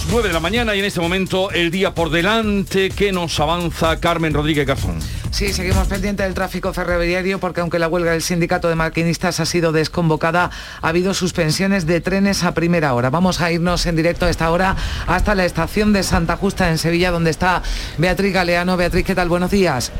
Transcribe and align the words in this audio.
las 0.00 0.12
9 0.12 0.28
de 0.28 0.34
la 0.34 0.40
mañana 0.40 0.74
y 0.74 0.78
en 0.78 0.84
este 0.84 1.00
momento 1.00 1.50
el 1.50 1.70
día 1.70 1.94
por 1.94 2.10
delante 2.10 2.90
que 2.90 3.12
nos 3.12 3.38
avanza 3.38 3.98
Carmen 4.00 4.32
Rodríguez 4.32 4.66
Garzón. 4.66 4.98
Sí, 5.30 5.52
seguimos 5.52 5.88
pendiente 5.88 6.22
del 6.22 6.32
tráfico 6.32 6.72
ferroviario 6.72 7.38
porque 7.38 7.60
aunque 7.60 7.78
la 7.78 7.88
huelga 7.88 8.12
del 8.12 8.22
sindicato 8.22 8.68
de 8.68 8.76
maquinistas 8.76 9.40
ha 9.40 9.46
sido 9.46 9.72
desconvocada, 9.72 10.50
ha 10.80 10.88
habido 10.88 11.12
suspensiones 11.12 11.86
de 11.86 12.00
trenes 12.00 12.44
a 12.44 12.54
primera 12.54 12.94
hora. 12.94 13.10
Vamos 13.10 13.40
a 13.40 13.52
irnos 13.52 13.84
en 13.86 13.96
directo 13.96 14.26
a 14.26 14.30
esta 14.30 14.50
hora 14.50 14.76
hasta 15.06 15.34
la 15.34 15.44
estación 15.44 15.92
de 15.92 16.02
Santa 16.02 16.36
Justa 16.36 16.70
en 16.70 16.78
Sevilla, 16.78 17.10
donde 17.10 17.30
está 17.30 17.62
Beatriz 17.98 18.32
Galeano. 18.32 18.76
Beatriz, 18.76 19.04
¿qué 19.04 19.14
tal? 19.14 19.28
Buenos 19.28 19.50
días. 19.50 19.92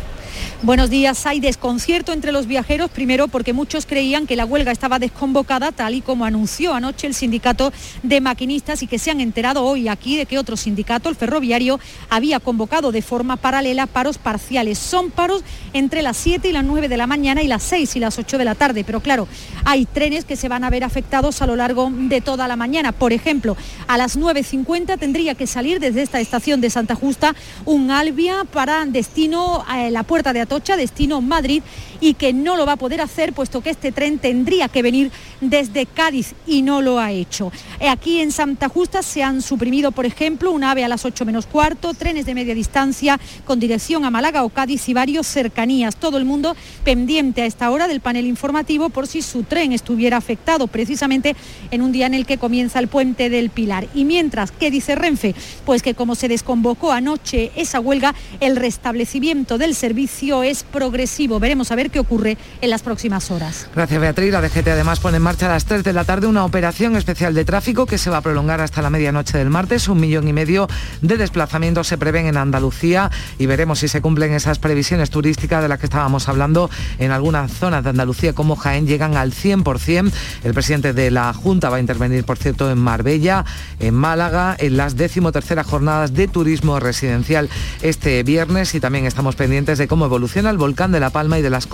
Buenos 0.63 0.91
días. 0.91 1.25
Hay 1.27 1.41
desconcierto 1.41 2.13
entre 2.13 2.33
los 2.33 2.47
viajeros, 2.47 2.91
primero 2.91 3.29
porque 3.29 3.53
muchos 3.53 3.87
creían 3.87 4.27
que 4.27 4.37
la 4.37 4.45
huelga 4.45 4.73
estaba 4.73 4.99
desconvocada, 4.99 5.73
tal 5.73 5.95
y 5.95 6.01
como 6.03 6.25
anunció 6.25 6.75
anoche 6.75 7.07
el 7.07 7.15
sindicato 7.15 7.73
de 8.03 8.21
maquinistas 8.21 8.83
y 8.83 8.87
que 8.87 8.99
se 8.99 9.11
han 9.11 9.21
enterado 9.21 9.65
hoy 9.65 9.89
aquí 9.89 10.17
de 10.17 10.27
que 10.27 10.39
otro 10.39 10.57
sindicato, 10.57 11.09
el 11.09 11.17
ferroviario, 11.17 11.81
había 12.11 12.41
convocado 12.41 12.93
de 12.93 13.03
forma 13.03 13.37
paralela 13.37 13.87
paros 13.87 14.19
parciales. 14.19 14.79
Son 14.79 15.11
paros 15.11 15.43
entre 15.73 16.03
las 16.03 16.17
7 16.19 16.49
y 16.49 16.53
las 16.53 16.65
9 16.65 16.89
de 16.89 16.97
la 16.97 17.07
mañana 17.07 17.43
y 17.43 17.49
las 17.49 17.63
6 17.63 17.97
y 17.97 18.01
las 18.01 18.19
8 18.19 18.37
de 18.37 18.45
la 18.45 18.55
tarde. 18.55 18.85
Pero 18.85 19.01
claro, 19.01 19.29
hay 19.65 19.87
trenes 19.87 20.25
que 20.25 20.37
se 20.37 20.49
van 20.49 20.65
a 20.65 20.71
ver 20.71 20.85
afectados 20.85 21.43
a 21.43 21.47
lo 21.47 21.57
largo 21.57 21.91
de 21.91 22.21
toda 22.21 22.49
la 22.49 22.57
mañana. 22.57 22.93
Por 22.93 23.13
ejemplo, 23.13 23.57
a 23.87 23.97
las 23.97 24.19
9.50 24.19 24.99
tendría 24.99 25.35
que 25.35 25.47
salir 25.47 25.81
desde 25.81 26.03
esta 26.03 26.21
estación 26.21 26.61
de 26.61 26.71
Santa 26.71 26.95
Justa 26.95 27.35
un 27.65 27.91
Albia 27.91 28.45
para 28.53 28.85
destino 28.87 29.65
a 29.67 29.89
la 29.91 30.03
puerta 30.03 30.30
de 30.33 30.41
Atocha, 30.41 30.77
destino 30.77 31.21
Madrid, 31.21 31.63
y 32.01 32.15
que 32.15 32.33
no 32.33 32.57
lo 32.57 32.67
va 32.67 32.73
a 32.73 32.77
poder 32.77 33.01
hacer 33.01 33.33
puesto 33.33 33.61
que 33.61 33.71
este 33.71 33.93
tren 33.93 34.19
tendría 34.19 34.69
que 34.69 34.83
venir 34.83 35.11
desde 35.41 35.87
Cádiz 35.87 36.35
y 36.47 36.63
no 36.63 36.83
lo 36.83 36.99
ha 36.99 37.13
hecho. 37.13 37.53
Eh, 37.79 37.89
aquí 37.89 38.21
en 38.21 38.33
Santa 38.33 38.69
Justa 38.69 39.03
se 39.03 39.23
han 39.23 39.43
suprimido, 39.43 39.93
por 39.93 40.07
ejemplo, 40.07 40.53
un 40.53 40.65
AVE 40.65 40.85
a 40.85 40.89
las 40.89 41.05
8 41.05 41.25
menos 41.25 41.47
cuarto, 41.47 41.95
trenes 41.95 42.27
de 42.27 42.35
media 42.35 42.55
distancia 42.55 43.19
con 43.45 43.61
dirección 43.61 44.05
a 44.05 44.11
Málaga 44.11 44.45
o 44.45 44.49
Cádiz 44.49 44.89
y 44.89 44.95
varios 44.95 45.27
cercanías. 45.27 45.97
Todo 45.97 46.19
el 46.19 46.25
mundo 46.25 46.57
pendiente 46.85 47.43
a 47.43 47.47
esta 47.47 47.71
hora 47.71 47.89
del 47.89 48.01
panel 48.01 48.27
informativo 48.27 48.91
por 48.91 49.07
si 49.07 49.23
su 49.23 49.43
tren 49.43 49.73
estuviera 49.73 50.17
afectado 50.17 50.67
precisamente 50.67 51.37
en 51.71 51.83
un 51.83 51.93
día 51.93 52.07
en 52.07 52.15
el 52.15 52.27
que 52.27 52.39
comienza 52.39 52.79
el 52.79 52.89
puente 52.89 53.31
del 53.31 53.51
Pilar. 53.51 53.87
Y 53.95 54.05
mientras, 54.05 54.51
¿qué 54.51 54.71
dice 54.71 54.95
Renfe? 54.95 55.35
Pues 55.65 55.83
que 55.83 55.95
como 55.95 56.15
se 56.15 56.29
desconvocó 56.29 56.93
anoche 56.93 57.53
esa 57.57 57.81
huelga, 57.81 58.15
el 58.41 58.57
restablecimiento 58.57 59.59
del 59.59 59.75
servicio 59.75 60.43
es 60.43 60.63
progresivo. 60.63 61.41
Veremos 61.41 61.71
a 61.71 61.77
ver 61.77 61.90
qué 61.91 62.01
ocurre 62.01 62.39
en 62.61 62.71
las 62.71 62.83
próximas 62.83 63.31
horas. 63.31 63.69
Gracias 63.75 64.01
Beatriz. 64.01 64.33
La 64.33 64.41
DGT 64.41 64.69
además 64.69 65.01
pone 65.01 65.19
en 65.19 65.23
marcha 65.23 65.47
a 65.47 65.51
las 65.51 65.65
3 65.65 65.85
de 65.85 65.93
la 65.93 66.05
tarde 66.05 66.27
una 66.27 66.45
operación 66.45 66.97
especial 66.97 67.35
de 67.35 67.45
tráfico 67.45 67.87
que 67.87 67.99
se 67.99 68.11
va 68.11 68.19
a 68.19 68.21
prolongar 68.21 68.61
hasta 68.61 68.83
la 68.83 68.91
medianoche 68.91 69.39
del 69.39 69.51
martes. 69.51 69.89
Un 69.89 70.01
millón 70.01 70.29
y 70.29 70.33
medio 70.33 70.69
de 71.03 71.17
desplazamientos 71.17 71.87
se 71.87 71.99
prevén 71.99 72.27
en 72.27 72.37
Andalucía 72.37 73.11
y 73.39 73.47
veremos 73.47 73.81
si 73.81 73.89
se 73.89 74.01
cumplen 74.01 74.33
esas 74.33 74.59
previsiones 74.59 75.11
turísticas 75.11 75.63
de 75.63 75.69
las 75.69 75.79
que 75.79 75.87
estábamos 75.87 76.29
hablando. 76.29 76.71
En 76.99 77.11
algunas 77.11 77.53
zonas 77.53 77.85
de 77.85 77.91
Andalucía 77.91 78.33
como 78.33 78.57
Jaén 78.57 78.87
llegan 78.87 79.17
al 79.17 79.33
100%. 79.33 80.13
El 80.45 80.55
presidente 80.55 80.93
de 80.93 81.11
la 81.11 81.33
Junta 81.33 81.71
va 81.71 81.77
a 81.77 81.81
intervenir, 81.81 82.25
por 82.25 82.39
cierto, 82.39 82.71
en 82.71 82.79
Marbella, 82.79 83.45
en 83.79 83.95
Málaga, 83.95 84.57
en 84.59 84.77
las 84.77 84.97
decimoterceras 84.97 85.67
jornadas 85.67 86.15
de 86.15 86.29
turismo 86.29 86.79
residencial 86.81 87.49
este 87.83 88.23
viernes 88.23 88.75
y 88.75 88.81
también 88.81 89.07
estamos 89.07 89.37
pendientes 89.37 89.79
de 89.79 89.89
cómo 89.89 90.05
evoluciona 90.05 90.51
el 90.51 90.59
volcán 90.59 90.93
de 90.93 91.01
La 91.01 91.11
Palma 91.11 91.39
y 91.39 91.43
de 91.43 91.51
las 91.51 91.67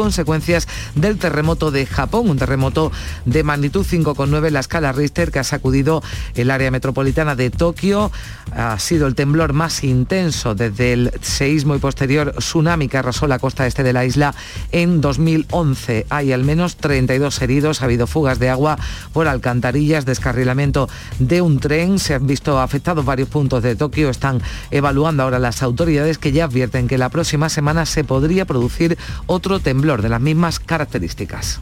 del 0.94 1.18
terremoto 1.18 1.70
de 1.70 1.84
Japón, 1.84 2.30
un 2.30 2.38
terremoto 2.38 2.92
de 3.24 3.42
magnitud 3.42 3.84
5,9 3.84 4.46
en 4.46 4.54
la 4.54 4.60
escala 4.60 4.92
Richter 4.92 5.32
que 5.32 5.40
ha 5.40 5.44
sacudido 5.44 6.02
el 6.34 6.50
área 6.50 6.70
metropolitana 6.70 7.34
de 7.34 7.50
Tokio. 7.50 8.12
Ha 8.52 8.78
sido 8.78 9.08
el 9.08 9.16
temblor 9.16 9.52
más 9.52 9.82
intenso 9.82 10.54
desde 10.54 10.92
el 10.92 11.12
seísmo 11.22 11.74
y 11.74 11.78
posterior 11.78 12.34
tsunami 12.38 12.88
que 12.88 12.98
arrasó 12.98 13.26
la 13.26 13.40
costa 13.40 13.66
este 13.66 13.82
de 13.82 13.92
la 13.92 14.04
isla 14.04 14.34
en 14.70 15.00
2011. 15.00 16.06
Hay 16.08 16.32
al 16.32 16.44
menos 16.44 16.76
32 16.76 17.42
heridos, 17.42 17.82
ha 17.82 17.86
habido 17.86 18.06
fugas 18.06 18.38
de 18.38 18.48
agua 18.48 18.78
por 19.12 19.26
alcantarillas, 19.26 20.06
descarrilamiento 20.06 20.88
de 21.18 21.42
un 21.42 21.58
tren, 21.58 21.98
se 21.98 22.14
han 22.14 22.26
visto 22.26 22.60
afectados 22.60 23.04
varios 23.04 23.28
puntos 23.28 23.62
de 23.62 23.74
Tokio, 23.74 24.08
están 24.08 24.40
evaluando 24.70 25.24
ahora 25.24 25.40
las 25.40 25.62
autoridades 25.62 26.18
que 26.18 26.32
ya 26.32 26.44
advierten 26.44 26.86
que 26.86 26.98
la 26.98 27.08
próxima 27.08 27.48
semana 27.48 27.86
se 27.86 28.04
podría 28.04 28.44
producir 28.44 28.96
otro 29.26 29.60
temblor 29.60 29.95
de 30.02 30.08
las 30.08 30.20
mismas 30.20 30.60
características. 30.60 31.60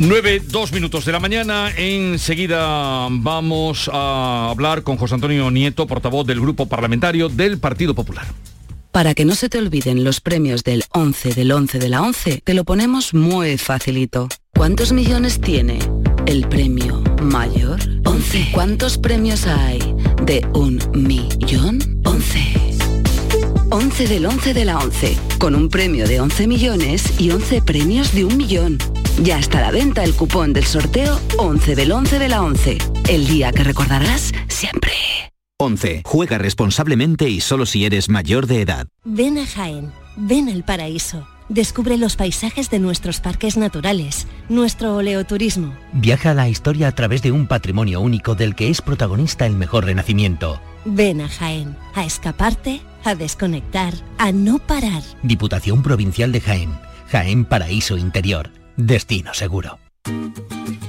9, 0.00 0.42
2 0.46 0.72
minutos 0.72 1.04
de 1.04 1.12
la 1.12 1.18
mañana. 1.18 1.72
Enseguida 1.76 3.08
vamos 3.10 3.90
a 3.92 4.50
hablar 4.50 4.84
con 4.84 4.96
José 4.96 5.14
Antonio 5.14 5.50
Nieto, 5.50 5.86
portavoz 5.88 6.26
del 6.26 6.40
Grupo 6.40 6.66
Parlamentario 6.66 7.28
del 7.28 7.58
Partido 7.58 7.94
Popular. 7.94 8.26
Para 8.92 9.14
que 9.14 9.24
no 9.24 9.34
se 9.34 9.48
te 9.48 9.58
olviden 9.58 10.04
los 10.04 10.20
premios 10.20 10.62
del 10.64 10.84
11 10.92 11.34
del 11.34 11.52
11 11.52 11.78
de 11.78 11.88
la 11.88 12.02
11, 12.02 12.42
te 12.44 12.54
lo 12.54 12.64
ponemos 12.64 13.12
muy 13.12 13.58
facilito. 13.58 14.28
¿Cuántos 14.54 14.92
millones 14.92 15.40
tiene 15.40 15.78
el 16.26 16.48
premio 16.48 17.02
mayor? 17.22 17.80
11. 18.04 18.48
¿Cuántos 18.52 18.98
premios 18.98 19.46
hay 19.46 19.78
de 20.24 20.46
un 20.54 20.80
millón? 20.94 22.00
11. 22.04 22.67
11 23.70 24.06
del 24.06 24.24
11 24.24 24.54
de 24.54 24.64
la 24.64 24.78
11, 24.78 25.18
con 25.38 25.54
un 25.54 25.68
premio 25.68 26.06
de 26.08 26.20
11 26.20 26.46
millones 26.46 27.20
y 27.20 27.30
11 27.30 27.60
premios 27.60 28.14
de 28.14 28.24
un 28.24 28.38
millón. 28.38 28.78
Ya 29.22 29.38
está 29.38 29.58
a 29.58 29.60
la 29.62 29.70
venta 29.70 30.04
el 30.04 30.14
cupón 30.14 30.54
del 30.54 30.64
sorteo 30.64 31.20
11 31.36 31.76
del 31.76 31.92
11 31.92 32.18
de 32.18 32.28
la 32.28 32.42
11, 32.42 32.78
el 33.10 33.26
día 33.26 33.52
que 33.52 33.64
recordarás 33.64 34.32
siempre. 34.48 34.92
11. 35.58 36.02
Juega 36.06 36.38
responsablemente 36.38 37.28
y 37.28 37.40
solo 37.40 37.66
si 37.66 37.84
eres 37.84 38.08
mayor 38.08 38.46
de 38.46 38.62
edad. 38.62 38.86
Ven 39.04 39.36
a 39.36 39.44
Jaén, 39.44 39.92
ven 40.16 40.48
al 40.48 40.64
paraíso. 40.64 41.28
Descubre 41.50 41.98
los 41.98 42.16
paisajes 42.16 42.70
de 42.70 42.78
nuestros 42.78 43.20
parques 43.20 43.56
naturales, 43.56 44.26
nuestro 44.48 44.96
oleoturismo. 44.96 45.74
Viaja 45.92 46.30
a 46.30 46.34
la 46.34 46.48
historia 46.48 46.88
a 46.88 46.92
través 46.92 47.20
de 47.22 47.32
un 47.32 47.46
patrimonio 47.46 48.00
único 48.00 48.34
del 48.34 48.54
que 48.54 48.70
es 48.70 48.80
protagonista 48.80 49.46
el 49.46 49.56
mejor 49.56 49.84
renacimiento. 49.84 50.60
Ven 50.84 51.20
a 51.20 51.28
Jaén, 51.28 51.76
a 51.94 52.04
escaparte 52.04 52.80
a 53.08 53.14
desconectar, 53.14 53.94
a 54.18 54.32
no 54.32 54.58
parar. 54.58 55.02
Diputación 55.22 55.82
Provincial 55.82 56.30
de 56.30 56.42
Jaén, 56.42 56.78
Jaén 57.10 57.46
Paraíso 57.46 57.96
Interior, 57.96 58.50
destino 58.76 59.32
seguro. 59.32 59.78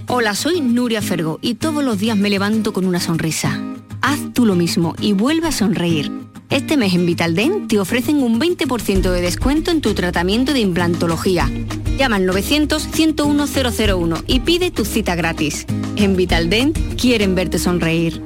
Hola, 0.08 0.36
soy 0.36 0.60
Nuria 0.60 1.02
Fergo 1.02 1.40
y 1.42 1.54
todos 1.56 1.82
los 1.82 1.98
días 1.98 2.18
me 2.18 2.30
levanto 2.30 2.74
con 2.74 2.86
una 2.86 3.00
sonrisa. 3.00 3.58
Haz 4.02 4.20
tú 4.34 4.46
lo 4.46 4.56
mismo 4.56 4.96
y 5.00 5.14
vuelve 5.14 5.48
a 5.48 5.54
sonreír. 5.54 6.12
Este 6.50 6.76
mes 6.76 6.94
en 6.94 7.06
Vitaldent 7.06 7.70
te 7.70 7.80
ofrecen 7.80 8.22
un 8.22 8.38
20% 8.38 9.12
de 9.12 9.22
descuento 9.22 9.72
en 9.72 9.80
tu 9.80 9.94
tratamiento 9.94 10.52
de 10.52 10.60
implantología. 10.60 11.50
Llama 11.98 12.18
al 12.18 12.28
900-101-001 12.28 14.24
y 14.28 14.42
pide 14.42 14.72
tu 14.72 14.84
cita 14.84 15.16
gratis. 15.16 15.66
En 15.96 16.18
Vitaldent 16.18 16.78
quieren 17.00 17.34
verte 17.36 17.60
sonreír. 17.60 18.22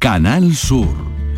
Canal 0.00 0.56
Sur 0.56 1.11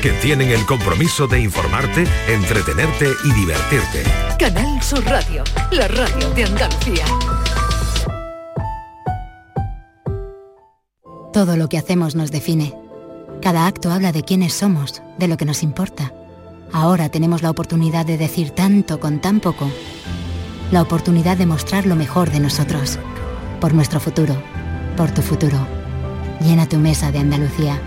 que 0.00 0.12
tienen 0.12 0.50
el 0.50 0.64
compromiso 0.64 1.26
de 1.26 1.40
informarte, 1.40 2.04
entretenerte 2.28 3.08
y 3.24 3.32
divertirte. 3.32 4.04
Canal 4.38 4.80
Sur 4.82 5.04
Radio, 5.04 5.42
la 5.72 5.88
radio 5.88 6.30
de 6.30 6.44
Andalucía. 6.44 7.04
Todo 11.32 11.56
lo 11.56 11.68
que 11.68 11.78
hacemos 11.78 12.14
nos 12.14 12.30
define. 12.30 12.74
Cada 13.42 13.66
acto 13.66 13.90
habla 13.90 14.12
de 14.12 14.22
quiénes 14.22 14.52
somos, 14.52 15.02
de 15.18 15.26
lo 15.26 15.36
que 15.36 15.44
nos 15.44 15.62
importa. 15.62 16.12
Ahora 16.72 17.08
tenemos 17.08 17.42
la 17.42 17.50
oportunidad 17.50 18.06
de 18.06 18.18
decir 18.18 18.50
tanto 18.50 19.00
con 19.00 19.20
tan 19.20 19.40
poco. 19.40 19.70
La 20.70 20.82
oportunidad 20.82 21.36
de 21.36 21.46
mostrar 21.46 21.86
lo 21.86 21.96
mejor 21.96 22.30
de 22.30 22.40
nosotros. 22.40 22.98
Por 23.60 23.74
nuestro 23.74 23.98
futuro. 24.00 24.36
Por 24.96 25.10
tu 25.10 25.22
futuro. 25.22 25.58
Llena 26.40 26.68
tu 26.68 26.76
mesa 26.76 27.10
de 27.10 27.18
Andalucía. 27.18 27.80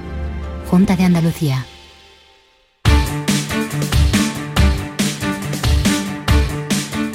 Junta 0.70 0.96
de 0.96 1.04
Andalucía. 1.04 1.66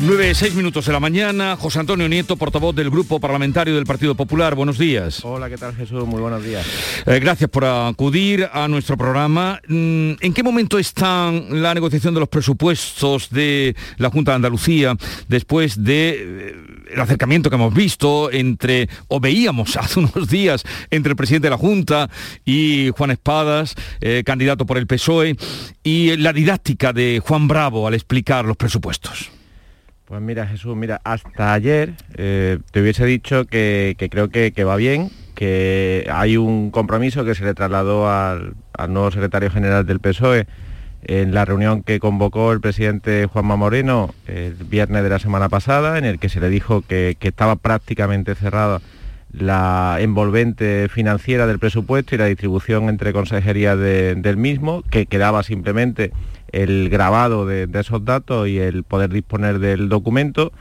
9, 0.00 0.34
6 0.34 0.54
minutos 0.54 0.86
de 0.86 0.92
la 0.92 1.00
mañana. 1.00 1.56
José 1.56 1.78
Antonio 1.78 2.08
Nieto, 2.08 2.36
portavoz 2.36 2.74
del 2.74 2.90
Grupo 2.90 3.20
Parlamentario 3.20 3.76
del 3.76 3.86
Partido 3.86 4.14
Popular. 4.14 4.54
Buenos 4.54 4.76
días. 4.76 5.24
Hola, 5.24 5.48
¿qué 5.48 5.56
tal 5.56 5.74
Jesús? 5.74 6.04
Muy 6.04 6.20
buenos 6.20 6.44
días. 6.44 6.66
Eh, 7.06 7.20
gracias 7.20 7.48
por 7.48 7.64
acudir 7.64 8.48
a 8.52 8.66
nuestro 8.66 8.96
programa. 8.96 9.60
Mm, 9.68 10.12
¿En 10.20 10.32
qué 10.34 10.42
momento 10.42 10.78
está 10.78 11.30
la 11.30 11.74
negociación 11.74 12.12
de 12.12 12.20
los 12.20 12.28
presupuestos 12.28 13.30
de 13.30 13.76
la 13.96 14.10
Junta 14.10 14.32
de 14.32 14.36
Andalucía 14.36 14.96
después 15.28 15.82
de 15.82 16.16
eh, 16.18 16.54
el 16.92 17.00
acercamiento 17.00 17.48
que 17.48 17.56
hemos 17.56 17.72
visto 17.72 18.32
entre, 18.32 18.88
o 19.08 19.20
veíamos 19.20 19.76
hace 19.76 20.00
unos 20.00 20.28
días, 20.28 20.64
entre 20.90 21.10
el 21.10 21.16
presidente 21.16 21.46
de 21.46 21.50
la 21.50 21.58
Junta 21.58 22.10
y 22.44 22.90
Juan 22.96 23.12
Espadas, 23.12 23.74
eh, 24.00 24.22
candidato 24.26 24.66
por 24.66 24.76
el 24.76 24.86
PSOE, 24.86 25.36
y 25.84 26.16
la 26.16 26.32
didáctica 26.32 26.92
de 26.92 27.22
Juan 27.24 27.46
Bravo 27.46 27.86
al 27.86 27.94
explicar 27.94 28.44
los 28.44 28.56
presupuestos? 28.56 29.30
Pues 30.06 30.20
mira 30.20 30.46
Jesús, 30.46 30.76
mira, 30.76 31.00
hasta 31.02 31.54
ayer 31.54 31.94
eh, 32.16 32.58
te 32.72 32.82
hubiese 32.82 33.06
dicho 33.06 33.46
que, 33.46 33.96
creo 34.10 34.28
que, 34.28 34.64
va 34.64 34.76
bien, 34.76 35.10
que 35.34 36.06
hay 36.12 36.36
un 36.36 36.70
compromiso 36.70 37.24
que 37.24 37.34
se 37.34 37.42
le 37.42 37.54
trasladó 37.54 38.10
al, 38.10 38.54
nuevo 38.88 39.10
secretario 39.10 39.50
general 39.50 39.86
del 39.86 40.00
PSOE 40.00 40.46
en 41.04 41.32
la 41.32 41.46
reunión 41.46 41.82
que 41.82 42.00
convocó 42.00 42.52
el 42.52 42.60
presidente 42.60 43.26
Juanma 43.26 43.56
Moreno 43.56 44.14
el 44.26 44.52
viernes 44.54 45.02
de 45.02 45.08
la 45.08 45.18
semana 45.18 45.48
pasada, 45.48 45.96
en 45.96 46.04
el 46.04 46.18
que 46.18 46.28
se 46.28 46.40
le 46.40 46.50
dijo 46.50 46.82
que, 46.82 47.16
estaba 47.20 47.56
prácticamente 47.56 48.34
cerrada 48.34 48.82
la 49.32 49.96
envolvente 50.00 50.88
financiera 50.90 51.46
del 51.46 51.58
presupuesto 51.58 52.14
y 52.14 52.18
la 52.18 52.26
distribución 52.26 52.90
entre 52.90 53.14
consejerías 53.14 53.78
de- 53.78 54.14
del 54.16 54.36
mismo, 54.36 54.82
que 54.90 55.06
quedaba 55.06 55.42
simplemente 55.42 56.12
el 56.54 56.88
grabado 56.88 57.46
de, 57.46 57.68
esos 57.74 58.04
datos 58.04 58.48
y 58.48 58.58
el 58.58 58.84
poder 58.84 59.10
disponer 59.10 59.58
del 59.58 59.88
documento. 59.88 60.52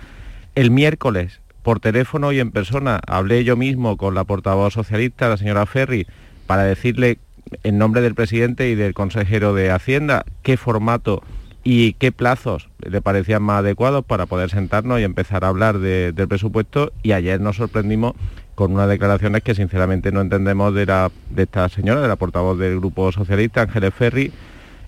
El 0.55 0.71
miércoles, 0.71 1.39
por 1.61 1.79
teléfono 1.79 2.31
y 2.31 2.39
en 2.39 2.51
persona, 2.51 2.99
hablé 3.07 3.43
yo 3.43 3.55
mismo 3.55 3.95
con 3.95 4.15
la 4.15 4.23
portavoz 4.23 4.73
socialista, 4.73 5.29
la 5.29 5.37
señora 5.37 5.65
Ferri, 5.67 6.07
para 6.47 6.63
decirle 6.63 7.19
en 7.63 7.77
nombre 7.77 8.01
del 8.01 8.15
presidente 8.15 8.69
y 8.69 8.75
del 8.75 8.95
consejero 8.95 9.53
de 9.53 9.69
Hacienda 9.69 10.25
qué 10.41 10.57
formato 10.57 11.21
y 11.63 11.93
qué 11.93 12.11
plazos 12.11 12.69
le 12.79 13.01
parecían 13.01 13.43
más 13.43 13.59
adecuados 13.59 14.03
para 14.03 14.25
poder 14.25 14.49
sentarnos 14.49 14.99
y 14.99 15.03
empezar 15.03 15.45
a 15.45 15.49
hablar 15.49 15.77
de- 15.77 16.11
del 16.11 16.27
presupuesto 16.27 16.91
y 17.03 17.11
ayer 17.11 17.39
nos 17.39 17.57
sorprendimos 17.57 18.13
con 18.55 18.73
unas 18.73 18.89
declaraciones 18.89 19.43
que 19.43 19.55
sinceramente 19.55 20.11
no 20.11 20.21
entendemos 20.21 20.73
de, 20.73 20.85
la, 20.87 21.11
de 21.29 21.43
esta 21.43 21.69
señora, 21.69 22.01
de 22.01 22.07
la 22.07 22.15
portavoz 22.15 22.57
del 22.57 22.79
Grupo 22.79 23.11
Socialista, 23.11 23.61
Ángeles 23.61 23.93
Ferri, 23.93 24.31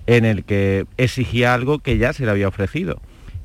en 0.07 0.25
el 0.25 0.44
que 0.44 0.86
exigía 0.98 1.54
algo 1.54 1.80
que 1.80 1.98
ya 1.98 2.13
se 2.13 2.25
le 2.25 2.31
había 2.31 2.48
ofrecido 2.48 3.00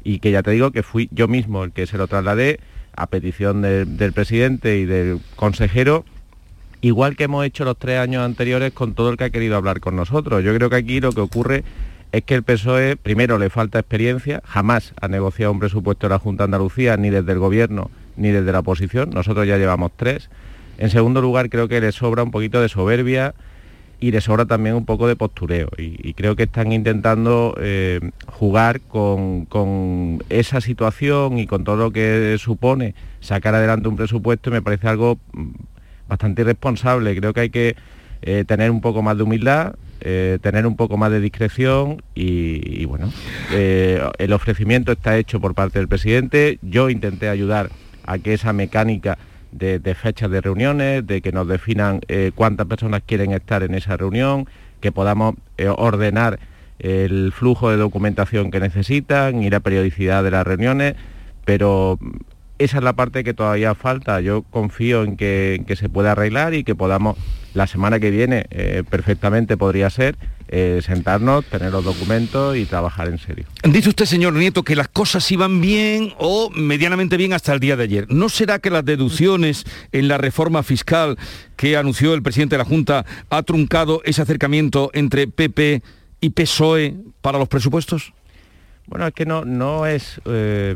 y 0.04 0.18
que 0.18 0.30
ya 0.30 0.42
te 0.42 0.50
digo 0.50 0.70
que 0.70 0.82
fui 0.82 1.08
yo 1.12 1.28
mismo 1.28 1.64
el 1.64 1.72
que 1.72 1.86
se 1.86 1.98
lo 1.98 2.06
trasladé 2.06 2.60
a 2.96 3.06
petición 3.06 3.62
de- 3.62 3.84
del 3.84 4.12
presidente 4.12 4.78
y 4.78 4.84
del 4.84 5.20
consejero 5.36 6.04
igual 6.82 7.16
que 7.16 7.24
hemos 7.24 7.44
hecho 7.44 7.64
los 7.64 7.76
tres 7.78 7.98
años 7.98 8.24
anteriores 8.24 8.72
con 8.72 8.94
todo 8.94 9.10
el 9.10 9.16
que 9.16 9.24
ha 9.24 9.30
querido 9.30 9.56
hablar 9.56 9.80
con 9.80 9.96
nosotros. 9.96 10.42
Yo 10.42 10.54
creo 10.54 10.70
que 10.70 10.76
aquí 10.76 11.00
lo 11.00 11.12
que 11.12 11.20
ocurre 11.20 11.62
es 12.12 12.24
que 12.24 12.34
el 12.34 12.42
PSOE, 12.42 12.96
primero, 12.96 13.38
le 13.38 13.50
falta 13.50 13.78
experiencia, 13.78 14.42
jamás 14.46 14.94
ha 15.00 15.06
negociado 15.06 15.52
un 15.52 15.60
presupuesto 15.60 16.06
de 16.08 16.14
la 16.14 16.18
Junta 16.18 16.42
de 16.44 16.46
Andalucía, 16.46 16.96
ni 16.96 17.10
desde 17.10 17.32
el 17.32 17.38
Gobierno, 17.38 17.90
ni 18.16 18.30
desde 18.30 18.50
la 18.50 18.60
oposición, 18.60 19.10
nosotros 19.10 19.46
ya 19.46 19.58
llevamos 19.58 19.92
tres. 19.96 20.30
En 20.78 20.88
segundo 20.90 21.20
lugar, 21.20 21.50
creo 21.50 21.68
que 21.68 21.80
le 21.80 21.92
sobra 21.92 22.22
un 22.22 22.30
poquito 22.30 22.60
de 22.62 22.68
soberbia 22.70 23.34
y 24.00 24.10
le 24.10 24.20
sobra 24.22 24.46
también 24.46 24.74
un 24.74 24.86
poco 24.86 25.06
de 25.06 25.14
postureo. 25.14 25.68
Y, 25.76 26.14
creo 26.14 26.34
que 26.34 26.44
están 26.44 26.72
intentando 26.72 27.54
eh, 27.60 28.00
jugar 28.26 28.80
con, 28.80 29.44
con 29.44 30.24
esa 30.28 30.60
situación 30.60 31.38
y 31.38 31.46
con 31.46 31.64
todo 31.64 31.76
lo 31.76 31.90
que 31.92 32.36
supone 32.38 32.94
sacar 33.20 33.54
adelante 33.54 33.88
un 33.88 33.96
presupuesto 33.96 34.50
me 34.50 34.62
parece 34.62 34.88
algo 34.88 35.18
mm, 35.32 35.50
bastante 36.08 36.42
irresponsable. 36.42 37.14
Creo 37.16 37.32
que 37.32 37.40
hay 37.40 37.50
que 37.50 37.76
eh, 38.22 38.44
tener 38.46 38.70
un 38.70 38.80
poco 38.80 39.02
más 39.02 39.16
de 39.16 39.22
humildad, 39.22 39.74
eh, 40.00 40.38
tener 40.40 40.66
un 40.66 40.76
poco 40.76 40.96
más 40.96 41.10
de 41.10 41.20
discreción 41.20 42.02
y, 42.14 42.84
bueno, 42.86 43.12
el 43.50 44.32
ofrecimiento 44.32 44.92
está 44.92 45.18
hecho 45.18 45.40
por 45.40 45.54
parte 45.54 45.78
del 45.78 45.88
presidente. 45.88 46.58
Yo 46.62 46.88
intenté 46.88 47.28
ayudar 47.28 47.70
a 48.04 48.18
que 48.18 48.32
esa 48.32 48.52
mecánica 48.54 49.18
de, 49.52 49.94
fechas 49.94 50.30
de 50.30 50.40
reuniones, 50.40 51.06
de 51.06 51.20
que 51.20 51.32
nos 51.32 51.46
definan 51.48 52.00
eh, 52.08 52.32
cuántas 52.34 52.66
personas 52.66 53.02
quieren 53.04 53.32
estar 53.32 53.62
en 53.62 53.74
esa 53.74 53.96
reunión, 53.96 54.46
que 54.80 54.92
podamos 54.92 55.34
eh, 55.58 55.68
ordenar 55.68 56.38
el 56.78 57.32
flujo 57.32 57.70
de 57.70 57.76
documentación 57.76 58.50
que 58.50 58.60
necesitan 58.60 59.42
y 59.42 59.50
la 59.50 59.60
periodicidad 59.60 60.24
de 60.24 60.30
las 60.30 60.46
reuniones, 60.46 60.94
pero 61.44 61.98
esa 62.58 62.78
es 62.78 62.84
la 62.84 62.92
parte 62.92 63.24
que 63.24 63.34
todavía 63.34 63.74
falta. 63.74 64.20
Yo 64.20 64.42
confío 64.42 65.02
en 65.02 65.16
que, 65.16 65.56
en 65.56 65.64
que 65.64 65.76
se 65.76 65.88
pueda 65.88 66.12
arreglar 66.12 66.54
y 66.54 66.64
que 66.64 66.74
podamos, 66.74 67.16
la 67.54 67.66
semana 67.66 68.00
que 68.00 68.10
viene, 68.10 68.46
eh, 68.50 68.82
perfectamente 68.88 69.56
podría 69.56 69.90
ser, 69.90 70.16
eh, 70.52 70.80
sentarnos, 70.84 71.44
tener 71.44 71.70
los 71.70 71.84
documentos 71.84 72.56
y 72.56 72.64
trabajar 72.64 73.08
en 73.08 73.18
serio. 73.18 73.46
Dice 73.62 73.88
usted, 73.88 74.04
señor 74.04 74.32
Nieto, 74.34 74.64
que 74.64 74.74
las 74.74 74.88
cosas 74.88 75.30
iban 75.30 75.60
bien 75.60 76.12
o 76.18 76.50
medianamente 76.50 77.16
bien 77.16 77.32
hasta 77.32 77.52
el 77.54 77.60
día 77.60 77.76
de 77.76 77.84
ayer. 77.84 78.06
¿No 78.08 78.28
será 78.28 78.58
que 78.58 78.68
las 78.68 78.84
deducciones 78.84 79.64
en 79.92 80.08
la 80.08 80.18
reforma 80.18 80.64
fiscal 80.64 81.16
que 81.56 81.76
anunció 81.76 82.14
el 82.14 82.22
presidente 82.22 82.54
de 82.54 82.58
la 82.58 82.64
Junta 82.64 83.06
ha 83.30 83.42
truncado 83.44 84.02
ese 84.04 84.22
acercamiento 84.22 84.90
entre 84.92 85.28
PP 85.28 85.82
y 86.20 86.30
PSOE 86.30 86.96
para 87.20 87.38
los 87.38 87.46
presupuestos? 87.48 88.12
Bueno, 88.86 89.06
es 89.06 89.14
que 89.14 89.26
no, 89.26 89.44
no 89.44 89.86
es... 89.86 90.20
eh, 90.24 90.74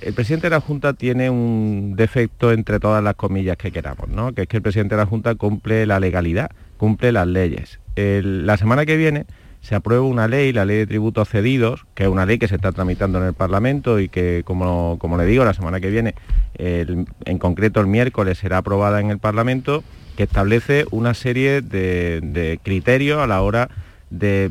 el 0.00 0.14
presidente 0.14 0.48
de 0.48 0.56
la 0.56 0.60
Junta 0.60 0.94
tiene 0.94 1.30
un 1.30 1.94
defecto 1.94 2.50
entre 2.50 2.80
todas 2.80 3.04
las 3.04 3.14
comillas 3.14 3.56
que 3.56 3.70
queramos, 3.70 4.08
¿no? 4.08 4.32
Que 4.32 4.42
es 4.42 4.48
que 4.48 4.56
el 4.56 4.62
presidente 4.64 4.96
de 4.96 5.00
la 5.02 5.06
Junta 5.06 5.36
cumple 5.36 5.86
la 5.86 6.00
legalidad, 6.00 6.50
cumple 6.80 7.12
las 7.12 7.26
leyes. 7.26 7.78
La 7.94 8.56
semana 8.56 8.86
que 8.86 8.96
viene 8.96 9.26
se 9.60 9.74
aprueba 9.74 10.02
una 10.02 10.28
ley, 10.28 10.50
la 10.50 10.64
ley 10.64 10.78
de 10.78 10.86
tributos 10.86 11.28
cedidos, 11.28 11.84
que 11.94 12.04
es 12.04 12.08
una 12.08 12.24
ley 12.24 12.38
que 12.38 12.48
se 12.48 12.54
está 12.54 12.72
tramitando 12.72 13.18
en 13.18 13.26
el 13.26 13.34
Parlamento 13.34 14.00
y 14.00 14.08
que, 14.08 14.40
como, 14.46 14.96
como 14.98 15.18
le 15.18 15.26
digo, 15.26 15.44
la 15.44 15.52
semana 15.52 15.78
que 15.78 15.90
viene, 15.90 16.14
en 16.54 17.38
concreto 17.38 17.80
el 17.80 17.86
miércoles, 17.86 18.38
será 18.38 18.56
aprobada 18.56 18.98
en 18.98 19.10
el 19.10 19.18
Parlamento, 19.18 19.84
que 20.16 20.22
establece 20.22 20.86
una 20.90 21.12
serie 21.12 21.60
de, 21.60 22.22
de 22.22 22.58
criterios 22.62 23.20
a 23.20 23.26
la 23.26 23.42
hora 23.42 23.68
de 24.08 24.50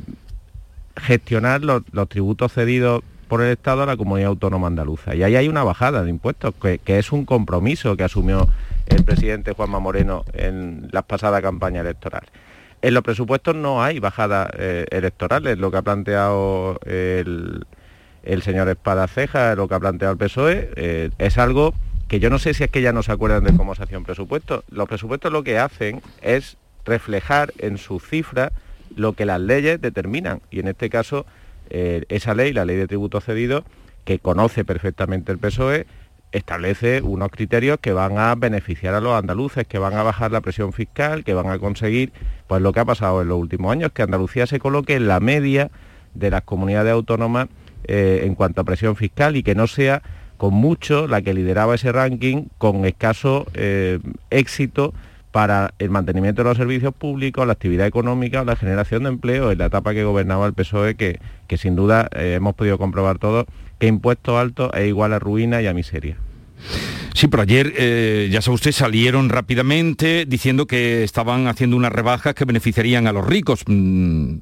gestionar 0.97 1.63
los, 1.63 1.81
los 1.91 2.07
tributos 2.09 2.53
cedidos 2.53 3.01
por 3.29 3.41
el 3.41 3.51
Estado 3.51 3.83
a 3.83 3.85
la 3.85 3.95
comunidad 3.95 4.29
autónoma 4.29 4.67
andaluza. 4.67 5.15
Y 5.15 5.23
ahí 5.23 5.37
hay 5.37 5.47
una 5.47 5.63
bajada 5.63 6.03
de 6.03 6.09
impuestos, 6.09 6.53
que, 6.55 6.81
es 6.85 7.11
un 7.13 7.23
compromiso 7.23 7.95
que 7.95 8.03
asumió 8.03 8.49
el 8.87 9.05
presidente 9.05 9.53
Juanma 9.53 9.79
Moreno 9.79 10.25
en 10.33 10.89
la 10.91 11.03
pasada 11.03 11.41
campaña 11.41 11.79
electoral. 11.79 12.23
En 12.81 12.93
los 12.93 13.03
presupuestos 13.03 13.55
no 13.55 13.83
hay 13.83 13.99
bajadas 13.99 14.49
eh, 14.57 14.85
electorales, 14.89 15.57
lo 15.59 15.69
que 15.69 15.77
ha 15.77 15.81
planteado 15.81 16.79
el, 16.85 17.65
el 18.23 18.41
señor 18.41 18.67
Espada 18.67 19.07
Ceja, 19.07 19.55
lo 19.55 19.67
que 19.67 19.75
ha 19.75 19.79
planteado 19.79 20.13
el 20.13 20.17
PSOE, 20.17 20.71
eh, 20.75 21.09
es 21.19 21.37
algo 21.37 21.73
que 22.07 22.19
yo 22.19 22.31
no 22.31 22.39
sé 22.39 22.55
si 22.55 22.63
es 22.63 22.71
que 22.71 22.81
ya 22.81 22.91
no 22.91 23.03
se 23.03 23.11
acuerdan 23.11 23.43
de 23.43 23.55
cómo 23.55 23.75
se 23.75 23.83
hacía 23.83 23.99
un 23.99 24.05
presupuesto. 24.05 24.63
Los 24.71 24.87
presupuestos 24.87 25.31
lo 25.31 25.43
que 25.43 25.59
hacen 25.59 26.01
es 26.21 26.57
reflejar 26.83 27.53
en 27.59 27.77
sus 27.77 28.03
cifras 28.03 28.51
lo 28.95 29.13
que 29.13 29.25
las 29.25 29.39
leyes 29.39 29.79
determinan. 29.79 30.41
Y 30.49 30.59
en 30.59 30.69
este 30.69 30.89
caso, 30.89 31.27
eh, 31.69 32.05
esa 32.09 32.33
ley, 32.33 32.53
la 32.53 32.65
ley 32.65 32.77
de 32.77 32.87
tributo 32.87 33.21
cedido, 33.21 33.63
que 34.05 34.19
conoce 34.19 34.65
perfectamente 34.65 35.31
el 35.31 35.37
PSOE, 35.37 35.85
establece 36.31 37.01
unos 37.01 37.29
criterios 37.31 37.79
que 37.79 37.93
van 37.93 38.17
a 38.17 38.35
beneficiar 38.35 38.93
a 38.93 39.01
los 39.01 39.13
andaluces, 39.13 39.65
que 39.65 39.79
van 39.79 39.95
a 39.95 40.03
bajar 40.03 40.31
la 40.31 40.41
presión 40.41 40.73
fiscal, 40.73 41.23
que 41.23 41.33
van 41.33 41.49
a 41.49 41.57
conseguir 41.57 42.11
pues 42.47 42.61
lo 42.61 42.71
que 42.71 42.79
ha 42.81 42.85
pasado 42.85 43.21
en 43.21 43.29
los 43.29 43.39
últimos 43.39 43.71
años, 43.71 43.91
que 43.91 44.03
Andalucía 44.03 44.45
se 44.45 44.59
coloque 44.59 44.95
en 44.95 45.07
la 45.07 45.19
media 45.19 45.71
de 46.13 46.29
las 46.29 46.43
comunidades 46.43 46.93
autónomas 46.93 47.47
eh, 47.85 48.21
en 48.25 48.35
cuanto 48.35 48.61
a 48.61 48.63
presión 48.63 48.95
fiscal 48.95 49.35
y 49.35 49.43
que 49.43 49.55
no 49.55 49.67
sea 49.67 50.03
con 50.37 50.53
mucho 50.53 51.07
la 51.07 51.21
que 51.21 51.33
lideraba 51.33 51.75
ese 51.75 51.91
ranking 51.91 52.45
con 52.57 52.85
escaso 52.85 53.47
eh, 53.53 53.99
éxito 54.29 54.93
para 55.31 55.73
el 55.77 55.89
mantenimiento 55.89 56.43
de 56.43 56.49
los 56.49 56.57
servicios 56.57 56.93
públicos, 56.93 57.45
la 57.45 57.53
actividad 57.53 57.85
económica, 57.85 58.43
la 58.43 58.55
generación 58.55 59.03
de 59.03 59.09
empleo 59.09 59.51
en 59.51 59.59
la 59.59 59.65
etapa 59.65 59.93
que 59.93 60.03
gobernaba 60.03 60.47
el 60.47 60.53
PSOE, 60.53 60.95
que, 60.95 61.19
que 61.47 61.57
sin 61.57 61.75
duda 61.75 62.09
eh, 62.15 62.33
hemos 62.35 62.55
podido 62.55 62.77
comprobar 62.77 63.19
todos 63.19 63.45
que 63.77 63.87
impuestos 63.87 64.37
altos 64.37 64.71
es 64.75 64.87
igual 64.87 65.13
a 65.13 65.19
ruina 65.19 65.61
y 65.61 65.67
a 65.67 65.73
miseria. 65.73 66.17
Sí, 67.13 67.27
pero 67.27 67.43
ayer, 67.43 67.73
eh, 67.77 68.27
ya 68.31 68.41
sabe 68.41 68.55
usted, 68.55 68.71
salieron 68.71 69.29
rápidamente 69.29 70.25
diciendo 70.25 70.65
que 70.65 71.03
estaban 71.03 71.47
haciendo 71.47 71.77
unas 71.77 71.91
rebajas 71.91 72.33
que 72.33 72.45
beneficiarían 72.45 73.07
a 73.07 73.13
los 73.13 73.25
ricos. 73.25 73.63
Mm. 73.67 74.39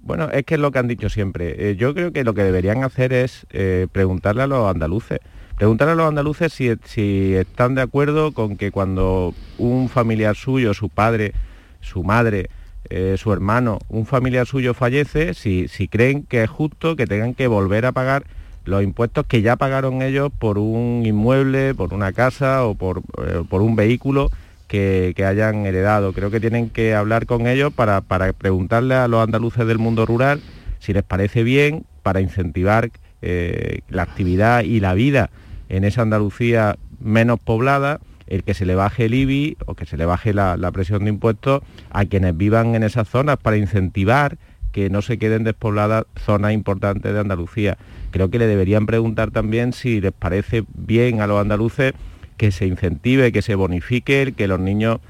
Bueno, 0.00 0.30
es 0.30 0.44
que 0.44 0.54
es 0.54 0.60
lo 0.60 0.70
que 0.70 0.78
han 0.78 0.88
dicho 0.88 1.08
siempre. 1.08 1.76
yo 1.76 1.94
creo 1.94 2.12
que 2.12 2.24
lo 2.24 2.32
que 2.32 2.42
deberían 2.42 2.82
hacer 2.82 3.12
es 3.12 3.46
preguntarle 3.92 4.42
a 4.42 4.46
los 4.46 4.70
andaluces 4.70 5.20
Preguntar 5.58 5.88
a 5.88 5.96
los 5.96 6.06
andaluces 6.06 6.52
si, 6.52 7.34
están 7.34 7.74
de 7.74 7.82
acuerdo 7.82 8.30
con 8.30 8.56
que 8.56 8.70
cuando 8.70 9.34
un 9.58 9.88
familiar 9.88 10.36
suyo, 10.36 10.72
su 10.72 10.88
padre, 10.88 11.32
su 11.80 12.04
madre, 12.04 12.48
eh, 12.90 13.16
su 13.18 13.32
hermano, 13.32 13.80
un 13.88 14.06
familiar 14.06 14.46
suyo 14.46 14.72
fallece, 14.72 15.34
si, 15.34 15.66
creen 15.88 16.22
que 16.22 16.44
es 16.44 16.48
justo 16.48 16.94
que 16.94 17.08
tengan 17.08 17.34
que 17.34 17.48
volver 17.48 17.86
a 17.86 17.92
pagar 17.92 18.22
los 18.66 18.84
impuestos 18.84 19.26
que 19.26 19.42
ya 19.42 19.56
pagaron 19.56 20.00
ellos 20.00 20.30
por 20.38 20.58
un 20.58 21.02
inmueble, 21.04 21.74
por 21.74 21.92
una 21.92 22.12
casa 22.12 22.64
o 22.64 22.76
por, 22.76 23.02
eh, 23.26 23.42
un 23.50 23.74
vehículo 23.74 24.30
que, 24.68 25.12
hayan 25.26 25.66
heredado. 25.66 26.12
Creo 26.12 26.30
que 26.30 26.38
tienen 26.38 26.70
que 26.70 26.94
hablar 26.94 27.26
con 27.26 27.48
ellos 27.48 27.72
para, 27.72 28.00
preguntarle 28.02 28.94
a 28.94 29.08
los 29.08 29.24
andaluces 29.24 29.66
del 29.66 29.78
mundo 29.78 30.06
rural 30.06 30.40
si 30.78 30.92
les 30.92 31.02
parece 31.02 31.42
bien, 31.42 31.84
para 32.04 32.20
incentivar 32.20 32.90
eh, 33.22 33.80
la 33.88 34.04
actividad 34.04 34.62
y 34.62 34.78
la 34.78 34.94
vida 34.94 35.30
en 35.68 35.84
esa 35.84 36.02
Andalucía 36.02 36.76
menos 37.00 37.38
poblada, 37.40 38.00
el 38.26 38.44
que 38.44 38.54
se 38.54 38.66
le 38.66 38.74
baje 38.74 39.06
el 39.06 39.14
IBI 39.14 39.56
o 39.66 39.74
que 39.74 39.86
se 39.86 39.96
le 39.96 40.04
baje 40.04 40.34
la, 40.34 40.70
presión 40.72 41.04
de 41.04 41.10
impuestos 41.10 41.62
a 41.90 42.04
quienes 42.04 42.36
vivan 42.36 42.74
en 42.74 42.82
esas 42.82 43.08
zonas 43.08 43.38
para 43.38 43.56
incentivar 43.56 44.38
que 44.72 44.90
no 44.90 45.00
se 45.00 45.18
queden 45.18 45.44
despobladas 45.44 46.04
zonas 46.16 46.52
importantes 46.52 47.12
de 47.12 47.20
Andalucía. 47.20 47.78
Creo 48.10 48.30
que 48.30 48.38
le 48.38 48.46
deberían 48.46 48.86
preguntar 48.86 49.30
también 49.30 49.72
si 49.72 50.00
les 50.00 50.12
parece 50.12 50.64
bien 50.74 51.20
a 51.20 51.26
los 51.26 51.40
andaluces 51.40 51.94
que 52.36 52.52
se 52.52 52.66
incentive, 52.66 53.32
que 53.32 53.42
se 53.42 53.54
bonifique, 53.54 54.34
que 54.36 54.46
los 54.46 54.60
niños 54.60 55.00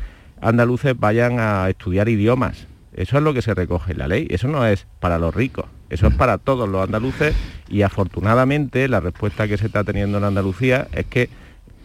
andaluces 0.40 0.98
vayan 0.98 1.40
a 1.40 1.68
estudiar 1.68 2.08
idiomas. 2.08 2.66
Eso 2.94 3.18
es 3.18 3.22
lo 3.22 3.34
que 3.34 3.42
se 3.42 3.54
recoge 3.54 3.92
en 3.92 3.98
la 3.98 4.08
ley, 4.08 4.26
eso 4.30 4.48
no 4.48 4.64
es 4.64 4.86
para 5.00 5.18
los 5.18 5.34
ricos. 5.34 5.66
Eso 5.90 6.07
es 6.09 6.14
para 6.14 6.38
todos 6.38 6.68
los 6.68 6.85
andaluces 6.85 7.35
y 7.68 7.83
afortunadamente 7.83 8.88
la 8.88 9.00
respuesta 9.00 9.49
que 9.49 9.57
se 9.57 9.66
está 9.66 9.85
teniendo 9.85 10.18
en 10.18 10.25
Andalucía 10.25 10.87
es 10.92 11.07
que 11.07 11.30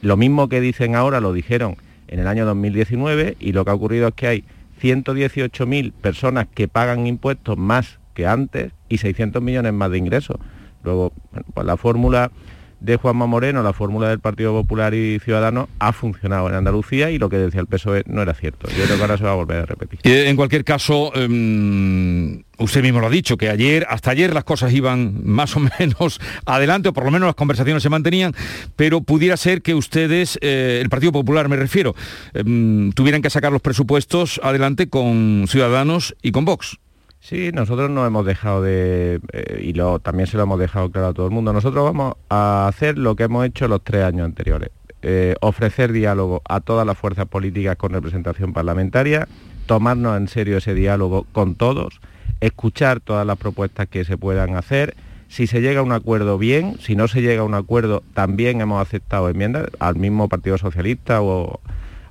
lo 0.02 0.18
mismo 0.18 0.50
que 0.50 0.60
dicen 0.60 0.96
ahora 0.96 1.22
lo 1.22 1.32
dijeron 1.32 1.78
en 2.08 2.20
el 2.20 2.28
año 2.28 2.46
2019 2.46 3.38
y 3.40 3.54
lo 3.54 3.64
que 3.64 3.72
ha 3.72 3.74
ocurrido 3.74 4.10
es 4.10 4.14
que 4.14 4.28
hay 4.28 4.44
118.000 4.82 5.94
personas 5.94 6.48
que 6.54 6.68
pagan 6.68 7.08
impuestos 7.08 7.58
más 7.58 8.00
que 8.14 8.28
antes 8.28 8.74
y 8.90 8.98
600 8.98 9.42
millones 9.42 9.74
más 9.74 9.90
de 9.90 9.98
ingresos. 9.98 10.38
Luego, 10.84 11.14
pues 11.54 11.66
la 11.66 11.78
fórmula 11.78 12.32
de 12.84 12.98
Juanma 12.98 13.26
Moreno, 13.26 13.64
la 13.64 13.72
fórmula 13.72 14.10
del 14.10 14.20
Partido 14.20 14.52
Popular 14.52 14.94
y 14.94 15.18
Ciudadanos 15.20 15.70
ha 15.80 15.94
funcionado 15.94 16.50
en 16.50 16.56
Andalucía 16.56 17.10
y 17.12 17.18
lo 17.18 17.30
que 17.30 17.38
decía 17.38 17.62
el 17.62 17.68
PSOE 17.68 18.04
no 18.08 18.22
era 18.22 18.34
cierto. 18.34 18.68
Yo 18.78 18.84
creo 18.84 18.98
que 18.98 19.02
ahora 19.02 19.18
se 19.18 19.24
va 19.24 19.32
a 19.32 19.36
volver 19.36 19.60
a 19.60 19.66
repetir. 19.66 20.00
Eh, 20.04 20.28
en 20.28 20.36
cualquier 20.36 20.66
caso, 20.66 21.16
em, 21.16 22.44
usted 22.58 22.84
mismo 22.84 23.00
lo 23.00 23.08
ha 23.08 23.10
dicho, 23.10 23.38
que 23.38 23.50
ayer, 23.50 23.88
hasta 23.90 24.12
ayer 24.12 24.34
las 24.34 24.44
cosas 24.44 24.74
iban 24.74 25.22
más 25.24 25.56
o 25.56 25.62
menos 25.80 26.20
adelante, 26.46 26.90
o 26.90 26.94
por 26.94 27.06
lo 27.06 27.12
menos 27.12 27.26
las 27.26 27.36
conversaciones 27.36 27.82
se 27.82 27.90
mantenían, 27.90 28.34
pero 28.76 29.00
pudiera 29.00 29.38
ser 29.38 29.62
que 29.62 29.74
ustedes, 29.74 30.38
eh, 30.42 30.80
el 30.82 30.90
Partido 30.90 31.14
Popular 31.14 31.48
me 31.48 31.56
refiero, 31.56 31.96
em, 32.34 32.92
tuvieran 32.92 33.22
que 33.22 33.30
sacar 33.30 33.54
los 33.54 33.62
presupuestos 33.62 34.42
adelante 34.44 34.90
con 34.90 35.46
Ciudadanos 35.48 36.16
y 36.22 36.34
con 36.34 36.44
Vox. 36.44 36.78
Sí, 37.24 37.54
nosotros 37.54 37.90
no 37.90 38.06
hemos 38.06 38.26
dejado 38.26 38.62
de, 38.62 39.22
eh, 39.32 39.62
y 39.64 39.72
lo, 39.72 40.00
también 40.00 40.28
se 40.28 40.36
lo 40.36 40.44
hemos 40.44 40.60
dejado 40.60 40.92
claro 40.92 41.08
a 41.08 41.14
todo 41.14 41.26
el 41.26 41.32
mundo, 41.32 41.54
nosotros 41.54 41.82
vamos 41.82 42.16
a 42.28 42.68
hacer 42.68 42.98
lo 42.98 43.16
que 43.16 43.24
hemos 43.24 43.46
hecho 43.46 43.70
los 43.70 43.82
tres 43.82 44.04
años 44.04 44.26
anteriores, 44.26 44.72
eh, 45.02 45.34
ofrecer 45.40 45.94
diálogo 45.94 46.42
a 46.50 46.60
todas 46.60 46.86
las 46.86 46.98
fuerzas 46.98 47.26
políticas 47.28 47.78
con 47.78 47.94
representación 47.94 48.52
parlamentaria, 48.52 49.30
tomarnos 49.68 50.18
en 50.18 50.28
serio 50.28 50.58
ese 50.58 50.74
diálogo 50.74 51.26
con 51.32 51.56
todos, 51.56 52.02
escuchar 52.42 53.00
todas 53.00 53.26
las 53.26 53.38
propuestas 53.38 53.88
que 53.88 54.04
se 54.04 54.18
puedan 54.18 54.58
hacer, 54.58 54.94
si 55.30 55.48
se 55.48 55.62
llega 55.62 55.80
a 55.80 55.84
un 55.84 55.94
acuerdo 55.94 56.38
bien, 56.38 56.76
si 56.82 56.98
no 56.98 57.08
se 57.08 57.22
llega 57.22 57.44
a 57.44 57.46
un 57.46 57.54
acuerdo 57.54 58.04
también 58.14 58.60
hemos 58.60 58.82
aceptado 58.82 59.30
enmiendas 59.30 59.68
al 59.80 59.96
mismo 59.96 60.28
Partido 60.28 60.58
Socialista 60.58 61.22
o 61.22 61.62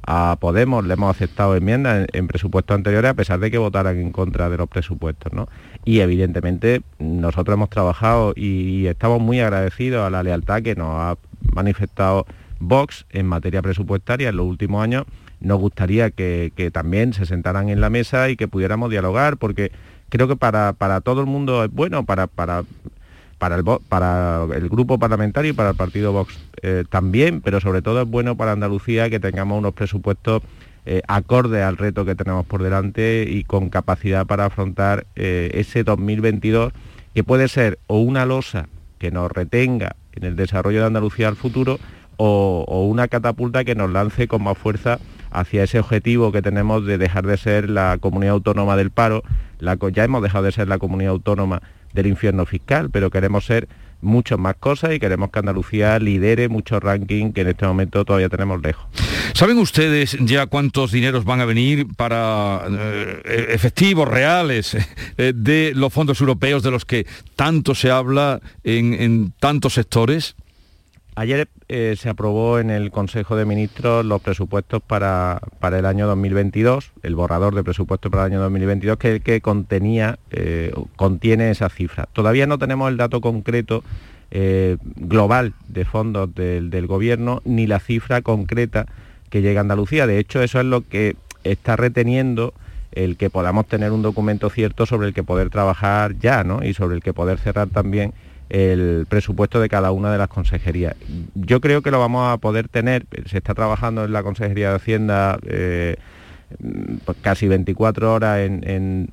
a 0.06 0.36
Podemos 0.40 0.84
le 0.84 0.94
hemos 0.94 1.14
aceptado 1.14 1.56
enmiendas 1.56 2.06
en, 2.12 2.26
presupuestos 2.26 2.74
anteriores 2.74 3.10
a 3.10 3.14
pesar 3.14 3.38
de 3.40 3.50
que 3.50 3.58
votaran 3.58 3.98
en 3.98 4.12
contra 4.12 4.50
de 4.50 4.56
los 4.56 4.68
presupuestos. 4.68 5.32
¿no? 5.32 5.48
Y 5.84 6.00
evidentemente 6.00 6.82
nosotros 6.98 7.54
hemos 7.54 7.70
trabajado 7.70 8.32
y, 8.34 8.86
estamos 8.86 9.20
muy 9.20 9.40
agradecidos 9.40 10.06
a 10.06 10.10
la 10.10 10.22
lealtad 10.22 10.62
que 10.62 10.74
nos 10.74 10.90
ha 10.90 11.16
manifestado 11.54 12.26
Vox 12.58 13.06
en 13.10 13.26
materia 13.26 13.62
presupuestaria 13.62 14.28
en 14.28 14.36
los 14.36 14.46
últimos 14.46 14.82
años. 14.82 15.04
Nos 15.40 15.58
gustaría 15.58 16.10
que, 16.10 16.70
también 16.72 17.12
se 17.12 17.26
sentaran 17.26 17.68
en 17.68 17.80
la 17.80 17.90
mesa 17.90 18.28
y 18.28 18.36
que 18.36 18.48
pudiéramos 18.48 18.90
dialogar 18.90 19.36
porque 19.36 19.72
creo 20.08 20.28
que 20.28 20.36
para, 20.36 20.72
para 20.72 21.00
todo 21.00 21.20
el 21.20 21.26
mundo 21.26 21.64
es 21.64 21.70
bueno, 21.70 22.04
para, 22.04 22.26
para 22.26 22.64
para 23.42 24.46
el, 24.54 24.68
grupo 24.68 24.98
parlamentario 25.00 25.50
y 25.50 25.52
para 25.52 25.70
el 25.70 25.74
partido 25.74 26.12
Vox 26.12 26.38
eh, 26.62 26.84
también, 26.88 27.40
pero 27.40 27.60
sobre 27.60 27.82
todo 27.82 28.00
es 28.00 28.08
bueno 28.08 28.36
para 28.36 28.52
Andalucía 28.52 29.10
que 29.10 29.18
tengamos 29.18 29.58
unos 29.58 29.74
presupuestos 29.74 30.42
eh, 30.86 31.02
acordes 31.08 31.64
al 31.64 31.76
reto 31.76 32.04
que 32.04 32.14
tenemos 32.14 32.46
por 32.46 32.62
delante 32.62 33.26
y 33.28 33.42
con 33.42 33.68
capacidad 33.68 34.26
para 34.26 34.44
afrontar 34.44 35.06
eh, 35.16 35.50
ese 35.54 35.82
2022 35.82 36.72
que 37.14 37.24
puede 37.24 37.48
ser 37.48 37.80
o 37.88 37.98
una 37.98 38.26
losa 38.26 38.68
que 38.98 39.10
nos 39.10 39.28
retenga 39.32 39.96
en 40.12 40.22
el 40.22 40.36
desarrollo 40.36 40.78
de 40.78 40.86
Andalucía 40.86 41.26
al 41.26 41.34
futuro 41.34 41.80
o, 42.18 42.86
una 42.88 43.08
catapulta 43.08 43.64
que 43.64 43.74
nos 43.74 43.90
lance 43.90 44.28
con 44.28 44.44
más 44.44 44.56
fuerza 44.56 45.00
hacia 45.32 45.64
ese 45.64 45.80
objetivo 45.80 46.30
que 46.30 46.42
tenemos 46.42 46.86
de 46.86 46.96
dejar 46.96 47.26
de 47.26 47.36
ser 47.36 47.68
la 47.68 47.98
comunidad 47.98 48.34
autónoma 48.34 48.76
del 48.76 48.90
paro, 48.90 49.24
ya 49.92 50.04
hemos 50.04 50.22
dejado 50.22 50.44
de 50.44 50.52
ser 50.52 50.68
la 50.68 50.78
comunidad 50.78 51.12
autónoma 51.12 51.62
del 51.92 52.06
infierno 52.06 52.46
fiscal, 52.46 52.90
pero 52.90 53.10
queremos 53.10 53.44
ser 53.44 53.68
muchas 54.00 54.38
más 54.38 54.56
cosas 54.56 54.92
y 54.94 54.98
queremos 54.98 55.30
que 55.30 55.38
Andalucía 55.38 55.98
lidere 55.98 56.48
muchos 56.48 56.82
rankings 56.82 57.32
que 57.34 57.42
en 57.42 57.48
este 57.48 57.66
momento 57.66 58.04
todavía 58.04 58.28
tenemos 58.28 58.60
lejos. 58.62 58.84
¿Saben 59.32 59.58
ustedes 59.58 60.18
ya 60.20 60.46
cuántos 60.46 60.92
dineros 60.92 61.24
van 61.24 61.40
a 61.40 61.44
venir 61.44 61.86
para 61.96 62.62
eh, 62.68 63.46
efectivos 63.50 64.08
reales 64.08 64.76
eh, 65.16 65.32
de 65.34 65.72
los 65.74 65.92
fondos 65.92 66.20
europeos 66.20 66.62
de 66.62 66.70
los 66.70 66.84
que 66.84 67.06
tanto 67.36 67.74
se 67.74 67.90
habla 67.90 68.40
en 68.64 69.32
tantos 69.38 69.74
sectores? 69.74 70.34
Ayer 71.14 71.48
eh, 71.68 71.94
se 71.98 72.08
aprobó 72.08 72.58
en 72.58 72.70
el 72.70 72.90
Consejo 72.90 73.36
de 73.36 73.44
Ministros 73.44 74.02
los 74.04 74.22
presupuestos 74.22 74.82
para, 74.82 75.42
el 75.62 75.84
año 75.84 76.06
2022, 76.06 76.92
el 77.02 77.14
borrador 77.14 77.54
de 77.54 77.62
presupuestos 77.62 78.10
para 78.10 78.24
el 78.24 78.32
año 78.32 78.40
2022 78.40 78.96
que, 78.96 79.20
que 79.20 79.42
contenía, 79.42 80.18
eh, 80.30 80.72
contiene 80.96 81.50
esa 81.50 81.68
cifra. 81.68 82.08
Todavía 82.14 82.46
no 82.46 82.58
tenemos 82.58 82.90
el 82.90 82.96
dato 82.96 83.20
concreto 83.20 83.84
eh, 84.30 84.78
global 84.96 85.52
de 85.68 85.84
fondos 85.84 86.34
del, 86.34 86.70
del, 86.70 86.86
Gobierno 86.86 87.42
ni 87.44 87.66
la 87.66 87.78
cifra 87.78 88.22
concreta 88.22 88.86
que 89.28 89.42
llega 89.42 89.60
a 89.60 89.62
Andalucía. 89.62 90.06
De 90.06 90.18
hecho, 90.18 90.42
eso 90.42 90.60
es 90.60 90.66
lo 90.66 90.80
que 90.80 91.16
está 91.44 91.76
reteniendo 91.76 92.54
el 92.92 93.18
que 93.18 93.28
podamos 93.28 93.66
tener 93.66 93.92
un 93.92 94.00
documento 94.00 94.48
cierto 94.48 94.86
sobre 94.86 95.08
el 95.08 95.14
que 95.14 95.22
poder 95.22 95.50
trabajar 95.50 96.16
ya 96.18 96.42
¿no? 96.42 96.64
y 96.64 96.72
sobre 96.72 96.96
el 96.96 97.02
que 97.02 97.12
poder 97.12 97.38
cerrar 97.38 97.68
también 97.68 98.14
el 98.52 99.06
presupuesto 99.08 99.60
de 99.60 99.70
cada 99.70 99.92
una 99.92 100.12
de 100.12 100.18
las 100.18 100.28
consejerías. 100.28 100.94
Yo 101.34 101.62
creo 101.62 101.80
que 101.80 101.90
lo 101.90 101.98
vamos 101.98 102.30
a 102.30 102.36
poder 102.36 102.68
tener, 102.68 103.06
se 103.24 103.38
está 103.38 103.54
trabajando 103.54 104.04
en 104.04 104.12
la 104.12 104.22
Consejería 104.22 104.68
de 104.68 104.76
Hacienda 104.76 105.38
eh, 105.46 105.96
pues 107.06 107.16
casi 107.22 107.48
24 107.48 108.12
horas 108.12 108.40
en, 108.40 109.08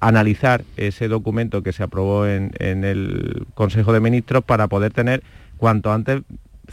analizar 0.00 0.64
ese 0.76 1.06
documento 1.06 1.62
que 1.62 1.72
se 1.72 1.84
aprobó 1.84 2.26
en, 2.26 2.50
el 2.58 3.46
Consejo 3.54 3.92
de 3.92 4.00
Ministros 4.00 4.42
para 4.42 4.66
poder 4.66 4.92
tener 4.92 5.22
cuanto 5.56 5.92
antes 5.92 6.22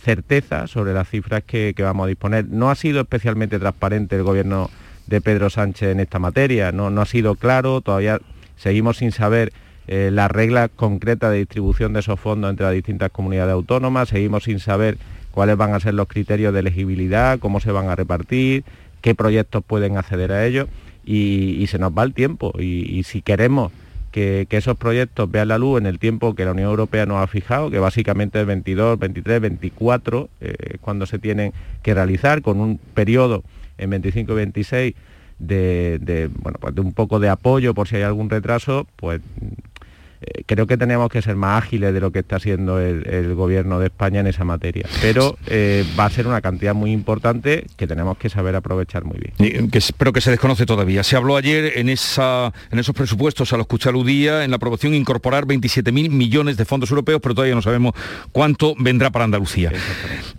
certeza 0.02 0.66
sobre 0.66 0.94
las 0.94 1.08
cifras 1.08 1.44
que, 1.44 1.76
vamos 1.78 2.06
a 2.06 2.08
disponer. 2.08 2.48
No 2.50 2.72
ha 2.72 2.76
sido 2.76 3.02
especialmente 3.02 3.60
transparente 3.60 4.16
el 4.16 4.24
gobierno 4.24 4.72
de 5.06 5.22
Pedro 5.22 5.52
Sánchez 5.52 5.90
en 5.90 6.00
esta 6.00 6.18
materia, 6.18 6.72
no 6.72 7.00
ha 7.00 7.06
sido 7.06 7.36
claro, 7.36 7.82
todavía 7.82 8.20
seguimos 8.56 8.98
sin 8.98 9.12
saber 9.12 9.54
eh, 9.88 10.10
las 10.12 10.30
reglas 10.30 10.70
concretas 10.76 11.32
de 11.32 11.38
distribución 11.38 11.94
de 11.94 12.02
esos 12.02 12.20
fondos 12.20 12.50
entre 12.50 12.66
las 12.66 12.76
distintas 12.76 13.10
comunidades 13.10 13.54
autónomas, 13.54 14.10
seguimos 14.10 14.44
sin 14.44 14.60
saber 14.60 14.98
cuáles 15.32 15.58
van 15.58 15.74
a 15.74 15.80
ser 15.80 15.94
los 15.94 16.08
criterios 16.08 16.54
de 16.54 16.60
elegibilidad, 16.60 17.40
cómo 17.40 17.60
se 17.60 17.72
van 17.72 17.90
a 17.90 17.96
repartir, 17.96 18.64
qué 19.02 19.16
proyectos 19.16 19.64
pueden 19.64 19.98
acceder 19.98 20.32
a 20.32 20.46
ellos. 20.46 20.68
Y, 21.06 21.66
se 21.68 21.80
nos 21.80 21.98
va 21.98 22.04
el 22.04 22.14
tiempo. 22.14 22.52
Y, 22.60 23.02
si 23.04 23.22
queremos 23.22 23.72
que, 24.12 24.46
esos 24.50 24.76
proyectos 24.76 25.32
vean 25.32 25.48
la 25.48 25.58
luz 25.58 25.80
en 25.80 25.86
el 25.86 26.00
tiempo 26.00 26.36
que 26.36 26.44
la 26.44 26.52
Unión 26.52 26.70
Europea 26.70 27.06
nos 27.06 27.24
ha 27.24 27.28
fijado, 27.28 27.72
que 27.72 27.80
básicamente 27.80 28.42
es 28.42 28.46
22, 28.46 29.00
23, 29.00 29.40
24, 29.40 30.30
cuando 30.82 31.06
se 31.06 31.18
tienen 31.18 31.54
que 31.82 31.94
realizar, 31.94 32.42
con 32.42 32.60
un 32.60 32.78
periodo 32.78 33.46
en 33.78 33.90
25 33.90 34.34
y 34.34 34.36
26 34.36 34.96
de, 35.40 36.30
bueno, 36.42 36.58
pues 36.60 36.76
de 36.76 36.82
un 36.82 36.94
poco 36.94 37.20
de 37.20 37.30
apoyo 37.30 37.74
por 37.74 37.88
si 37.88 37.98
hay 37.98 38.04
algún 38.04 38.30
retraso, 38.30 38.88
pues 38.96 39.22
eh, 40.22 40.44
creo 40.46 40.68
que 40.68 40.78
tenemos 40.78 41.10
que 41.10 41.22
ser 41.22 41.36
más 41.36 41.64
ágiles 41.64 41.94
de 41.94 42.00
lo 42.00 42.12
que 42.12 42.20
está 42.20 42.38
haciendo 42.38 42.80
el, 42.80 43.34
gobierno 43.36 43.80
de 43.80 43.88
España 43.88 44.20
en 44.20 44.28
esa 44.28 44.44
materia. 44.44 44.86
Pero 45.02 45.38
eh, 45.48 45.86
va 46.00 46.06
a 46.06 46.10
ser 46.10 46.28
una 46.28 46.42
cantidad 46.42 46.74
muy 46.74 46.92
importante 46.92 47.66
que 47.76 47.88
tenemos 47.88 48.18
que 48.18 48.30
saber 48.30 48.56
aprovechar 48.56 49.04
muy 49.04 49.18
bien. 49.18 49.70
que, 49.70 49.80
pero 49.98 50.14
que 50.14 50.22
se 50.22 50.32
desconoce 50.32 50.66
todavía. 50.66 51.04
Se 51.04 51.16
habló 51.16 51.36
ayer 51.36 51.78
en, 51.78 51.90
esa, 51.90 52.52
en 52.72 52.80
esos 52.80 52.96
presupuestos 52.96 53.54
a 53.54 53.58
los 53.58 53.68
que 53.68 53.78
aludía, 53.88 54.44
en 54.44 54.52
la 54.52 54.58
aprobación, 54.58 54.94
incorporar 54.94 55.46
27.000 55.46 56.10
millones 56.10 56.58
de 56.58 56.66
fondos 56.66 56.90
europeos, 56.90 57.20
pero 57.22 57.36
todavía 57.36 57.56
no 57.56 57.62
sabemos 57.62 57.94
cuánto 58.32 58.74
vendrá 58.78 59.12
para 59.12 59.26
Andalucía. 59.26 59.72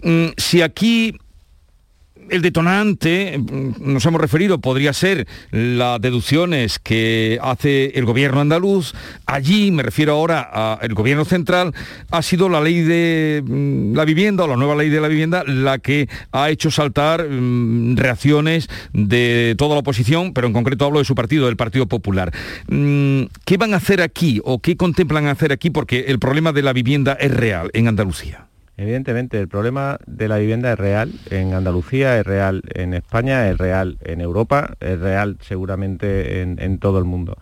Mm, 0.02 0.28
si 0.36 0.62
aquí 0.62 1.14
el 2.30 2.42
detonante, 2.42 3.38
mm, 3.38 3.92
nos 3.92 4.04
hemos 4.06 4.20
referido, 4.20 4.60
podría 4.60 4.92
ser 4.92 5.26
las 5.50 6.00
deducciones 6.00 6.78
que 6.78 7.38
hace 7.42 7.98
el 7.98 8.04
gobierno 8.04 8.40
andaluz. 8.40 8.94
Allí, 9.26 9.70
me 9.70 9.82
refiero 9.82 10.12
ahora 10.12 10.40
al 10.74 10.94
gobierno 10.94 11.24
central, 11.24 11.74
ha 12.10 12.22
sido 12.22 12.48
la 12.48 12.60
ley 12.60 12.80
de 12.82 13.42
mm, 13.44 13.94
la 13.94 14.04
vivienda 14.04 14.44
o 14.44 14.48
la 14.48 14.56
nueva 14.56 14.74
ley 14.74 14.88
de 14.88 15.00
la 15.00 15.08
vivienda 15.08 15.44
la 15.46 15.78
que 15.78 16.08
ha 16.32 16.50
hecho 16.50 16.70
saltar 16.70 17.28
mm, 17.28 17.96
reacciones 17.96 18.68
de 18.92 19.54
toda 19.58 19.74
la 19.74 19.80
oposición, 19.80 20.32
pero 20.32 20.46
en 20.46 20.52
concreto 20.52 20.84
hablo 20.84 20.98
de 20.98 21.04
su 21.04 21.14
partido, 21.14 21.46
del 21.46 21.56
Partido 21.56 21.86
Popular. 21.86 22.32
¿Qué 22.68 23.56
van 23.56 23.74
a 23.74 23.78
hacer 23.78 24.02
aquí 24.02 24.40
o 24.44 24.60
qué 24.60 24.76
contemplan 24.76 25.26
hacer 25.26 25.52
aquí? 25.52 25.70
Porque 25.70 26.06
el 26.08 26.18
problema 26.18 26.52
de 26.52 26.62
la 26.62 26.72
vivienda 26.72 27.16
es 27.18 27.30
real 27.32 27.70
en 27.72 27.88
Andalucía. 27.88 28.47
Evidentemente, 28.78 29.40
el 29.40 29.48
problema 29.48 29.98
de 30.06 30.28
la 30.28 30.38
vivienda 30.38 30.72
es 30.72 30.78
real 30.78 31.12
en 31.30 31.52
Andalucía, 31.52 32.16
es 32.20 32.24
real 32.24 32.62
en 32.74 32.94
España, 32.94 33.50
es 33.50 33.58
real 33.58 33.98
en 34.04 34.20
Europa, 34.20 34.76
es 34.78 35.00
real 35.00 35.36
seguramente 35.40 36.42
en, 36.42 36.78
todo 36.78 37.00
el 37.00 37.04
mundo. 37.04 37.36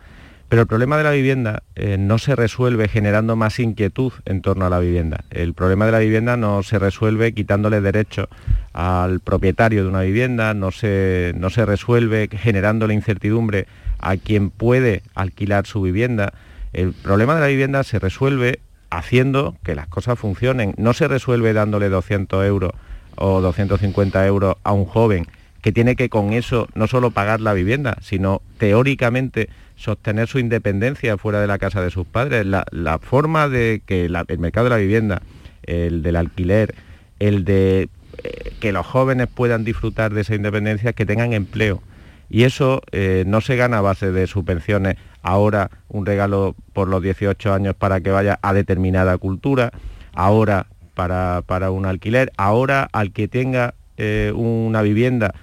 Pero 0.49 0.63
el 0.63 0.69
problema 0.69 0.97
de 0.97 1.05
la 1.05 1.11
vivienda 1.11 1.63
eh, 1.75 1.99
no 1.99 2.17
se 2.17 2.37
resuelve 2.37 2.89
generando 2.89 3.37
más 3.37 3.59
inquietud 3.59 4.15
en 4.25 4.41
torno 4.41 4.65
a 4.65 4.71
la 4.71 4.79
vivienda. 4.79 5.25
El 5.29 5.53
problema 5.53 5.85
de 5.85 5.93
la 5.93 5.99
vivienda 5.99 6.39
no 6.39 6.63
se 6.63 6.79
resuelve 6.79 7.35
quitándole 7.35 7.83
derecho 7.83 8.31
al 8.73 9.21
propietario 9.21 9.83
de 9.83 9.91
una 9.91 10.01
vivienda, 10.01 10.55
no 10.55 10.71
se, 10.71 11.35
no 11.37 11.51
se 11.51 11.67
resuelve 11.67 12.31
generando 12.33 12.87
la 12.87 12.95
incertidumbre 12.95 13.67
a 13.99 14.17
quien 14.17 14.49
puede 14.49 15.03
alquilar 15.15 15.67
su 15.67 15.83
vivienda. 15.83 16.33
El 16.73 16.95
problema 16.95 17.35
de 17.35 17.41
la 17.43 17.47
vivienda 17.49 17.85
se 17.85 17.99
resuelve 17.99 18.61
haciendo 18.97 19.57
que 19.63 19.75
las 19.75 19.89
cosas 19.89 20.19
funcionen. 20.19 20.75
No 20.77 20.93
se 20.93 21.09
resuelve 21.09 21.53
dándole 21.53 21.89
200 21.89 22.45
euros 22.47 22.73
o 23.17 23.41
250 23.41 24.27
euros 24.27 24.57
a 24.63 24.73
un 24.73 24.85
joven 24.85 25.27
que 25.63 25.73
tiene 25.73 25.97
que 25.97 26.09
con 26.09 26.33
eso 26.33 26.69
no 26.75 26.87
solo 26.87 27.11
pagar 27.11 27.41
la 27.41 27.53
vivienda, 27.53 27.99
sino 28.01 28.41
teóricamente 28.59 29.49
sostener 29.75 30.29
su 30.29 30.39
independencia 30.39 31.19
fuera 31.19 31.41
de 31.41 31.47
la 31.47 31.59
casa 31.59 31.83
de 31.83 31.91
sus 31.91 32.07
padres. 32.07 32.47
La, 32.47 32.99
forma 33.03 33.49
de 33.49 33.83
que 33.85 34.05
el 34.05 34.39
mercado 34.39 34.65
de 34.65 34.71
la 34.71 34.77
vivienda, 34.77 35.23
el 35.65 36.03
del 36.03 36.17
alquiler, 36.17 36.75
el 37.19 37.45
de 37.45 37.89
eh, 38.23 38.53
que 38.61 38.73
los 38.73 38.87
jóvenes 38.87 39.27
puedan 39.27 39.65
disfrutar 39.65 40.15
de 40.15 40.21
esa 40.21 40.35
independencia, 40.35 40.93
que 40.93 41.05
tengan 41.05 41.33
empleo. 41.33 41.83
Y 42.29 42.45
eso 42.45 42.83
eh, 42.93 43.25
no 43.27 43.41
se 43.41 43.57
gana 43.57 43.79
a 43.79 43.83
base 43.83 44.13
de 44.13 44.27
subvenciones. 44.27 44.97
Ahora 45.23 45.71
un 45.89 46.07
regalo 46.07 46.55
por 46.73 46.89
los 46.89 47.03
18 47.03 47.53
años 47.53 47.75
para 47.75 48.01
que 48.01 48.11
vaya 48.11 48.39
a 48.43 48.53
determinada 48.53 49.19
cultura, 49.19 49.73
ahora 50.15 50.67
para, 50.95 51.71
un 51.71 51.85
alquiler, 51.85 52.33
ahora 52.37 52.89
al 52.93 53.13
que 53.13 53.29
tenga 53.29 53.75
eh, 53.99 54.33
una 54.35 54.83
vivienda 54.83 55.35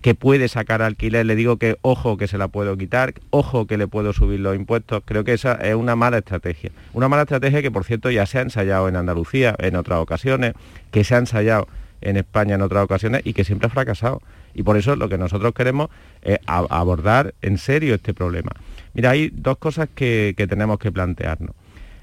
que 0.00 0.14
puede 0.14 0.48
sacar 0.48 0.82
alquiler, 0.82 1.26
le 1.26 1.36
digo 1.36 1.58
que 1.58 1.76
ojo 1.82 2.16
que 2.16 2.26
se 2.26 2.36
la 2.36 2.48
puedo 2.48 2.76
quitar, 2.76 3.14
ojo 3.30 3.66
que 3.66 3.78
le 3.78 3.86
puedo 3.86 4.12
subir 4.12 4.40
los 4.40 4.56
impuestos, 4.56 5.02
creo 5.04 5.22
que 5.22 5.32
esa 5.32 5.54
es 5.54 5.76
una 5.76 5.94
mala 5.96 6.18
estrategia. 6.18 6.72
Una 6.92 7.08
mala 7.08 7.22
estrategia 7.22 7.62
que 7.62 7.70
por 7.70 7.84
cierto 7.84 8.10
ya 8.10 8.26
se 8.26 8.38
ha 8.38 8.42
ensayado 8.42 8.88
en 8.88 8.96
Andalucía 8.96 9.54
en 9.58 9.76
otras 9.76 10.00
ocasiones, 10.00 10.54
que 10.90 11.04
se 11.04 11.14
ha 11.14 11.18
ensayado 11.18 11.68
en 12.02 12.16
España 12.16 12.54
en 12.54 12.62
otras 12.62 12.84
ocasiones 12.84 13.22
y 13.24 13.32
que 13.32 13.44
siempre 13.44 13.66
ha 13.66 13.70
fracasado. 13.70 14.20
Y 14.54 14.62
por 14.62 14.76
eso 14.76 14.96
lo 14.96 15.08
que 15.08 15.18
nosotros 15.18 15.54
queremos 15.54 15.88
es 16.22 16.38
abordar 16.46 17.34
en 17.42 17.58
serio 17.58 17.94
este 17.94 18.14
problema. 18.14 18.50
Mira, 18.94 19.10
hay 19.10 19.30
dos 19.32 19.56
cosas 19.58 19.88
que, 19.94 20.34
tenemos 20.36 20.78
que 20.78 20.92
plantearnos. 20.92 21.54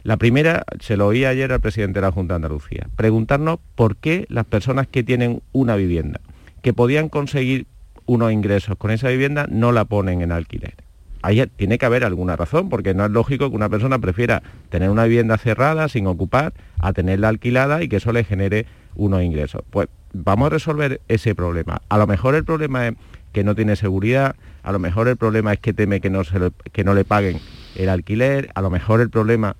La 0.03 0.17
primera, 0.17 0.63
se 0.79 0.97
lo 0.97 1.07
oí 1.07 1.25
ayer 1.25 1.51
al 1.51 1.59
presidente 1.59 1.99
de 1.99 2.05
la 2.05 2.11
Junta 2.11 2.33
de 2.33 2.37
Andalucía, 2.37 2.87
preguntarnos 2.95 3.59
por 3.75 3.97
qué 3.97 4.25
las 4.29 4.45
personas 4.45 4.87
que 4.87 5.03
tienen 5.03 5.41
una 5.51 5.75
vivienda, 5.75 6.21
que 6.61 6.73
podían 6.73 7.09
conseguir 7.09 7.67
unos 8.05 8.31
ingresos 8.31 8.77
con 8.77 8.91
esa 8.91 9.09
vivienda, 9.09 9.45
no 9.51 9.71
la 9.71 9.85
ponen 9.85 10.21
en 10.21 10.31
alquiler. 10.31 10.73
Ahí 11.21 11.45
tiene 11.57 11.77
que 11.77 11.85
haber 11.85 12.05
alguna 12.05 12.37
razón, 12.37 12.69
porque 12.69 12.93
no 12.93 13.05
es 13.05 13.11
lógico 13.11 13.49
que 13.49 13.55
una 13.55 13.69
persona 13.69 13.99
prefiera 13.99 14.41
tener 14.69 14.89
una 14.89 15.03
vivienda 15.03 15.37
cerrada, 15.37 15.89
sin 15.89 16.07
ocupar, 16.07 16.53
a 16.79 16.93
tenerla 16.93 17.27
alquilada 17.27 17.83
y 17.83 17.89
que 17.89 17.97
eso 17.97 18.13
le 18.13 18.23
genere 18.23 18.65
unos 18.95 19.23
ingresos. 19.23 19.63
Pues 19.69 19.87
vamos 20.13 20.47
a 20.47 20.49
resolver 20.49 21.01
ese 21.07 21.35
problema. 21.35 21.81
A 21.89 21.97
lo 21.97 22.07
mejor 22.07 22.35
el 22.35 22.43
problema 22.43 22.87
es 22.87 22.95
que 23.31 23.43
no 23.43 23.55
tiene 23.55 23.75
seguridad, 23.75 24.35
a 24.63 24.71
lo 24.71 24.79
mejor 24.79 25.07
el 25.07 25.17
problema 25.17 25.53
es 25.53 25.59
que 25.59 25.73
teme 25.73 26.01
que 26.01 26.09
no, 26.09 26.23
se 26.23 26.51
que 26.71 26.83
no 26.83 26.93
le 26.93 27.05
paguen 27.05 27.39
el 27.75 27.89
alquiler, 27.89 28.49
a 28.55 28.61
lo 28.61 28.69
mejor 28.69 29.01
el 29.01 29.09
problema 29.09 29.55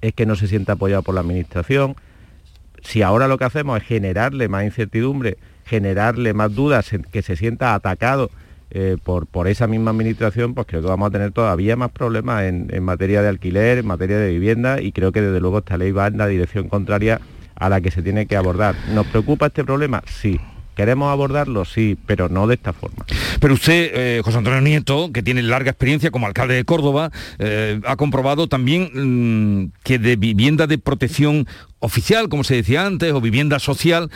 es 0.00 0.14
que 0.14 0.26
no 0.26 0.36
se 0.36 0.46
sienta 0.46 0.74
apoyado 0.74 1.02
por 1.02 1.14
la 1.14 1.20
administración. 1.20 1.96
Si 2.82 3.02
ahora 3.02 3.28
lo 3.28 3.38
que 3.38 3.44
hacemos 3.44 3.78
es 3.80 3.84
generarle 3.84 4.48
más 4.48 4.64
incertidumbre, 4.64 5.38
generarle 5.64 6.34
más 6.34 6.54
dudas, 6.54 6.90
que 7.10 7.22
se 7.22 7.36
sienta 7.36 7.74
atacado 7.74 8.30
eh, 8.70 8.96
por, 9.02 9.26
por, 9.26 9.48
esa 9.48 9.66
misma 9.66 9.90
administración, 9.90 10.54
pues 10.54 10.66
creo 10.66 10.82
que 10.82 10.88
vamos 10.88 11.08
a 11.08 11.10
tener 11.10 11.30
todavía 11.30 11.76
más 11.76 11.90
problemas 11.90 12.44
en, 12.44 12.68
en, 12.72 12.82
materia 12.82 13.22
de 13.22 13.28
alquiler, 13.28 13.78
en 13.78 13.86
materia 13.86 14.18
de 14.18 14.30
vivienda 14.30 14.80
y 14.80 14.92
creo 14.92 15.12
que 15.12 15.20
desde 15.20 15.40
luego 15.40 15.58
esta 15.58 15.76
ley 15.76 15.92
va 15.92 16.08
en 16.08 16.18
la 16.18 16.26
dirección 16.26 16.68
contraria 16.68 17.20
a 17.62 17.68
la 17.68 17.80
que 17.80 17.92
se 17.92 18.02
tiene 18.02 18.26
que 18.26 18.36
abordar. 18.36 18.74
¿Nos 18.92 19.06
preocupa 19.06 19.46
este 19.46 19.64
problema? 19.64 20.02
Sí. 20.06 20.40
¿Queremos 20.74 21.12
abordarlo? 21.12 21.66
Sí, 21.66 21.98
pero 22.06 22.30
no 22.30 22.46
de 22.46 22.54
esta 22.54 22.72
forma. 22.72 23.04
Pero 23.40 23.54
usted, 23.54 23.90
eh, 23.94 24.22
José 24.24 24.38
Antonio 24.38 24.62
Nieto, 24.62 25.12
que 25.12 25.22
tiene 25.22 25.42
larga 25.42 25.70
experiencia 25.70 26.10
como 26.10 26.26
alcalde 26.26 26.54
de 26.54 26.64
Córdoba, 26.64 27.10
eh, 27.38 27.78
ha 27.84 27.96
comprobado 27.96 28.48
también 28.48 28.90
mm, 29.64 29.72
que 29.84 29.98
de 29.98 30.16
vivienda 30.16 30.66
de 30.66 30.78
protección 30.78 31.46
oficial, 31.80 32.30
como 32.30 32.42
se 32.42 32.54
decía 32.54 32.86
antes, 32.86 33.12
o 33.12 33.20
vivienda 33.20 33.58
social, 33.58 34.10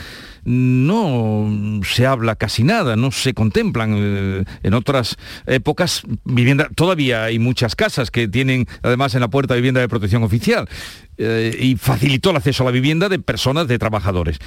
no 0.45 1.81
se 1.85 2.07
habla 2.07 2.37
casi 2.37 2.63
nada, 2.63 2.97
no 2.97 3.11
se 3.11 3.35
contemplan. 3.35 3.95
Eh, 3.99 4.45
en 4.63 4.75
otras 4.75 5.17
épocas, 5.47 6.05
vivienda, 6.25 6.71
todavía 6.75 7.25
hay 7.25 7.39
muchas 7.39 7.77
casas 7.77 8.11
que 8.11 8.29
tienen 8.29 8.67
además 8.83 9.15
en 9.15 9.21
la 9.21 9.29
puerta 9.29 9.55
vivienda 9.55 9.83
de 9.83 9.89
protección 9.89 10.23
oficial 10.23 10.69
y 11.19 11.77
facilitó 11.77 12.31
el 12.31 12.37
acceso 12.37 12.63
a 12.63 12.67
la 12.67 12.73
vivienda 12.73 13.09
de 13.09 13.19
personas, 13.19 13.69
de 13.69 13.79
trabajadores. 13.79 14.39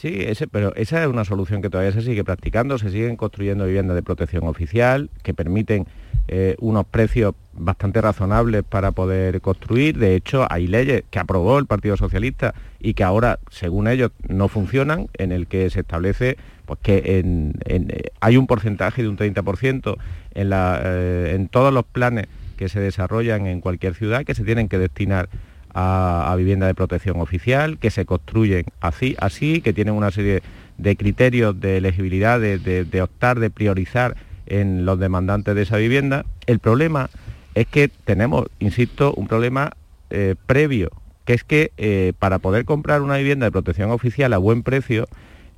Sí, 0.00 0.16
ese, 0.26 0.48
pero 0.48 0.74
esa 0.76 1.02
es 1.02 1.08
una 1.10 1.26
solución 1.26 1.60
que 1.60 1.68
todavía 1.68 1.92
se 1.92 2.00
sigue 2.00 2.24
practicando, 2.24 2.78
se 2.78 2.88
siguen 2.90 3.16
construyendo 3.16 3.66
viviendas 3.66 3.94
de 3.94 4.02
protección 4.02 4.44
oficial 4.46 5.10
que 5.22 5.34
permiten 5.34 5.86
eh, 6.26 6.56
unos 6.58 6.86
precios 6.86 7.34
bastante 7.52 8.00
razonables 8.00 8.62
para 8.62 8.92
poder 8.92 9.42
construir. 9.42 9.98
De 9.98 10.14
hecho, 10.16 10.46
hay 10.48 10.68
leyes 10.68 11.04
que 11.10 11.18
aprobó 11.18 11.58
el 11.58 11.66
Partido 11.66 11.98
Socialista 11.98 12.54
y 12.78 12.94
que 12.94 13.04
ahora, 13.04 13.40
según 13.50 13.88
ellos, 13.88 14.10
no 14.26 14.48
funcionan, 14.48 15.08
en 15.18 15.32
el 15.32 15.46
que 15.46 15.68
se 15.68 15.80
establece 15.80 16.38
pues, 16.64 16.78
que 16.82 17.02
eh, 17.04 18.10
hay 18.20 18.38
un 18.38 18.46
porcentaje 18.46 19.02
de 19.02 19.08
un 19.08 19.18
30% 19.18 19.98
en, 20.32 20.48
la, 20.48 20.80
eh, 20.82 21.32
en 21.34 21.48
todos 21.48 21.74
los 21.74 21.84
planes 21.84 22.26
que 22.56 22.70
se 22.70 22.80
desarrollan 22.80 23.46
en 23.46 23.60
cualquier 23.60 23.94
ciudad 23.94 24.24
que 24.24 24.34
se 24.34 24.44
tienen 24.44 24.70
que 24.70 24.78
destinar 24.78 25.28
a, 25.74 26.34
vivienda 26.36 26.66
de 26.66 26.74
protección 26.74 27.20
oficial, 27.20 27.78
que 27.78 27.90
se 27.90 28.04
construyen 28.04 28.66
así, 28.80 29.16
así, 29.18 29.60
que 29.60 29.72
tienen 29.72 29.94
una 29.94 30.10
serie 30.10 30.42
de 30.78 30.96
criterios 30.96 31.60
de 31.60 31.76
elegibilidad, 31.76 32.40
de, 32.40 33.02
optar, 33.02 33.38
de 33.38 33.50
priorizar 33.50 34.16
en 34.46 34.84
los 34.84 34.98
demandantes 34.98 35.54
de 35.54 35.62
esa 35.62 35.76
vivienda. 35.76 36.24
El 36.46 36.58
problema 36.58 37.10
es 37.54 37.66
que 37.66 37.88
tenemos, 37.88 38.46
insisto, 38.58 39.12
un 39.14 39.26
problema 39.26 39.72
eh, 40.10 40.34
previo 40.46 40.90
que 41.24 41.34
es 41.34 41.44
que 41.44 41.70
eh, 41.76 42.12
para 42.18 42.40
poder 42.40 42.64
comprar 42.64 43.02
una 43.02 43.16
vivienda 43.16 43.46
de 43.46 43.52
protección 43.52 43.92
oficial 43.92 44.32
a 44.32 44.38
buen 44.38 44.64
precio, 44.64 45.06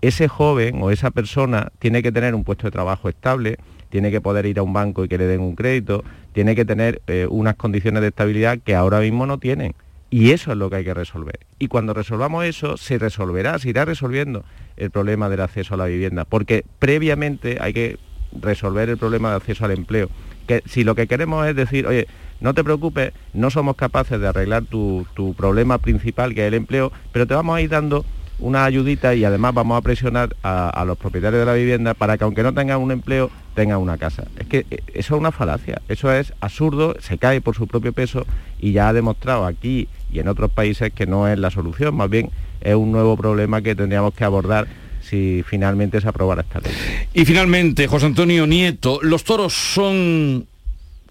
ese 0.02 0.28
joven 0.28 0.82
o 0.82 0.90
esa 0.90 1.10
persona 1.10 1.72
tiene 1.78 2.02
que 2.02 2.12
tener 2.12 2.34
un 2.34 2.44
puesto 2.44 2.66
de 2.66 2.72
trabajo 2.72 3.08
estable, 3.08 3.56
tiene 3.88 4.10
que 4.10 4.20
poder 4.20 4.44
ir 4.46 4.58
a 4.58 4.62
un 4.62 4.72
banco 4.72 5.04
y 5.04 5.08
que 5.08 5.16
le 5.16 5.26
den 5.26 5.40
un 5.40 5.54
crédito, 5.54 6.04
tiene 6.32 6.54
que 6.54 6.64
tener 6.64 7.00
eh, 7.06 7.26
unas 7.30 7.56
condiciones 7.56 8.02
de 8.02 8.08
estabilidad 8.08 8.58
que 8.58 8.74
ahora 8.74 9.00
mismo 9.00 9.26
no 9.26 9.38
tienen. 9.38 9.74
Y 10.12 10.32
eso 10.32 10.52
es 10.52 10.58
lo 10.58 10.68
que 10.68 10.76
hay 10.76 10.84
que 10.84 10.92
resolver. 10.92 11.40
Y 11.58 11.68
cuando 11.68 11.94
resolvamos 11.94 12.44
eso, 12.44 12.76
se 12.76 12.98
resolverá, 12.98 13.58
se 13.58 13.70
irá 13.70 13.86
resolviendo 13.86 14.44
el 14.76 14.90
problema 14.90 15.30
del 15.30 15.40
acceso 15.40 15.72
a 15.72 15.78
la 15.78 15.86
vivienda, 15.86 16.26
porque 16.26 16.66
previamente 16.78 17.56
hay 17.58 17.72
que 17.72 17.98
resolver 18.38 18.90
el 18.90 18.98
problema 18.98 19.30
de 19.30 19.36
acceso 19.36 19.64
al 19.64 19.70
empleo. 19.70 20.10
Que 20.46 20.62
si 20.66 20.84
lo 20.84 20.94
que 20.94 21.06
queremos 21.06 21.46
es 21.46 21.56
decir, 21.56 21.86
oye, 21.86 22.08
no 22.42 22.52
te 22.52 22.62
preocupes, 22.62 23.14
no 23.32 23.48
somos 23.48 23.74
capaces 23.74 24.20
de 24.20 24.28
arreglar 24.28 24.64
tu, 24.64 25.06
tu 25.14 25.32
problema 25.32 25.78
principal, 25.78 26.34
que 26.34 26.42
es 26.42 26.48
el 26.48 26.54
empleo, 26.54 26.92
pero 27.10 27.26
te 27.26 27.32
vamos 27.32 27.56
a 27.56 27.62
ir 27.62 27.70
dando 27.70 28.04
una 28.42 28.64
ayudita 28.64 29.14
y 29.14 29.24
además 29.24 29.54
vamos 29.54 29.78
a 29.78 29.82
presionar 29.82 30.34
a, 30.42 30.84
los 30.84 30.98
propietarios 30.98 31.40
de 31.40 31.46
la 31.46 31.54
vivienda 31.54 31.94
para 31.94 32.18
que 32.18 32.24
aunque 32.24 32.42
no 32.42 32.52
tengan 32.52 32.80
un 32.80 32.90
empleo, 32.90 33.30
tengan 33.54 33.78
una 33.78 33.96
casa. 33.96 34.24
Es 34.36 34.46
que 34.48 34.66
eh, 34.70 34.82
eso 34.88 35.14
es 35.14 35.20
una 35.20 35.30
falacia, 35.30 35.80
eso 35.88 36.12
es 36.12 36.34
absurdo, 36.40 36.96
se 37.00 37.18
cae 37.18 37.40
por 37.40 37.54
su 37.54 37.66
propio 37.66 37.92
peso 37.92 38.26
y 38.58 38.72
ya 38.72 38.88
ha 38.88 38.92
demostrado 38.92 39.46
aquí 39.46 39.88
y 40.12 40.20
en 40.20 40.28
otros 40.28 40.50
países 40.50 40.92
que 40.92 41.06
no 41.06 41.26
es 41.26 41.38
la 41.38 41.50
solución, 41.50 41.94
más 41.94 42.10
bien 42.10 42.30
es 42.60 42.74
un 42.74 42.92
nuevo 42.92 43.16
problema 43.16 43.62
que 43.62 43.74
tendríamos 43.74 44.14
que 44.14 44.24
abordar 44.24 44.66
si 45.00 45.42
finalmente 45.46 46.00
se 46.00 46.08
aprobara 46.08 46.42
esta 46.42 46.60
ley. 46.60 46.72
Y 47.12 47.24
finalmente, 47.24 47.86
José 47.86 48.06
Antonio 48.06 48.46
Nieto, 48.46 49.00
¿los 49.02 49.24
toros 49.24 49.52
son 49.52 50.46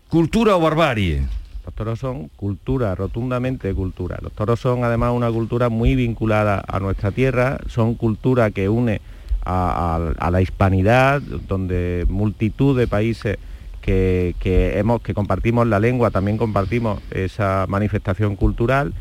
cultura 0.08 0.56
o 0.56 0.60
barbarie? 0.60 1.24
Los 1.66 1.76
toros 1.76 2.00
son 2.00 2.30
cultura, 2.30 2.96
rotundamente 2.96 3.74
cultura. 3.74 4.18
Los 4.22 4.32
toros 4.32 4.60
son 4.60 4.84
además 4.84 5.12
una 5.14 5.30
cultura 5.30 5.70
muy 5.70 5.96
vinculada 5.96 6.64
a 6.68 6.80
nuestra 6.80 7.12
tierra, 7.12 7.60
son 7.68 7.96
cultura 7.96 8.52
que 8.52 8.70
une 8.70 9.02
a, 9.44 10.30
la 10.32 10.42
hispanidad, 10.42 11.22
donde 11.22 12.06
multitud 12.10 12.78
de 12.78 12.88
países 12.88 13.38
que, 13.82 14.36
hemos, 14.76 15.02
que 15.02 15.14
compartimos 15.14 15.68
la 15.68 15.80
lengua, 15.80 16.12
también 16.12 16.38
compartimos 16.38 17.02
esa 17.12 17.66
manifestación 17.68 18.36
cultural 18.36 18.94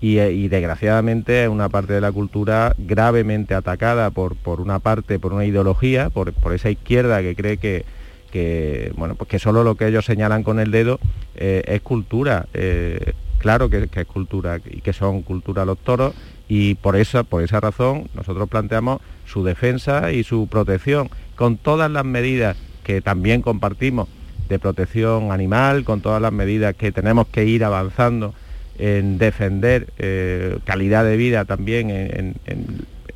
y, 0.00 0.48
desgraciadamente 0.48 1.44
es 1.44 1.48
una 1.48 1.68
parte 1.68 1.94
de 1.94 2.00
la 2.00 2.12
cultura 2.12 2.74
gravemente 2.78 3.54
atacada 3.54 4.10
por, 4.10 4.36
por 4.36 4.60
una 4.60 4.78
parte, 4.78 5.18
por 5.18 5.32
una 5.32 5.44
ideología, 5.44 6.10
por 6.10 6.32
esa 6.54 6.70
izquierda 6.70 7.22
que 7.22 7.34
cree 7.34 7.56
que, 7.56 7.84
que, 8.30 8.92
bueno, 8.96 9.14
pues 9.14 9.28
que 9.28 9.38
solo 9.38 9.64
lo 9.64 9.76
que 9.76 9.86
ellos 9.86 10.04
señalan 10.04 10.42
con 10.42 10.60
el 10.60 10.70
dedo 10.70 10.98
eh, 11.36 11.62
es 11.66 11.80
cultura. 11.80 12.46
Eh, 12.54 13.14
claro 13.38 13.70
que, 13.70 13.88
es 13.92 14.06
cultura 14.06 14.60
y 14.64 14.80
que 14.80 14.92
son 14.92 15.22
cultura 15.22 15.64
los 15.64 15.78
toros 15.78 16.14
y 16.48 16.74
por 16.74 16.96
esa, 16.96 17.22
por 17.22 17.42
esa 17.42 17.60
razón 17.60 18.08
nosotros 18.14 18.48
planteamos 18.48 19.00
su 19.24 19.44
defensa 19.44 20.12
y 20.12 20.24
su 20.24 20.48
protección 20.48 21.08
con 21.34 21.56
todas 21.56 21.90
las 21.90 22.04
medidas 22.04 22.56
que 22.84 23.00
también 23.00 23.42
compartimos 23.42 24.08
de 24.48 24.58
protección 24.58 25.32
animal, 25.32 25.84
con 25.84 26.00
todas 26.00 26.20
las 26.22 26.32
medidas 26.32 26.74
que 26.74 26.92
tenemos 26.92 27.26
que 27.28 27.44
ir 27.44 27.64
avanzando 27.64 28.34
en 28.78 29.18
defender 29.18 29.88
eh, 29.98 30.58
calidad 30.64 31.04
de 31.04 31.16
vida 31.16 31.44
también 31.44 31.90
en, 31.90 32.34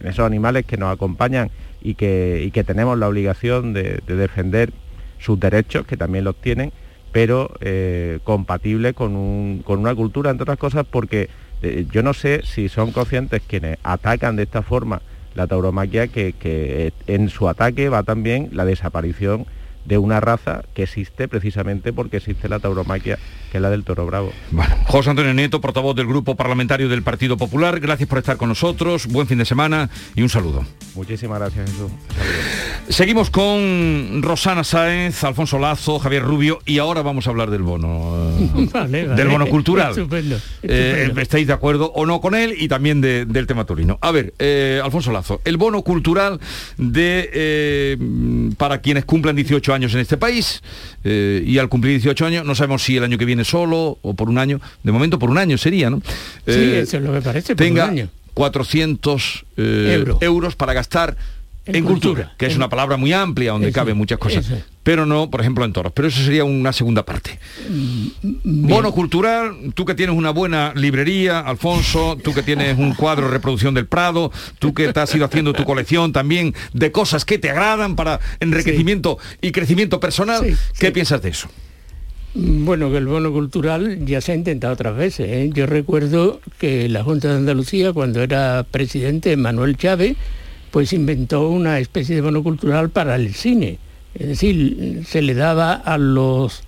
esos 0.00 0.24
animales 0.24 0.64
que 0.64 0.78
nos 0.78 0.92
acompañan 0.92 1.50
y 1.82 1.94
que, 1.94 2.50
que 2.54 2.64
tenemos 2.64 2.98
la 2.98 3.08
obligación 3.08 3.74
de 3.74 4.00
defender 4.06 4.72
sus 5.18 5.38
derechos, 5.38 5.86
que 5.86 5.98
también 5.98 6.24
los 6.24 6.36
tienen, 6.36 6.72
pero 7.12 7.50
eh, 7.60 8.18
compatibles 8.24 8.94
con, 8.94 9.14
una 9.66 9.94
cultura, 9.94 10.30
entre 10.30 10.44
otras 10.44 10.58
cosas, 10.58 10.86
porque 10.90 11.28
eh, 11.62 11.86
yo 11.92 12.02
no 12.02 12.14
sé 12.14 12.40
si 12.44 12.70
son 12.70 12.92
conscientes 12.92 13.42
quienes 13.46 13.76
atacan 13.82 14.36
de 14.36 14.44
esta 14.44 14.62
forma 14.62 15.02
la 15.34 15.46
tauromaquia, 15.46 16.08
que 16.08 16.92
en 17.06 17.28
su 17.28 17.48
ataque 17.48 17.88
va 17.88 18.02
también 18.02 18.48
la 18.52 18.64
desaparición 18.64 19.46
de 19.84 19.98
una 19.98 20.20
raza 20.20 20.62
que 20.74 20.82
existe 20.84 21.28
precisamente 21.28 21.92
porque 21.92 22.18
existe 22.18 22.48
la 22.48 22.58
tauromaquia, 22.58 23.18
que 23.50 23.58
es 23.58 23.62
la 23.62 23.70
del 23.70 23.84
toro 23.84 24.06
bravo. 24.06 24.32
Bueno, 24.50 24.74
José 24.86 25.10
Antonio 25.10 25.34
Nieto, 25.34 25.60
portavoz 25.60 25.96
del 25.96 26.06
Grupo 26.06 26.36
Parlamentario 26.36 26.88
del 26.88 27.02
Partido 27.02 27.36
Popular, 27.36 27.80
gracias 27.80 28.08
por 28.08 28.18
estar 28.18 28.36
con 28.36 28.48
nosotros, 28.48 29.06
buen 29.06 29.26
fin 29.26 29.38
de 29.38 29.44
semana 29.44 29.90
y 30.14 30.22
un 30.22 30.28
saludo. 30.28 30.64
Muchísimas 30.94 31.38
gracias, 31.38 31.70
Jesús. 31.70 31.90
Seguimos 32.88 33.30
con 33.30 34.20
Rosana 34.22 34.64
Sáenz, 34.64 35.22
Alfonso 35.22 35.58
Lazo, 35.58 35.98
Javier 36.00 36.24
Rubio 36.24 36.58
y 36.66 36.78
ahora 36.78 37.02
vamos 37.02 37.26
a 37.26 37.30
hablar 37.30 37.50
del 37.50 37.62
bono, 37.62 38.32
del 38.88 39.28
bono 39.28 39.46
cultural. 39.46 39.94
Eh, 40.62 41.12
¿Estáis 41.16 41.46
de 41.46 41.52
acuerdo 41.52 41.92
o 41.94 42.04
no 42.04 42.20
con 42.20 42.34
él 42.34 42.54
y 42.58 42.68
también 42.68 43.00
del 43.00 43.46
tema 43.46 43.64
turino? 43.64 43.98
A 44.00 44.10
ver, 44.10 44.34
eh, 44.38 44.80
Alfonso 44.82 45.12
Lazo, 45.12 45.40
el 45.44 45.56
bono 45.56 45.82
cultural 45.82 46.40
de 46.78 47.30
eh, 47.32 47.96
para 48.56 48.80
quienes 48.80 49.04
cumplan 49.04 49.36
18 49.36 49.69
años 49.74 49.94
en 49.94 50.00
este 50.00 50.16
país 50.16 50.62
eh, 51.04 51.42
y 51.44 51.58
al 51.58 51.68
cumplir 51.68 51.94
18 51.94 52.26
años, 52.26 52.44
no 52.44 52.54
sabemos 52.54 52.82
si 52.82 52.96
el 52.96 53.04
año 53.04 53.18
que 53.18 53.24
viene 53.24 53.44
solo 53.44 53.98
o 54.02 54.14
por 54.14 54.28
un 54.28 54.38
año, 54.38 54.60
de 54.82 54.92
momento 54.92 55.18
por 55.18 55.30
un 55.30 55.38
año 55.38 55.58
sería, 55.58 55.90
¿no? 55.90 56.02
sí, 56.46 56.52
eh, 56.54 56.80
eso 56.80 56.98
es 56.98 57.02
lo 57.02 57.12
que 57.12 57.20
parece, 57.20 57.54
tenga 57.54 57.92
400 58.34 59.44
eh, 59.56 60.04
euros 60.20 60.56
para 60.56 60.72
gastar 60.72 61.16
en, 61.66 61.84
cultura, 61.84 62.32
que 62.38 62.46
es 62.46 62.56
una 62.56 62.68
palabra 62.68 62.96
muy 62.96 63.12
amplia 63.12 63.52
donde 63.52 63.72
caben 63.72 63.96
muchas 63.96 64.18
cosas, 64.18 64.50
pero 64.82 65.06
no, 65.06 65.30
por 65.30 65.40
ejemplo, 65.40 65.64
en 65.64 65.72
toros. 65.72 65.92
Pero 65.92 66.08
eso 66.08 66.22
sería 66.22 66.44
una 66.44 66.72
segunda 66.72 67.04
parte. 67.04 67.38
Mm, 67.68 68.68
Bono 68.68 68.92
cultural, 68.92 69.72
tú 69.74 69.84
que 69.84 69.94
tienes 69.94 70.16
una 70.16 70.30
buena 70.30 70.72
librería, 70.74 71.40
Alfonso, 71.40 72.16
tú 72.22 72.32
que 72.32 72.42
tienes 72.42 72.78
un 72.78 72.94
cuadro 72.94 73.26
de 73.26 73.32
reproducción 73.32 73.74
del 73.74 73.86
Prado, 73.86 74.32
tú 74.58 74.74
que 74.74 74.92
te 74.92 75.00
has 75.00 75.14
ido 75.14 75.24
haciendo 75.24 75.52
tu 75.52 75.64
colección 75.64 76.12
también 76.12 76.54
de 76.72 76.92
cosas 76.92 77.24
que 77.24 77.38
te 77.38 77.50
agradan 77.50 77.96
para 77.96 78.20
enriquecimiento 78.40 79.18
y 79.40 79.52
crecimiento 79.52 80.00
personal, 80.00 80.56
¿qué 80.78 80.90
piensas 80.90 81.22
de 81.22 81.30
eso? 81.30 81.48
Mm, 82.34 82.64
bueno, 82.64 82.90
que 82.90 82.98
el 82.98 83.06
bono 83.06 83.32
cultural 83.32 84.04
ya 84.06 84.20
se 84.20 84.32
ha 84.32 84.34
intentado 84.34 84.72
otras 84.72 84.96
veces. 84.96 85.28
¿eh? 85.28 85.50
Yo 85.52 85.66
recuerdo 85.66 86.40
que 86.58 86.88
la 86.88 87.02
Junta 87.02 87.28
de 87.28 87.36
Andalucía, 87.36 87.92
cuando 87.92 88.22
era 88.22 88.64
presidente 88.70 89.36
Manuel 89.36 89.76
Chávez, 89.76 90.16
pues 90.70 90.92
inventó 90.92 91.48
una 91.48 91.78
especie 91.78 92.14
de 92.14 92.20
bono 92.20 92.42
cultural 92.42 92.90
para 92.90 93.16
el 93.16 93.34
cine. 93.34 93.78
Es 94.14 94.28
decir, 94.28 95.02
se 95.06 95.22
le 95.22 95.34
daba 95.34 95.74
a 95.74 95.98
los, 95.98 96.62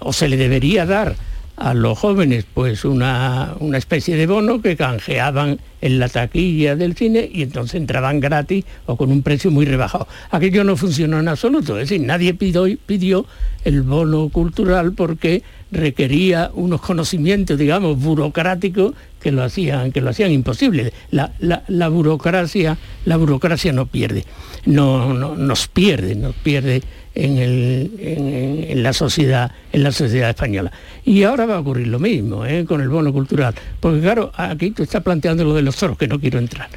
o 0.00 0.12
se 0.12 0.28
le 0.28 0.36
debería 0.36 0.86
dar 0.86 1.16
a 1.56 1.72
los 1.72 1.98
jóvenes 1.98 2.46
pues 2.52 2.84
una, 2.84 3.54
una, 3.60 3.78
especie 3.78 4.16
de 4.16 4.26
bono 4.26 4.60
que 4.60 4.76
canjeaban 4.76 5.60
en 5.80 5.98
la 6.00 6.08
taquilla 6.08 6.74
del 6.74 6.96
cine 6.96 7.30
y 7.32 7.42
entonces 7.42 7.76
entraban 7.76 8.18
gratis 8.18 8.64
o 8.86 8.96
con 8.96 9.12
un 9.12 9.22
precio 9.22 9.50
muy 9.50 9.64
rebajado. 9.64 10.08
Aquello 10.30 10.64
no 10.64 10.76
funcionó 10.76 11.20
en 11.20 11.28
absoluto, 11.28 11.78
es 11.78 11.88
decir, 11.88 12.04
nadie 12.04 12.34
pidió, 12.34 12.66
pidió 12.86 13.26
el 13.64 13.82
bono 13.82 14.28
cultural 14.30 14.94
porque 14.94 15.42
requería 15.70 16.50
unos 16.54 16.80
conocimientos, 16.80 17.56
digamos, 17.58 18.00
burocráticos 18.00 18.94
que 19.24 19.32
lo 19.32 19.42
hacían, 19.42 19.90
que 19.90 20.02
lo 20.02 20.10
hacían 20.10 20.30
imposible. 20.32 20.92
La, 21.10 21.88
burocracia, 21.88 22.76
la 23.06 23.16
burocracia 23.16 23.72
no 23.72 23.86
pierde, 23.86 24.26
no, 24.66 25.14
nos 25.14 25.66
pierde, 25.66 26.14
nos 26.14 26.34
pierde 26.34 26.82
en, 27.14 28.82
la 28.82 28.92
sociedad, 28.92 29.50
en 29.72 29.82
la 29.82 29.92
sociedad 29.92 30.28
española. 30.28 30.70
Y 31.06 31.22
ahora 31.22 31.46
va 31.46 31.56
a 31.56 31.60
ocurrir 31.60 31.86
lo 31.86 31.98
mismo 31.98 32.44
¿eh? 32.44 32.66
con 32.66 32.82
el 32.82 32.90
bono 32.90 33.14
cultural. 33.14 33.54
Porque 33.80 34.02
claro, 34.02 34.30
aquí 34.36 34.72
tú 34.72 34.82
estás 34.82 35.02
planteando 35.02 35.42
lo 35.42 35.54
de 35.54 35.62
los 35.62 35.74
toros, 35.74 35.96
que 35.96 36.06
no 36.06 36.20
quiero 36.20 36.38
entrar. 36.38 36.68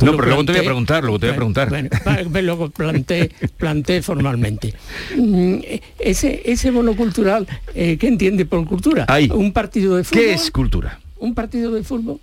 no, 0.00 0.12
pero 0.12 0.28
luego 0.28 0.46
te 0.46 0.52
voy 0.52 0.60
a 0.62 0.64
preguntar, 0.64 1.02
luego 1.02 1.18
te 1.18 1.26
voy 1.26 1.34
a 1.34 1.36
preguntar. 1.36 1.68
Bueno, 1.68 1.90
luego 2.40 2.70
planteé, 2.70 4.00
formalmente. 4.00 4.72
Mm, 5.14 5.56
ese, 5.98 6.40
ese 6.46 6.70
bono 6.70 6.96
cultural, 6.96 7.46
eh, 7.74 7.98
¿qué 7.98 8.08
entiende 8.08 8.46
por 8.46 8.66
cultura? 8.66 9.06
Un 9.34 9.52
partido 9.52 9.96
de 9.98 10.04
fútbol. 10.04 10.22
¿Qué 10.22 10.32
es 10.32 10.50
cultura? 10.50 11.01
Un 11.22 11.34
partido 11.34 11.70
de 11.70 11.84
fútbol 11.84 12.18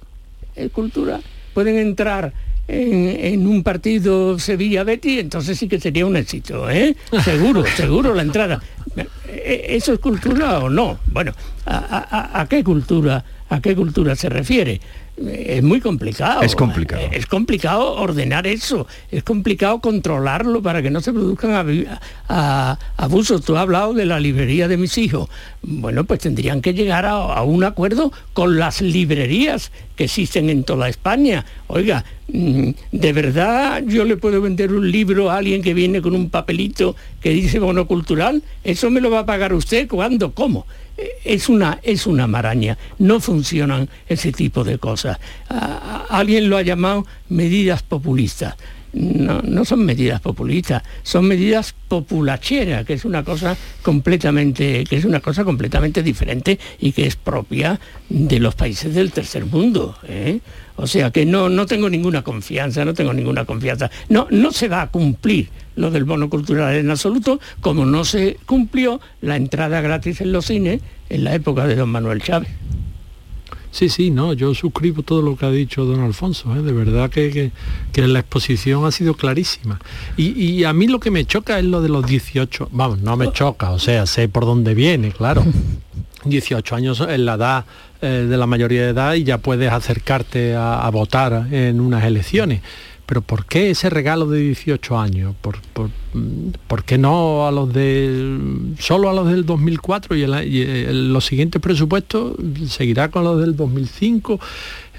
es 0.58 0.70
cultura. 0.74 1.22
Pueden 1.54 1.78
entrar 1.78 2.34
en, 2.68 3.48
un 3.48 3.64
partido 3.64 4.38
Sevilla-Betty, 4.38 5.20
entonces 5.20 5.58
sí 5.58 5.70
que 5.70 5.80
sería 5.80 6.06
un 6.06 6.18
éxito, 6.18 6.70
¿eh? 6.70 6.98
Seguro, 7.24 7.64
seguro 7.78 8.14
la 8.14 8.24
entrada. 8.24 8.62
¿E, 9.26 9.68
¿Eso 9.70 9.94
es 9.94 10.00
cultura 10.00 10.60
o 10.60 10.70
no? 10.70 11.00
Bueno, 11.14 11.32
a 11.66 12.46
qué 12.50 12.62
cultura, 12.62 13.24
a 13.48 13.62
qué 13.62 13.74
cultura 13.74 14.18
se 14.18 14.28
refiere? 14.28 14.82
Es 15.28 15.64
muy 15.64 15.82
complicado. 15.82 16.42
Es 16.42 16.56
complicado. 16.56 17.02
Es 17.12 17.26
complicado 17.26 17.94
ordenar 17.94 18.48
eso, 18.48 18.88
es 19.12 19.24
complicado 19.24 19.80
controlarlo 19.80 20.62
para 20.62 20.82
que 20.82 20.90
no 20.90 21.02
se 21.02 21.12
produzcan 21.12 21.88
abusos. 22.98 23.44
Tú 23.44 23.56
has 23.56 23.62
hablado 23.62 23.94
de 23.94 24.06
la 24.06 24.20
librería 24.20 24.68
de 24.68 24.78
mis 24.78 24.98
hijos. 24.98 25.30
Bueno, 25.62 26.04
pues 26.06 26.20
tendrían 26.22 26.62
que 26.62 26.74
llegar 26.74 27.06
a, 27.06 27.42
un 27.44 27.64
acuerdo 27.64 28.12
con 28.34 28.58
las 28.58 28.82
librerías 28.82 29.72
que 30.00 30.06
existen 30.06 30.50
en 30.50 30.64
toda 30.64 30.88
España. 30.88 31.46
Oiga, 31.68 32.06
mm, 32.30 32.70
¿de 32.94 33.12
verdad 33.12 33.84
yo 33.86 34.06
le 34.06 34.16
puedo 34.16 34.40
vender 34.40 34.72
un 34.72 34.90
libro 34.90 35.30
a 35.30 35.36
alguien 35.36 35.62
que 35.62 35.74
viene 35.74 36.02
con 36.02 36.16
un 36.16 36.30
papelito 36.30 36.96
que 37.20 37.32
dice 37.32 37.60
bono 37.60 37.86
cultural? 37.86 38.42
¿Eso 38.64 38.90
me 38.90 39.02
lo 39.02 39.12
va 39.12 39.20
a 39.20 39.26
pagar 39.26 39.54
usted? 39.54 39.90
¿Cuándo? 39.90 40.34
¿Cómo? 40.34 40.66
Eh, 40.98 41.10
Es 41.26 41.50
una, 41.50 41.82
es 41.84 42.08
una 42.08 42.28
maraña, 42.28 42.78
no 42.98 43.20
funcionan 43.20 43.90
ese 44.08 44.32
tipo 44.32 44.64
de 44.64 44.78
cosas. 44.78 45.18
Alguien 46.08 46.50
lo 46.50 46.56
ha 46.56 46.62
llamado 46.62 47.06
medidas 47.28 47.84
populistas. 47.84 48.56
No, 48.92 49.42
no 49.44 49.66
son 49.66 49.86
medidas 49.86 50.20
populistas, 50.20 50.82
son 51.04 51.28
medidas 51.28 51.76
populacheras, 51.88 52.86
que 52.86 52.94
es 52.94 53.06
una 53.06 53.24
cosa 53.24 53.56
completamente, 53.84 54.84
que 54.84 54.96
es 54.96 55.06
una 55.06 55.20
cosa 55.20 55.44
completamente 55.44 56.02
diferente 56.02 56.60
y 56.80 56.92
que 56.92 57.06
es 57.06 57.16
propia 57.16 57.80
de 58.10 58.40
los 58.40 58.56
países 58.56 58.96
del 58.96 59.12
tercer 59.12 59.46
mundo. 59.46 59.96
¿eh? 60.08 60.40
O 60.76 60.88
sea 60.88 61.12
que 61.12 61.26
no, 61.26 61.50
no 61.50 61.66
tengo 61.66 61.90
ninguna 61.90 62.24
confianza, 62.24 62.84
no 62.84 62.94
tengo 62.94 63.14
ninguna 63.14 63.46
confianza. 63.46 63.92
No, 64.08 64.28
no 64.32 64.52
se 64.52 64.68
va 64.68 64.82
a 64.82 64.88
cumplir 64.88 65.50
lo 65.76 65.92
del 65.92 66.04
bono 66.04 66.30
cultural 66.30 66.76
en 66.76 66.90
absoluto, 66.90 67.40
como 67.62 67.86
no 67.86 68.06
se 68.06 68.38
cumplió 68.46 69.00
la 69.22 69.36
entrada 69.36 69.82
gratis 69.82 70.22
en 70.22 70.32
los 70.32 70.46
cines 70.46 70.82
en 71.10 71.24
la 71.24 71.36
época 71.36 71.68
de 71.68 71.76
don 71.76 71.90
Manuel 71.90 72.22
Chávez. 72.22 72.50
Sí, 73.72 73.88
sí, 73.90 74.10
no, 74.10 74.34
yo 74.34 74.54
suscribo 74.56 75.04
todo 75.04 75.22
lo 75.22 75.36
que 75.38 75.46
ha 75.46 75.52
dicho 75.52 75.86
don 75.86 76.00
Alfonso, 76.02 76.56
¿eh? 76.56 76.62
de 76.64 76.72
verdad 76.72 77.10
que, 77.10 77.30
que- 77.30 77.52
que 77.94 78.08
la 78.08 78.20
exposición 78.20 78.84
ha 78.86 78.92
sido 78.92 79.14
clarísima. 79.14 79.80
Y, 80.18 80.30
y 80.42 80.64
a 80.64 80.74
mí 80.74 80.88
lo 80.88 81.00
que 81.00 81.12
me 81.12 81.24
choca 81.26 81.60
es 81.60 81.66
lo 81.66 81.82
de 81.82 81.90
los 81.90 82.06
18, 82.06 82.70
vamos, 82.72 83.00
no 83.02 83.16
me 83.16 83.32
choca, 83.32 83.70
o 83.72 83.78
sea, 83.80 84.06
sé 84.08 84.28
por 84.28 84.46
dónde 84.46 84.74
viene, 84.74 85.12
claro. 85.12 85.44
18 86.26 86.76
años 86.76 87.00
es 87.08 87.20
la 87.20 87.36
edad 87.36 87.66
eh, 88.02 88.26
de 88.30 88.38
la 88.38 88.46
mayoría 88.46 88.82
de 88.84 88.90
edad 88.90 89.14
y 89.14 89.24
ya 89.24 89.38
puedes 89.38 89.72
acercarte 89.72 90.54
a, 90.56 90.82
a 90.86 90.90
votar 90.92 91.48
en 91.52 91.80
unas 91.80 92.04
elecciones. 92.04 92.62
Pero 93.10 93.22
¿por 93.24 93.46
qué 93.48 93.72
ese 93.72 93.90
regalo 93.90 94.28
de 94.28 94.40
18 94.40 95.00
años? 95.00 95.34
¿Por, 95.42 95.60
por, 95.74 95.90
por 96.68 96.84
qué 96.84 97.00
no 97.00 97.48
a 97.48 97.52
los 97.52 97.74
de 97.74 98.38
solo 98.78 99.10
a 99.10 99.14
los 99.14 99.28
del 99.28 99.48
2004 99.48 100.16
y, 100.16 100.22
el- 100.22 100.48
y 100.48 100.62
el- 100.62 101.12
los 101.12 101.26
siguientes 101.26 101.60
presupuestos 101.60 102.36
seguirá 102.68 103.10
con 103.10 103.24
los 103.24 103.42
del 103.42 103.56
2005? 103.56 104.40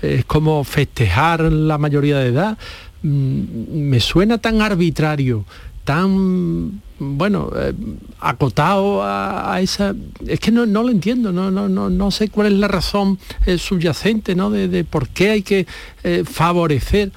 Es 0.03 0.25
como 0.25 0.65
festejar 0.65 1.41
la 1.53 1.79
mayoría 1.79 2.19
de 2.19 2.27
edad. 2.31 2.59
Mm, 3.05 3.43
Me 3.91 4.01
suena 4.01 4.39
tan 4.39 4.61
arbitrario, 4.61 5.45
tan 5.85 6.81
bueno, 6.99 7.51
eh, 7.57 7.73
acotado 8.19 9.03
a, 9.05 9.61
esa. 9.61 9.95
Es 10.27 10.41
que 10.41 10.51
no, 10.51 10.67
no 10.67 10.83
lo 10.83 10.91
entiendo, 10.91 11.31
no, 11.31 11.51
no, 11.53 11.69
no, 11.69 11.89
no 11.91 12.11
sé 12.11 12.29
cuál 12.29 12.49
es 12.49 12.55
la 12.55 12.67
razón 12.67 13.19
eh, 13.47 13.57
subyacente, 13.57 14.35
¿no? 14.35 14.51
De, 14.51 14.67
de 14.67 14.83
por 14.83 15.09
qué 15.11 15.31
hay 15.31 15.43
que 15.43 15.67
eh, 16.03 16.25
favorecer 16.27 17.13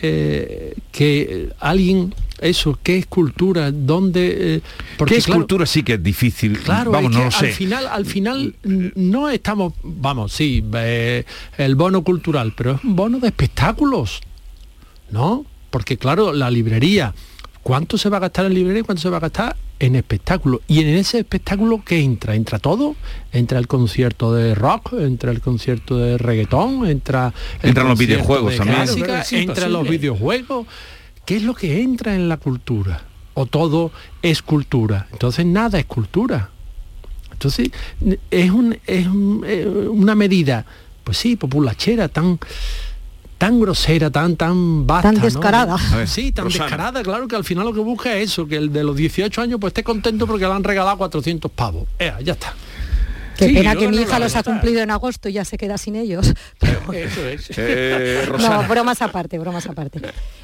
eh, 0.00 0.74
que 0.92 1.50
alguien 1.60 2.14
eso, 2.40 2.78
qué 2.82 2.98
es 2.98 3.06
cultura, 3.06 3.70
dónde 3.72 4.56
eh, 4.56 4.60
porque, 4.96 5.14
¿Qué 5.14 5.18
es 5.18 5.26
claro, 5.26 5.40
cultura? 5.40 5.66
Sí 5.66 5.82
que 5.82 5.94
es 5.94 6.02
difícil. 6.02 6.58
Claro, 6.58 6.90
Vamos, 6.90 7.10
es 7.10 7.16
no 7.16 7.18
que 7.20 7.24
lo 7.26 7.30
sé. 7.32 7.46
al 7.46 7.52
final, 7.52 7.86
al 7.88 8.06
final 8.06 8.54
mm, 8.64 8.86
no 8.94 9.28
estamos, 9.28 9.74
vamos, 9.82 10.32
sí, 10.32 10.64
eh, 10.74 11.24
el 11.56 11.74
bono 11.74 12.02
cultural, 12.02 12.52
pero 12.56 12.72
es 12.76 12.84
un 12.84 12.96
bono 12.96 13.18
de 13.18 13.28
espectáculos, 13.28 14.20
¿no? 15.10 15.44
Porque 15.70 15.96
claro, 15.98 16.32
la 16.32 16.50
librería, 16.50 17.14
¿cuánto 17.62 17.98
se 17.98 18.08
va 18.08 18.16
a 18.18 18.20
gastar 18.20 18.46
en 18.46 18.54
librería 18.54 18.80
y 18.80 18.84
cuánto 18.84 19.02
se 19.02 19.10
va 19.10 19.18
a 19.18 19.20
gastar 19.20 19.56
en 19.78 19.96
espectáculo? 19.96 20.60
Y 20.68 20.80
en 20.80 20.88
ese 20.88 21.18
espectáculo, 21.18 21.82
¿qué 21.84 22.00
entra? 22.00 22.34
¿Entra 22.34 22.58
todo? 22.58 22.96
¿Entra 23.32 23.58
el 23.58 23.66
concierto 23.68 24.32
de 24.34 24.54
rock? 24.54 24.94
¿Entra 24.94 25.30
el 25.30 25.40
concierto 25.40 25.96
de 25.98 26.18
reggaetón? 26.18 26.86
¿Entra 26.86 27.32
el 27.62 27.68
Entran 27.70 27.88
los 27.88 27.98
videojuegos 27.98 28.52
de 28.52 28.58
también. 28.58 28.78
clásica? 28.78 29.06
Claro, 29.06 29.22
es 29.22 29.32
¿Entra 29.32 29.68
los 29.68 29.88
videojuegos? 29.88 30.66
¿Qué 31.26 31.36
es 31.36 31.42
lo 31.42 31.54
que 31.54 31.82
entra 31.82 32.14
en 32.14 32.28
la 32.28 32.38
cultura? 32.38 33.02
¿O 33.34 33.46
todo 33.46 33.92
es 34.22 34.42
cultura? 34.42 35.06
Entonces 35.12 35.44
nada 35.46 35.78
es 35.78 35.84
cultura. 35.84 36.50
Entonces, 37.32 37.70
es, 38.32 38.50
un- 38.50 38.76
es 38.86 39.06
un- 39.06 39.44
eh, 39.46 39.64
una 39.66 40.16
medida, 40.16 40.64
pues 41.04 41.18
sí, 41.18 41.36
populachera, 41.36 42.08
tan 42.08 42.38
tan 43.38 43.60
grosera, 43.60 44.10
tan 44.10 44.36
tan 44.36 44.86
basta, 44.86 45.08
Tan 45.10 45.14
¿no? 45.18 45.22
descarada. 45.24 45.76
Ver, 45.96 46.08
sí, 46.08 46.32
tan 46.32 46.46
Rosana. 46.46 46.64
descarada, 46.64 47.02
claro 47.02 47.28
que 47.28 47.36
al 47.36 47.44
final 47.44 47.64
lo 47.64 47.72
que 47.72 47.80
busca 47.80 48.14
es 48.16 48.30
eso, 48.32 48.46
que 48.48 48.56
el 48.56 48.72
de 48.72 48.82
los 48.84 48.96
18 48.96 49.40
años 49.40 49.58
pues 49.60 49.70
esté 49.70 49.82
contento 49.84 50.26
porque 50.26 50.44
le 50.46 50.52
han 50.52 50.64
regalado 50.64 50.98
400 50.98 51.50
pavos. 51.52 51.86
Ea, 51.98 52.18
ya 52.20 52.32
está. 52.32 52.52
Qué 53.36 53.46
Sí, 53.46 53.54
pena 53.54 53.76
que 53.76 53.84
no 53.84 53.90
mi 53.90 53.96
lo 53.98 54.02
hija 54.02 54.18
los 54.18 54.34
ha 54.34 54.42
cumplido 54.42 54.80
en 54.82 54.90
agosto 54.90 55.28
y 55.28 55.34
ya 55.34 55.44
se 55.44 55.56
queda 55.56 55.78
sin 55.78 55.94
ellos. 55.94 56.34
Pero- 56.58 56.80
Eso 56.92 57.20
es. 57.28 57.48
Eh, 57.56 58.26
no, 58.36 58.64
bromas 58.66 59.00
aparte, 59.00 59.38
bromas 59.38 59.66
aparte. 59.66 60.00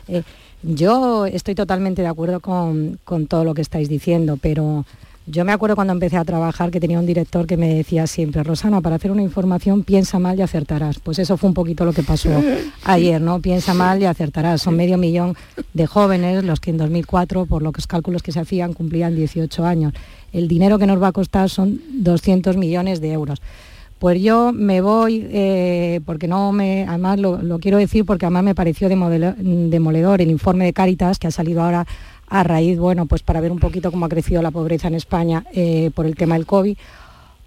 Eh, 0.07 0.23
yo 0.63 1.27
estoy 1.27 1.57
totalmente 1.57 2.03
de 2.03 2.09
acuerdo 2.09 2.39
con, 2.39 3.01
con 3.05 3.27
todo 3.27 3.43
lo 3.45 3.53
que 3.55 3.63
estáis 3.63 3.89
diciendo, 3.89 4.39
pero 4.41 4.87
yo 5.27 5.45
me 5.45 5.53
acuerdo 5.53 5.75
cuando 5.75 5.95
empecé 5.95 6.19
a 6.19 6.25
trabajar 6.25 6.71
que 6.71 6.81
tenía 6.81 6.99
un 6.99 7.07
director 7.07 7.47
que 7.47 7.57
me 7.57 7.73
decía 7.75 8.07
siempre, 8.07 8.43
Rosana, 8.43 8.83
para 8.83 8.97
hacer 8.97 9.11
una 9.11 9.23
información 9.23 9.83
piensa 9.83 10.19
mal 10.19 10.39
y 10.39 10.43
acertarás. 10.43 10.99
Pues 10.99 11.19
eso 11.19 11.39
fue 11.39 11.49
un 11.49 11.55
poquito 11.55 11.87
lo 11.87 11.95
que 11.95 12.03
pasó 12.03 12.31
ayer, 12.85 13.21
¿no? 13.21 13.41
Piensa 13.41 13.73
mal 13.73 14.03
y 14.03 14.05
acertarás. 14.05 14.61
Son 14.61 14.77
medio 14.77 14.99
millón 14.99 15.35
de 15.73 15.87
jóvenes 15.87 16.45
los 16.45 16.61
que 16.61 16.71
en 16.71 16.77
2004, 16.77 17.47
por 17.47 17.63
los 17.63 17.87
cálculos 17.87 18.23
que 18.23 18.33
se 18.33 18.41
hacían, 18.41 18.75
cumplían 18.75 19.17
18 19.17 19.65
años. 19.65 19.95
El 20.33 20.47
dinero 20.47 20.79
que 20.79 20.87
nos 20.87 21.03
va 21.03 21.09
a 21.09 21.13
costar 21.13 21.49
son 21.49 21.81
200 21.93 22.59
millones 22.59 23.01
de 23.01 23.13
euros. 23.13 23.41
Pues 23.99 24.21
yo 24.21 24.53
me 24.53 24.83
voy, 24.83 25.27
eh, 25.31 26.01
porque 26.05 26.29
no 26.29 26.53
me, 26.53 26.85
además 26.87 27.19
lo, 27.19 27.41
lo 27.41 27.59
quiero 27.61 27.79
decir 27.79 28.05
porque 28.05 28.27
además 28.27 28.45
me 28.45 28.55
pareció 28.55 28.91
demoledor 28.91 30.21
el 30.21 30.31
informe 30.31 30.67
de 30.67 30.75
Cáritas 30.75 31.19
que 31.19 31.29
ha 31.29 31.31
salido 31.31 31.63
ahora 31.63 31.87
a 32.29 32.43
raíz, 32.43 32.79
bueno, 32.79 33.07
pues 33.07 33.23
para 33.23 33.41
ver 33.41 33.53
un 33.53 33.59
poquito 33.59 33.91
cómo 33.91 34.07
ha 34.07 34.09
crecido 34.09 34.43
la 34.43 34.51
pobreza 34.51 34.89
en 34.89 34.95
España 34.95 35.45
eh, 35.53 35.91
por 35.95 36.07
el 36.07 36.17
tema 36.17 36.35
del 36.35 36.47
COVID. 36.47 36.77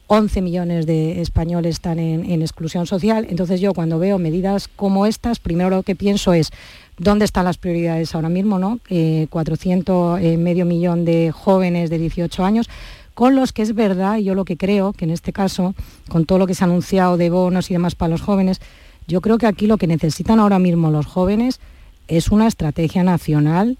11 0.10 0.42
millones 0.42 0.86
de 0.86 1.22
españoles 1.22 1.76
están 1.76 2.00
en, 2.00 2.42
exclusión 2.42 2.88
social. 2.88 3.28
Entonces 3.30 3.60
yo 3.60 3.74
cuando 3.74 4.00
veo 4.00 4.18
medidas 4.18 4.70
como 4.70 5.06
estas, 5.06 5.40
primero 5.40 5.70
lo 5.70 5.84
que 5.84 5.96
pienso 5.96 6.32
es 6.32 6.52
dónde 6.98 7.26
están 7.26 7.44
las 7.44 7.58
prioridades 7.58 8.16
ahora 8.16 8.30
mismo, 8.30 8.58
¿no? 8.58 8.80
Eh, 8.90 9.28
400, 9.30 10.22
eh, 10.22 10.38
medio 10.38 10.66
millón 10.66 11.04
de 11.04 11.32
jóvenes 11.32 11.90
de 11.90 11.98
18 11.98 12.46
años, 12.46 12.70
con 13.14 13.36
los 13.36 13.52
que 13.52 13.64
es 13.64 13.76
verdad, 13.76 14.20
yo 14.20 14.34
lo 14.34 14.46
que 14.46 14.56
creo, 14.56 14.94
que 14.94 15.04
en 15.04 15.12
este 15.12 15.34
caso, 15.34 15.76
con 16.08 16.26
todo 16.26 16.38
lo 16.38 16.48
que 16.48 16.56
se 16.56 16.64
ha 16.64 16.68
anunciado 16.68 17.18
de 17.18 17.30
bonos 17.30 17.70
y 17.70 17.74
demás 17.74 17.96
para 17.96 18.10
los 18.10 18.22
jóvenes, 18.22 18.62
yo 19.08 19.22
creo 19.22 19.38
que 19.38 19.48
aquí 19.48 19.68
lo 19.68 19.78
que 19.78 19.88
necesitan 19.88 20.40
ahora 20.40 20.60
mismo 20.60 20.92
los 20.92 21.06
jóvenes 21.06 21.60
es 22.08 22.30
una 22.30 22.48
estrategia 22.48 23.04
nacional 23.04 23.78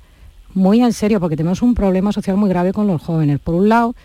muy 0.58 0.82
en 0.82 0.92
serio, 0.92 1.20
porque 1.20 1.38
tenemos 1.38 1.62
un 1.62 1.76
problema 1.76 2.12
social 2.12 2.36
muy 2.36 2.50
grave 2.50 2.74
con 2.74 2.88
los 2.88 3.02
jóvenes. 3.02 3.40
Por 3.40 3.56
un 3.56 3.70
lado, 3.70 3.96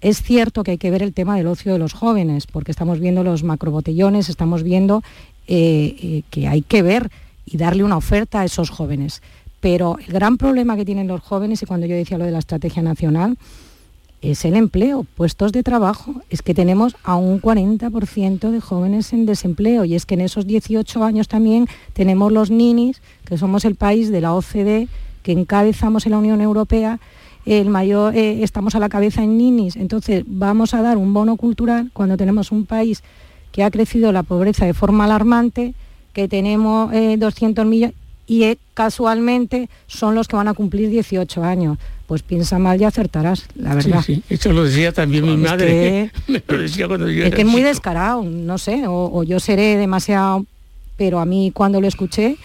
es 0.00 0.22
cierto 0.22 0.62
que 0.62 0.72
hay 0.72 0.78
que 0.78 0.90
ver 0.90 1.02
el 1.02 1.14
tema 1.14 1.36
del 1.36 1.46
ocio 1.46 1.72
de 1.72 1.78
los 1.78 1.92
jóvenes, 1.92 2.46
porque 2.46 2.72
estamos 2.72 3.00
viendo 3.00 3.22
los 3.22 3.44
macrobotellones, 3.44 4.28
estamos 4.28 4.62
viendo 4.62 5.02
eh, 5.46 5.96
eh, 6.02 6.22
que 6.30 6.48
hay 6.48 6.62
que 6.62 6.82
ver 6.82 7.10
y 7.46 7.56
darle 7.56 7.84
una 7.84 7.96
oferta 7.96 8.40
a 8.40 8.44
esos 8.44 8.70
jóvenes. 8.70 9.22
Pero 9.60 9.98
el 9.98 10.12
gran 10.12 10.36
problema 10.36 10.76
que 10.76 10.84
tienen 10.84 11.06
los 11.06 11.20
jóvenes, 11.20 11.62
y 11.62 11.66
cuando 11.66 11.86
yo 11.86 11.94
decía 11.94 12.18
lo 12.18 12.24
de 12.24 12.30
la 12.30 12.38
estrategia 12.38 12.82
nacional, 12.82 13.36
es 14.22 14.44
el 14.44 14.54
empleo, 14.54 15.06
puestos 15.16 15.52
de 15.52 15.62
trabajo. 15.62 16.22
Es 16.28 16.42
que 16.42 16.54
tenemos 16.54 16.96
a 17.04 17.16
un 17.16 17.40
40% 17.40 18.50
de 18.50 18.60
jóvenes 18.60 19.12
en 19.12 19.26
desempleo 19.26 19.84
y 19.84 19.94
es 19.94 20.06
que 20.06 20.14
en 20.14 20.22
esos 20.22 20.46
18 20.46 21.04
años 21.04 21.28
también 21.28 21.66
tenemos 21.92 22.32
los 22.32 22.50
ninis, 22.50 23.00
que 23.24 23.38
somos 23.38 23.64
el 23.64 23.76
país 23.76 24.10
de 24.10 24.20
la 24.20 24.34
OCDE, 24.34 24.88
que 25.22 25.32
encabezamos 25.32 26.06
en 26.06 26.12
la 26.12 26.18
Unión 26.18 26.40
Europea, 26.40 26.98
el 27.46 27.68
mayor, 27.68 28.14
eh, 28.14 28.42
estamos 28.42 28.74
a 28.74 28.78
la 28.78 28.88
cabeza 28.88 29.22
en 29.22 29.38
ninis. 29.38 29.76
Entonces 29.76 30.24
vamos 30.26 30.74
a 30.74 30.82
dar 30.82 30.96
un 30.96 31.12
bono 31.12 31.36
cultural 31.36 31.90
cuando 31.92 32.16
tenemos 32.16 32.52
un 32.52 32.66
país 32.66 33.02
que 33.52 33.64
ha 33.64 33.70
crecido 33.70 34.12
la 34.12 34.22
pobreza 34.22 34.66
de 34.66 34.74
forma 34.74 35.04
alarmante, 35.04 35.74
que 36.12 36.28
tenemos 36.28 36.92
eh, 36.92 37.16
200 37.18 37.66
millones 37.66 37.94
y 38.26 38.44
eh, 38.44 38.58
casualmente 38.74 39.68
son 39.88 40.14
los 40.14 40.28
que 40.28 40.36
van 40.36 40.46
a 40.46 40.54
cumplir 40.54 40.88
18 40.88 41.42
años. 41.42 41.78
Pues 42.06 42.22
piensa 42.22 42.60
mal 42.60 42.80
y 42.80 42.84
acertarás, 42.84 43.46
la 43.56 43.74
verdad. 43.74 44.02
Sí, 44.06 44.16
sí. 44.16 44.22
Eso 44.28 44.52
lo 44.52 44.64
decía 44.64 44.92
también 44.92 45.24
mi 45.24 45.36
madre. 45.36 46.12
Me 46.28 46.42
lo 46.46 46.58
decía 46.58 46.86
cuando 46.86 47.08
yo 47.08 47.22
Es 47.22 47.26
era 47.26 47.36
que 47.36 47.42
es 47.42 47.48
muy 47.48 47.62
descarado, 47.62 48.22
no 48.22 48.58
sé, 48.58 48.86
o, 48.86 49.10
o 49.12 49.22
yo 49.24 49.40
seré 49.40 49.76
demasiado, 49.76 50.44
pero 50.96 51.18
a 51.18 51.24
mí 51.24 51.50
cuando 51.52 51.80
lo 51.80 51.88
escuché, 51.88 52.36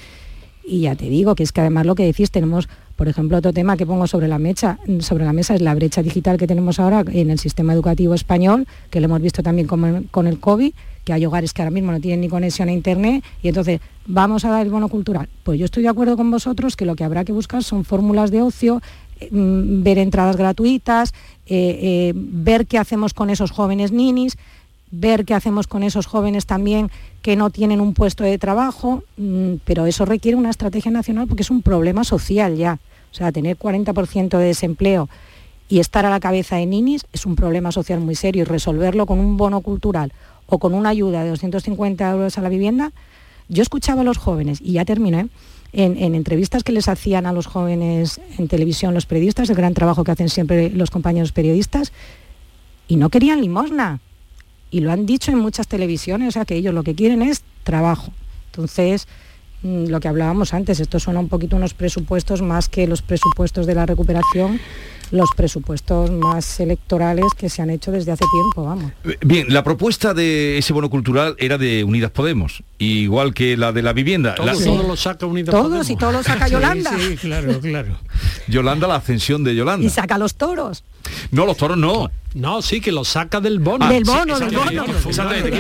y 0.68 0.82
ya 0.82 0.96
te 0.96 1.10
digo 1.10 1.36
que 1.36 1.44
es 1.44 1.52
que 1.52 1.62
además 1.62 1.86
lo 1.86 1.96
que 1.96 2.04
decís, 2.04 2.32
tenemos, 2.32 2.68
por 2.96 3.08
ejemplo, 3.08 3.38
otro 3.38 3.54
tema 3.54 3.78
que 3.78 3.86
pongo 3.86 4.08
sobre 4.08 4.28
la 4.28 4.40
mesa, 4.40 4.80
sobre 5.00 5.26
la 5.26 5.34
mesa 5.34 5.56
es 5.56 5.62
la 5.62 5.76
brecha 5.76 6.02
digital 6.02 6.38
que 6.38 6.48
tenemos 6.48 6.80
ahora 6.80 7.04
en 7.12 7.30
el 7.30 7.40
sistema 7.40 7.74
educativo 7.74 8.14
español, 8.14 8.68
que 8.90 9.00
lo 9.00 9.06
hemos 9.06 9.22
visto 9.22 9.44
también 9.44 9.68
con, 9.68 10.08
con 10.12 10.28
el 10.28 10.40
COVID, 10.40 10.74
que 11.04 11.14
hay 11.14 11.26
hogares 11.26 11.54
que 11.54 11.62
ahora 11.62 11.72
mismo 11.72 11.92
no 11.92 12.02
tienen 12.02 12.22
ni 12.22 12.30
conexión 12.30 12.68
a 12.68 12.72
internet, 12.72 13.24
y 13.44 13.50
entonces 13.50 13.80
vamos 14.08 14.44
a 14.44 14.50
dar 14.50 14.66
el 14.66 14.72
bono 14.72 14.90
cultural. 14.90 15.30
Pues 15.44 15.60
yo 15.60 15.66
estoy 15.66 15.84
de 15.84 15.90
acuerdo 15.90 16.18
con 16.18 16.32
vosotros 16.32 16.76
que 16.76 16.86
lo 16.86 16.96
que 16.96 17.04
habrá 17.04 17.24
que 17.24 17.32
buscar 17.32 17.64
son 17.64 17.86
fórmulas 17.86 18.32
de 18.32 18.42
ocio, 18.42 18.82
eh, 19.20 19.30
mm, 19.32 19.84
ver 19.84 20.00
entradas 20.00 20.36
gratuitas, 20.36 21.14
eh, 21.46 21.80
eh, 21.82 22.14
ver 22.16 22.66
qué 22.66 22.78
hacemos 22.80 23.14
con 23.14 23.30
esos 23.30 23.52
jóvenes 23.52 23.92
ninis, 23.92 24.36
ver 25.00 25.26
qué 25.26 25.34
hacemos 25.34 25.68
con 25.68 25.84
esos 25.84 26.06
jóvenes 26.06 26.46
también 26.46 26.90
que 27.22 27.36
no 27.36 27.50
tienen 27.50 27.82
un 27.82 27.94
puesto 27.94 28.24
de 28.24 28.38
trabajo, 28.38 29.04
mm, 29.18 29.56
pero 29.66 29.86
eso 29.86 30.06
requiere 30.06 30.38
una 30.38 30.50
estrategia 30.50 30.92
nacional 30.92 31.28
porque 31.28 31.44
es 31.44 31.52
un 31.52 31.62
problema 31.62 32.04
social 32.04 32.56
ya. 32.56 32.80
O 33.12 33.16
sea, 33.16 33.32
tener 33.32 33.58
40% 33.58 34.38
de 34.38 34.46
desempleo 34.46 35.10
y 35.68 35.80
estar 35.80 36.06
a 36.06 36.10
la 36.10 36.20
cabeza 36.20 36.58
de 36.58 36.66
ninis 36.66 37.06
es 37.14 37.26
un 37.26 37.36
problema 37.36 37.72
social 37.72 38.00
muy 38.00 38.16
serio 38.16 38.42
y 38.42 38.46
resolverlo 38.46 39.06
con 39.06 39.20
un 39.20 39.38
bono 39.38 39.62
cultural 39.62 40.14
o 40.48 40.60
con 40.60 40.74
una 40.74 40.90
ayuda 40.90 41.24
de 41.24 41.30
250 41.30 42.12
euros 42.12 42.38
a 42.38 42.42
la 42.42 42.50
vivienda, 42.50 42.92
yo 43.50 43.64
escuchaba 43.64 44.02
a 44.02 44.04
los 44.04 44.18
jóvenes, 44.18 44.60
y 44.62 44.74
ya 44.74 44.86
terminé, 44.86 45.28
en, 45.74 45.98
en, 45.98 46.16
entrevistas 46.16 46.64
que 46.64 46.72
les 46.72 46.88
hacían 46.88 47.26
a 47.26 47.34
los 47.34 47.48
jóvenes 47.48 48.22
en 48.38 48.48
televisión 48.48 48.94
los 48.94 49.06
periodistas, 49.06 49.50
el 49.50 49.56
gran 49.56 49.74
trabajo 49.74 50.04
que 50.04 50.12
hacen 50.12 50.30
siempre 50.30 50.70
los 50.70 50.92
compañeros 50.92 51.32
periodistas, 51.32 51.92
y 52.88 52.98
no 52.98 53.10
querían 53.10 53.42
limosna. 53.42 54.00
Y 54.76 54.82
lo 54.82 54.92
han 54.92 55.06
dicho 55.06 55.32
en 55.32 55.38
muchas 55.38 55.70
televisiones, 55.70 56.28
o 56.28 56.32
sea 56.32 56.44
que 56.44 56.54
ellos 56.58 56.74
lo 56.74 56.84
que 56.84 56.96
quieren 56.96 57.22
es 57.22 57.44
trabajo. 57.64 58.12
Entonces, 58.48 59.08
mm, 59.62 59.86
lo 59.86 60.02
que 60.02 60.10
hablábamos 60.10 60.54
antes, 60.54 60.82
esto 60.82 61.00
suena 61.00 61.22
un 61.22 61.30
poquito 61.30 61.56
unos 61.56 61.74
presupuestos 61.74 62.42
más 62.42 62.68
que 62.68 62.86
los 62.86 63.02
presupuestos 63.02 63.68
de 63.68 63.74
la 63.74 63.86
recuperación 63.86 64.60
los 65.12 65.30
presupuestos 65.36 66.12
más 66.12 66.60
electorales 66.60 67.26
que 67.38 67.48
se 67.48 67.62
han 67.62 67.70
hecho 67.70 67.92
desde 67.92 68.12
hace 68.12 68.26
tiempo, 68.32 68.66
vamos. 68.66 68.92
Bien, 69.24 69.46
la 69.54 69.64
propuesta 69.64 70.14
de 70.14 70.58
ese 70.58 70.74
bono 70.74 70.90
cultural 70.90 71.36
era 71.38 71.58
de 71.58 71.84
Unidas 71.84 72.12
Podemos, 72.12 72.64
igual 72.80 73.34
que 73.34 73.56
la 73.56 73.72
de 73.72 73.84
la 73.84 73.94
vivienda. 73.94 74.36
Todos, 74.36 74.60
la... 74.60 74.66
todos 74.66 74.88
lo 74.88 74.96
saca 74.96 75.26
Unidas 75.26 75.52
todos, 75.52 75.68
Podemos. 75.68 75.90
y 75.90 75.96
todos 75.96 76.14
lo 76.14 76.24
saca 76.24 76.48
Yolanda. 76.50 76.92
Sí, 76.98 77.10
sí, 77.12 77.18
claro, 77.18 77.60
claro. 77.62 77.98
Yolanda, 78.48 78.88
la 78.88 78.96
ascensión 78.96 79.44
de 79.44 79.56
Yolanda. 79.56 79.86
Y 79.86 79.90
saca 79.90 80.18
los 80.18 80.36
toros. 80.36 80.84
No, 81.32 81.46
los 81.46 81.58
toros 81.58 81.78
no. 81.78 82.10
No, 82.36 82.62
sí, 82.62 82.82
que 82.82 82.92
lo 82.92 83.06
saca 83.06 83.40
del 83.40 83.60
bono. 83.60 83.86
Ah, 83.86 83.94
del 83.94 84.04
bono, 84.04 84.38
sí, 84.38 84.44
del 84.44 84.56
bono. 84.56 84.86
Exactamente. 85.08 85.52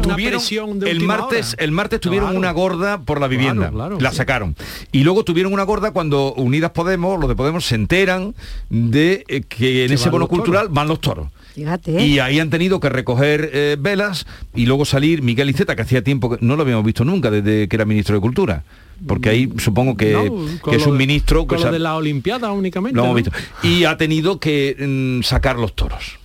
Tuvieron, 0.00 0.82
el 0.86 1.00
martes, 1.02 1.52
hora. 1.52 1.64
el 1.64 1.72
martes 1.72 2.00
tuvieron 2.00 2.28
claro. 2.28 2.38
una 2.38 2.52
gorda 2.52 3.02
por 3.02 3.20
la 3.20 3.28
vivienda. 3.28 3.68
Claro, 3.68 3.74
claro, 3.74 4.00
la 4.00 4.10
sí. 4.10 4.16
sacaron. 4.16 4.56
Y 4.92 5.04
luego 5.04 5.24
tuvieron 5.24 5.52
una 5.52 5.62
gorda 5.62 5.90
cuando 5.90 6.32
Unidas 6.34 6.70
Podemos, 6.70 7.20
los 7.20 7.28
de 7.28 7.36
Podemos, 7.36 7.66
se 7.66 7.74
enteran 7.74 8.34
de 8.70 9.24
eh, 9.28 9.42
que 9.42 9.84
en 9.84 9.92
ese 9.92 10.08
bono 10.08 10.26
cultural 10.26 10.68
van 10.70 10.88
los 10.88 11.00
toros. 11.00 11.28
Fíjate. 11.54 12.02
Y 12.02 12.18
ahí 12.18 12.40
han 12.40 12.48
tenido 12.48 12.80
que 12.80 12.88
recoger 12.88 13.50
eh, 13.52 13.76
velas 13.78 14.26
y 14.54 14.64
luego 14.64 14.86
salir 14.86 15.20
Miguel 15.20 15.50
Iceta, 15.50 15.76
que 15.76 15.82
hacía 15.82 16.02
tiempo 16.02 16.30
que 16.30 16.38
no 16.40 16.56
lo 16.56 16.62
habíamos 16.62 16.84
visto 16.84 17.04
nunca 17.04 17.30
desde 17.30 17.68
que 17.68 17.76
era 17.76 17.84
ministro 17.84 18.14
de 18.14 18.22
Cultura. 18.22 18.64
Porque 19.06 19.28
ahí 19.28 19.52
supongo 19.58 19.96
que, 19.96 20.12
no, 20.12 20.70
que 20.70 20.76
es 20.76 20.86
un 20.86 20.96
ministro... 20.96 21.46
Con 21.46 21.58
que 21.58 21.64
lo 21.64 21.72
de 21.72 21.78
la 21.78 21.96
Olimpiada 21.96 22.52
únicamente. 22.52 22.96
Lo 22.96 23.04
hemos 23.04 23.16
¿no? 23.16 23.30
visto. 23.30 23.32
Y 23.62 23.84
ha 23.84 23.96
tenido 23.96 24.40
que 24.40 24.76
mm, 24.78 25.22
sacar 25.22 25.58
los 25.58 25.74
toros. 25.74 26.18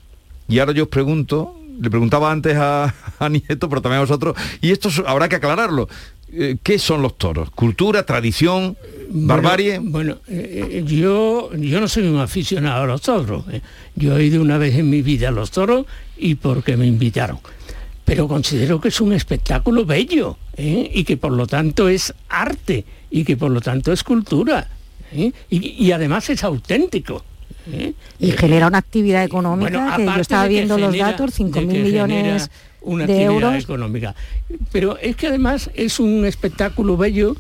Y 0.47 0.60
ahora 0.60 0.73
yo 0.73 0.84
os 0.84 0.89
pregunto, 0.89 1.55
le 1.79 1.89
preguntaba 1.89 2.32
antes 2.32 2.55
a, 2.58 2.93
a 3.19 3.29
Nieto, 3.29 3.69
pero 3.69 3.82
también 3.82 3.97
a 3.97 4.01
vosotros, 4.01 4.36
y 4.62 4.71
esto 4.71 4.89
habrá 5.05 5.29
que 5.29 5.36
aclararlo. 5.36 5.88
Eh, 6.32 6.58
¿Qué 6.62 6.77
son 6.77 7.01
los 7.01 7.17
toros? 7.17 7.49
¿Cultura, 7.49 8.05
tradición, 8.05 8.77
barbarie? 9.10 9.79
Bueno, 9.79 9.89
bueno 9.89 10.19
eh, 10.27 10.84
yo, 10.86 11.49
yo 11.55 11.82
no 11.82 11.88
soy 11.88 12.08
un 12.08 12.19
aficionado 12.19 12.84
a 12.84 12.88
los 12.88 13.01
toros. 13.01 13.45
Eh. 13.51 13.62
Yo 13.95 14.17
he 14.17 14.25
ido 14.25 14.41
una 14.41 14.58
vez 14.60 14.75
en 14.75 14.89
mi 14.89 15.01
vida 15.01 15.29
a 15.29 15.32
los 15.32 15.49
toros 15.49 15.88
y 16.17 16.36
porque 16.36 16.77
me 16.77 16.86
invitaron. 16.86 17.39
Pero 18.09 18.27
considero 18.27 18.81
que 18.81 18.87
es 18.87 18.99
un 19.01 19.13
espectáculo 19.13 19.85
bello 19.85 20.35
¿eh? 20.57 20.89
y 20.91 21.03
que 21.03 21.15
por 21.15 21.31
lo 21.31 21.45
tanto 21.45 21.87
es 21.89 22.11
arte 22.27 22.83
y 23.11 23.23
que 23.23 23.37
por 23.37 23.51
lo 23.51 23.61
tanto 23.61 23.93
es 23.93 24.03
cultura. 24.03 24.67
Y, 25.13 25.31
y, 25.49 25.91
además 25.91 26.27
es 26.31 26.43
auténtico. 26.43 27.23
¿Eh? 27.71 27.93
Y 28.19 28.31
genera 28.31 28.65
una 28.65 28.79
actividad 28.79 29.23
económica 29.23 29.69
bueno, 29.69 29.95
que 29.95 30.05
yo 30.05 30.21
estaba 30.21 30.47
viendo 30.47 30.79
los 30.79 30.97
datos, 30.97 31.39
5.000 31.39 31.65
millones 31.67 32.49
una 32.81 33.05
de 33.05 33.13
actividad 33.13 33.31
euros. 33.31 33.63
económica. 33.63 34.15
Pero 34.71 34.97
es 34.97 35.15
que 35.15 35.27
además 35.27 35.69
es 35.75 35.99
un 35.99 36.25
espectáculo 36.25 36.97
bello, 36.97 37.35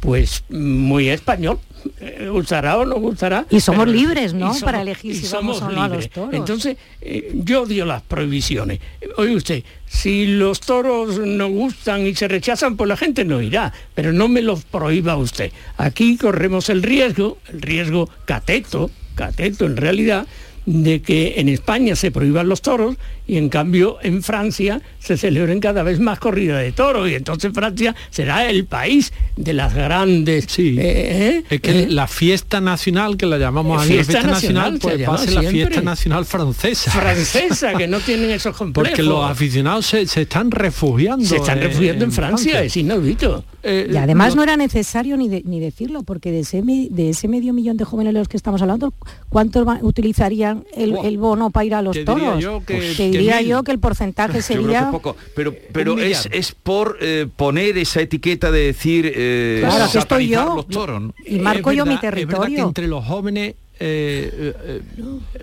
pues 0.00 0.44
muy 0.48 1.10
español. 1.10 1.58
Eh, 2.00 2.28
gustará 2.30 2.78
o 2.78 2.84
no 2.84 2.96
gustará. 2.96 3.46
Y 3.50 3.60
somos 3.60 3.86
pero, 3.86 3.96
libres, 3.96 4.34
¿no? 4.34 4.48
somos, 4.48 4.62
Para 4.62 4.82
elegir 4.82 5.14
si 5.14 5.26
somos 5.26 5.60
vamos 5.60 5.74
o 5.74 5.76
no 5.76 5.82
a 5.82 5.88
los 5.88 5.96
libres. 5.98 6.10
toros. 6.10 6.34
Entonces, 6.34 6.76
eh, 7.00 7.32
yo 7.34 7.62
odio 7.62 7.84
las 7.84 8.02
prohibiciones. 8.02 8.80
Oye 9.16 9.36
usted, 9.36 9.62
si 9.86 10.26
los 10.26 10.60
toros 10.60 11.18
no 11.18 11.48
gustan 11.48 12.06
y 12.06 12.14
se 12.14 12.28
rechazan, 12.28 12.76
pues 12.76 12.88
la 12.88 12.96
gente 12.96 13.24
no 13.24 13.40
irá, 13.40 13.72
pero 13.94 14.12
no 14.12 14.28
me 14.28 14.42
los 14.42 14.64
prohíba 14.64 15.16
usted. 15.16 15.52
Aquí 15.76 16.16
corremos 16.16 16.68
el 16.70 16.82
riesgo, 16.82 17.38
el 17.52 17.62
riesgo 17.62 18.10
cateto, 18.24 18.90
cateto 19.14 19.64
en 19.66 19.76
realidad, 19.76 20.26
de 20.66 21.00
que 21.00 21.34
en 21.38 21.48
España 21.48 21.94
se 21.94 22.10
prohíban 22.10 22.48
los 22.48 22.60
toros 22.60 22.96
y 23.26 23.36
en 23.36 23.48
cambio 23.48 23.98
en 24.02 24.22
Francia 24.22 24.82
se 24.98 25.16
celebren 25.16 25.60
cada 25.60 25.84
vez 25.84 26.00
más 26.00 26.18
corridas 26.18 26.60
de 26.62 26.72
toros 26.72 27.08
y 27.08 27.14
entonces 27.14 27.52
Francia 27.52 27.94
será 28.10 28.48
el 28.50 28.64
país 28.66 29.12
de 29.36 29.52
las 29.52 29.74
grandes 29.74 30.46
sí. 30.48 30.76
eh, 30.78 31.44
es 31.48 31.60
que 31.60 31.82
eh, 31.82 31.86
la 31.88 32.08
fiesta 32.08 32.60
nacional 32.60 33.16
que 33.16 33.26
la 33.26 33.38
llamamos 33.38 33.84
fiesta, 33.84 34.12
la 34.12 34.20
fiesta 34.20 34.32
nacional, 34.32 34.74
nacional 34.74 35.06
pues 35.06 35.20
ser 35.20 35.34
la 35.34 35.50
fiesta 35.50 35.80
nacional 35.82 36.24
francesa. 36.26 36.90
francesa 36.90 37.74
que 37.74 37.86
no 37.86 38.00
tienen 38.00 38.30
esos 38.32 38.56
complejos. 38.56 38.90
Porque 38.90 39.02
los 39.02 39.28
aficionados 39.28 39.86
se, 39.86 40.06
se 40.06 40.22
están 40.22 40.50
refugiando 40.50 41.24
se 41.24 41.36
están 41.36 41.60
refugiando 41.60 42.04
en, 42.04 42.10
en 42.10 42.14
Francia, 42.14 42.52
Francia, 42.52 42.64
es 42.64 42.76
inaudito 42.76 43.44
eh, 43.66 43.88
y 43.92 43.96
además 43.96 44.30
no, 44.30 44.36
no, 44.36 44.42
era 44.44 44.56
necesario 44.56 45.16
ni, 45.16 45.28
de, 45.28 45.42
ni 45.44 45.58
decirlo 45.58 46.04
porque 46.04 46.30
de 46.30 46.40
ese, 46.40 46.62
de 46.62 47.10
ese 47.10 47.26
medio 47.26 47.52
millón 47.52 47.76
de 47.76 47.84
jóvenes 47.84 48.12
de 48.14 48.20
los 48.20 48.28
que 48.28 48.36
estamos 48.36 48.62
hablando 48.62 48.94
cuántos 49.28 49.66
utilizarían 49.82 50.64
el, 50.76 50.92
wow. 50.92 51.04
el, 51.04 51.18
bono 51.18 51.50
para 51.50 51.64
ir 51.64 51.74
a 51.74 51.82
los 51.82 52.04
toros 52.04 52.40
yo 52.40 52.62
que, 52.64 52.76
pues, 52.76 52.96
te 52.96 53.10
diría 53.10 53.42
yo 53.42 53.64
que 53.64 53.72
el 53.72 53.80
porcentaje 53.80 54.40
sería 54.42 54.82
yo 54.82 54.90
poco 54.92 55.16
pero 55.34 55.52
pero 55.72 55.98
es, 55.98 56.28
es 56.30 56.52
por 56.52 56.98
eh, 57.00 57.26
poner 57.34 57.76
esa 57.76 58.00
etiqueta 58.00 58.52
de 58.52 58.60
decir 58.60 59.12
eh, 59.14 59.58
claro, 59.60 59.84
aquí 59.84 59.98
estoy 59.98 60.28
yo 60.28 60.54
los 60.54 60.68
toros 60.68 61.02
¿no? 61.02 61.14
y 61.26 61.40
marco 61.40 61.70
verdad, 61.70 61.84
yo 61.84 61.86
mi 61.86 61.98
territorio 61.98 62.66
entre 62.68 62.86
los 62.86 63.04
jóvenes 63.04 63.56
eh, 63.78 64.54
eh, 64.64 64.82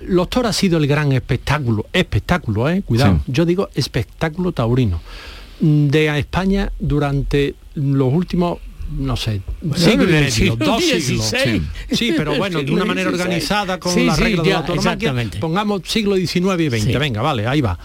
los 0.07 0.29
toros 0.29 0.49
ha 0.49 0.53
sido 0.53 0.77
el 0.77 0.87
gran 0.87 1.11
espectáculo 1.11 1.85
espectáculo 1.91 2.69
eh 2.69 2.81
cuidado 2.83 3.19
sí. 3.25 3.31
yo 3.31 3.45
digo 3.45 3.69
espectáculo 3.75 4.53
taurino 4.53 5.01
de 5.63 6.19
España 6.19 6.71
durante 6.77 7.55
los 7.75 8.13
últimos 8.13 8.59
no 8.97 9.15
sé, 9.15 9.41
bueno, 9.61 9.83
siglo 9.83 10.05
medio, 10.05 10.55
dos 10.57 10.77
16. 10.77 11.03
siglos. 11.03 11.33
Sí. 11.89 11.95
sí, 11.95 12.13
pero 12.15 12.35
bueno, 12.37 12.61
de 12.61 12.71
una 12.71 12.85
manera 12.85 13.09
16. 13.09 13.21
organizada 13.21 13.79
con 13.79 13.93
Sí, 13.93 14.05
las 14.05 14.17
sí, 14.17 14.23
reglas 14.23 14.45
ya, 14.45 14.61
de 14.61 15.13
la 15.13 15.39
pongamos 15.39 15.81
siglo 15.85 16.15
XIX 16.15 16.59
y 16.59 16.69
XX, 16.69 16.99
venga, 16.99 17.21
vale, 17.21 17.47
ahí 17.47 17.61
va. 17.61 17.79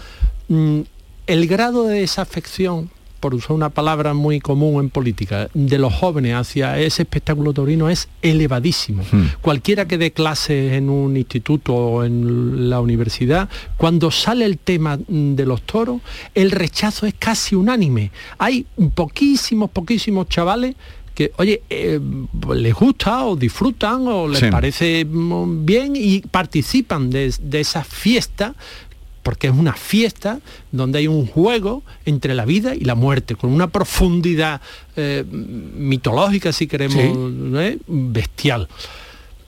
Mm, 0.49 0.81
el 1.25 1.47
grado 1.47 1.85
de 1.87 2.01
desafección, 2.01 2.91
por 3.19 3.33
usar 3.35 3.51
una 3.51 3.69
palabra 3.69 4.13
muy 4.13 4.39
común 4.39 4.83
en 4.83 4.89
política, 4.89 5.49
de 5.53 5.77
los 5.77 5.93
jóvenes 5.93 6.35
hacia 6.35 6.79
ese 6.79 7.03
espectáculo 7.03 7.53
taurino 7.53 7.89
es 7.89 8.07
elevadísimo. 8.21 9.03
Hmm. 9.11 9.25
Cualquiera 9.41 9.87
que 9.87 9.97
dé 9.97 10.11
clases 10.11 10.73
en 10.73 10.89
un 10.89 11.17
instituto 11.17 11.75
o 11.75 12.03
en 12.03 12.69
la 12.69 12.79
universidad, 12.79 13.49
cuando 13.77 14.11
sale 14.11 14.45
el 14.45 14.57
tema 14.57 14.97
de 15.07 15.45
los 15.45 15.61
toros, 15.63 16.01
el 16.35 16.51
rechazo 16.51 17.05
es 17.05 17.13
casi 17.17 17.55
unánime. 17.55 18.11
Hay 18.37 18.65
poquísimos, 18.95 19.69
poquísimos 19.69 20.27
chavales 20.29 20.75
que, 21.13 21.33
oye, 21.37 21.61
eh, 21.69 21.99
les 22.55 22.73
gusta 22.73 23.25
o 23.25 23.35
disfrutan 23.35 24.07
o 24.07 24.27
les 24.27 24.39
Sí. 24.39 24.45
parece 24.49 25.03
mm, 25.05 25.65
bien 25.65 25.93
y 25.95 26.21
participan 26.21 27.09
de, 27.09 27.33
de 27.41 27.59
esa 27.59 27.83
fiesta 27.83 28.55
porque 29.23 29.47
es 29.47 29.53
una 29.53 29.73
fiesta 29.73 30.39
donde 30.71 30.99
hay 30.99 31.07
un 31.07 31.25
juego 31.27 31.83
entre 32.05 32.33
la 32.33 32.45
vida 32.45 32.75
y 32.75 32.81
la 32.81 32.95
muerte, 32.95 33.35
con 33.35 33.51
una 33.51 33.67
profundidad 33.67 34.61
eh, 34.95 35.23
mitológica, 35.31 36.51
si 36.51 36.67
queremos, 36.67 36.97
¿eh? 37.59 37.77
bestial. 37.87 38.67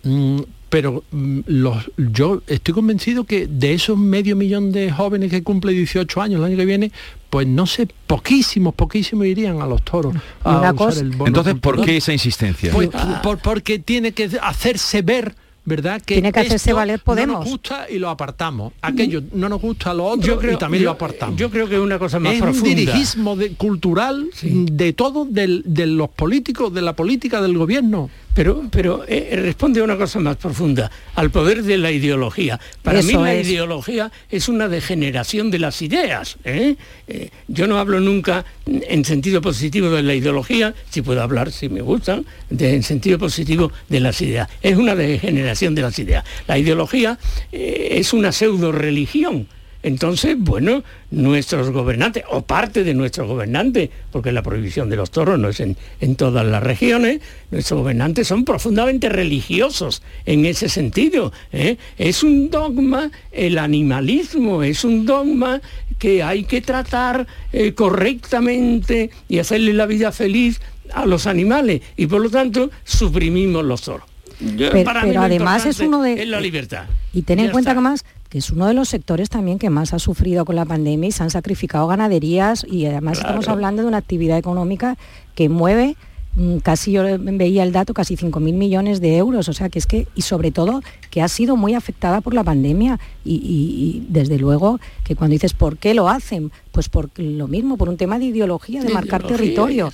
Mm, 0.03 0.39
pero 0.69 1.03
mm, 1.11 1.39
los, 1.47 1.91
yo 1.97 2.41
estoy 2.47 2.73
convencido 2.73 3.25
que 3.25 3.45
de 3.47 3.73
esos 3.73 3.97
medio 3.97 4.35
millón 4.35 4.71
de 4.71 4.89
jóvenes 4.91 5.29
que 5.29 5.43
cumple 5.43 5.73
18 5.73 6.21
años 6.21 6.39
el 6.39 6.45
año 6.45 6.57
que 6.57 6.65
viene, 6.65 6.91
pues 7.29 7.45
no 7.47 7.65
sé, 7.67 7.87
poquísimos, 8.07 8.73
poquísimos 8.73 9.25
irían 9.25 9.61
a 9.61 9.65
los 9.65 9.81
toros. 9.83 10.15
A 10.43 10.71
usar 10.73 10.97
el 11.03 11.11
bono 11.11 11.27
entonces 11.27 11.55
¿por 11.59 11.83
qué 11.83 11.97
esa 11.97 12.13
insistencia 12.13 12.71
Pues 12.71 12.89
por- 13.21 13.39
porque 13.39 13.79
tiene 13.79 14.13
que 14.13 14.29
hacerse 14.41 15.01
ver, 15.01 15.35
¿verdad? 15.63 16.01
Que 16.01 16.15
Tiene 16.15 16.31
que 16.31 16.39
hacerse 16.39 16.55
esto 16.71 16.75
valer 16.75 16.99
No 16.99 17.03
Podemos. 17.05 17.39
nos 17.41 17.45
gusta 17.49 17.87
y 17.89 17.99
lo 17.99 18.09
apartamos. 18.09 18.73
Aquello 18.81 19.21
no 19.33 19.47
nos 19.47 19.61
gusta 19.61 19.93
lo 19.93 20.05
otro 20.05 20.25
Yo 20.25 20.39
creo- 20.39 20.53
y 20.53 20.57
también 20.57 20.81
yo- 20.83 20.85
lo 20.85 20.91
apartamos. 20.91 21.35
yo 21.37 21.49
creo 21.51 21.69
que 21.69 21.75
es 21.75 21.81
una 21.81 21.99
cosa 21.99 22.19
más 22.19 22.33
es 22.33 22.41
un 22.41 22.47
profunda. 22.47 22.69
dirigismo 22.69 23.35
de- 23.35 23.53
cultural 23.53 24.29
de 24.41 24.93
todo, 24.93 25.25
del- 25.25 25.63
de 25.65 25.85
los 25.85 26.09
políticos, 26.09 26.73
de 26.73 26.81
la 26.81 26.95
política 26.95 27.41
del 27.41 27.57
gobierno. 27.57 28.09
Pero, 28.33 28.63
pero 28.71 29.03
eh, 29.07 29.31
responde 29.35 29.81
a 29.81 29.83
una 29.83 29.97
cosa 29.97 30.19
más 30.19 30.37
profunda, 30.37 30.89
al 31.15 31.31
poder 31.31 31.63
de 31.63 31.77
la 31.77 31.91
ideología. 31.91 32.59
Para 32.81 33.01
mí 33.01 33.11
la 33.13 33.33
es. 33.33 33.47
ideología 33.47 34.09
es 34.29 34.47
una 34.47 34.69
degeneración 34.69 35.51
de 35.51 35.59
las 35.59 35.81
ideas. 35.81 36.37
¿eh? 36.45 36.75
Eh, 37.07 37.29
yo 37.49 37.67
no 37.67 37.77
hablo 37.77 37.99
nunca 37.99 38.45
en 38.65 39.03
sentido 39.03 39.41
positivo 39.41 39.89
de 39.89 40.03
la 40.03 40.15
ideología, 40.15 40.73
si 40.89 41.01
puedo 41.01 41.21
hablar, 41.21 41.51
si 41.51 41.67
me 41.67 41.81
gustan, 41.81 42.25
de- 42.49 42.73
en 42.75 42.83
sentido 42.83 43.19
positivo 43.19 43.71
de 43.89 43.99
las 43.99 44.21
ideas. 44.21 44.47
Es 44.61 44.77
una 44.77 44.95
degeneración 44.95 45.75
de 45.75 45.81
las 45.81 45.99
ideas. 45.99 46.23
La 46.47 46.57
ideología 46.57 47.19
eh, 47.51 47.89
es 47.99 48.13
una 48.13 48.31
pseudo 48.31 48.71
religión 48.71 49.47
Entonces, 49.83 50.35
bueno, 50.37 50.83
nuestros 51.09 51.71
gobernantes, 51.71 52.23
o 52.29 52.41
parte 52.43 52.83
de 52.83 52.93
nuestros 52.93 53.27
gobernantes, 53.27 53.89
porque 54.11 54.31
la 54.31 54.43
prohibición 54.43 54.89
de 54.89 54.95
los 54.95 55.09
toros 55.11 55.39
no 55.39 55.49
es 55.49 55.59
en, 55.59 55.75
en 55.99 56.15
todas 56.15 56.45
las 56.45 56.61
regiones, 56.61 57.21
nuestros 57.49 57.79
gobernantes 57.81 58.27
son 58.27 58.45
profundamente 58.45 59.09
religiosos 59.09 60.01
en 60.25 60.45
ese 60.45 60.69
sentido. 60.69 61.31
¿eh? 61.51 61.77
Es 61.97 62.23
un 62.23 62.49
dogma, 62.49 63.09
el 63.31 63.57
animalismo 63.57 64.63
es 64.63 64.83
un 64.83 65.05
dogma 65.05 65.61
que 65.97 66.23
hay 66.23 66.43
que 66.43 66.61
tratar 66.61 67.25
eh, 67.53 67.73
correctamente 67.73 69.09
y 69.27 69.39
hacerle 69.39 69.73
la 69.73 69.85
vida 69.85 70.11
feliz 70.11 70.61
a 70.93 71.05
los 71.05 71.27
animales 71.27 71.81
y 71.97 72.07
por 72.07 72.21
lo 72.21 72.29
tanto 72.29 72.69
suprimimos 72.83 73.63
los 73.65 73.81
toros. 73.81 74.07
Yo- 74.39 74.71
Pero- 74.71 74.83
para 74.83 75.01
pero 75.03 75.21
además 75.21 75.65
es 75.65 75.79
uno 75.79 76.01
de- 76.01 76.21
es 76.23 76.27
la 76.27 76.39
libertad. 76.41 76.85
Y 77.13 77.21
ten 77.23 77.39
en 77.39 77.51
cuenta 77.51 77.71
está. 77.71 77.79
que 77.79 77.83
más 77.83 78.03
que 78.31 78.37
es 78.39 78.49
uno 78.49 78.65
de 78.65 78.73
los 78.73 78.87
sectores 78.89 79.29
también 79.29 79.59
que 79.59 79.69
más 79.69 79.93
ha 79.93 79.99
sufrido 79.99 80.45
con 80.45 80.55
la 80.55 80.65
pandemia 80.65 81.09
y 81.09 81.11
se 81.11 81.21
han 81.21 81.29
sacrificado 81.29 81.85
ganaderías 81.87 82.65
y 82.67 82.85
además 82.85 83.19
estamos 83.19 83.47
hablando 83.49 83.81
de 83.83 83.89
una 83.89 83.97
actividad 83.97 84.37
económica 84.37 84.97
que 85.35 85.49
mueve 85.49 85.97
mm, 86.35 86.59
casi 86.59 86.93
yo 86.93 87.03
veía 87.19 87.63
el 87.63 87.73
dato 87.73 87.93
casi 87.93 88.15
5.000 88.15 88.39
millones 88.53 89.01
de 89.01 89.17
euros. 89.17 89.49
O 89.49 89.53
sea 89.53 89.67
que 89.67 89.79
es 89.79 89.85
que 89.85 90.07
y 90.15 90.21
sobre 90.21 90.51
todo 90.51 90.81
que 91.09 91.21
ha 91.21 91.27
sido 91.27 91.57
muy 91.57 91.73
afectada 91.73 92.21
por 92.21 92.33
la 92.33 92.45
pandemia 92.45 93.01
y, 93.25 93.35
y- 93.35 93.41
y 93.43 94.05
desde 94.07 94.39
luego 94.39 94.79
que 95.03 95.17
cuando 95.17 95.33
dices 95.33 95.51
por 95.53 95.75
qué 95.77 95.93
lo 95.93 96.07
hacen 96.07 96.53
pues 96.71 96.87
por 96.87 97.09
lo 97.19 97.49
mismo 97.49 97.75
por 97.75 97.89
un 97.89 97.97
tema 97.97 98.17
de 98.17 98.25
ideología 98.25 98.81
de 98.81 98.93
marcar 98.93 99.21
Ideología, 99.21 99.37
territorio. 99.37 99.91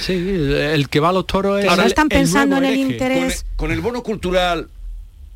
Sí, 0.00 0.12
el 0.12 0.88
que 0.88 1.00
va 1.00 1.08
a 1.10 1.12
los 1.12 1.26
toros 1.26 1.60
es 1.60 1.66
Que 1.70 1.76
no 1.76 1.82
el- 1.82 1.88
están 1.88 2.06
el 2.10 2.18
pensando 2.18 2.60
nuevo 2.60 2.74
en 2.74 2.80
el 2.80 2.90
interés. 2.92 3.44
Con 3.56 3.70
el 3.72 3.80
bono 3.80 4.02
cultural 4.02 4.68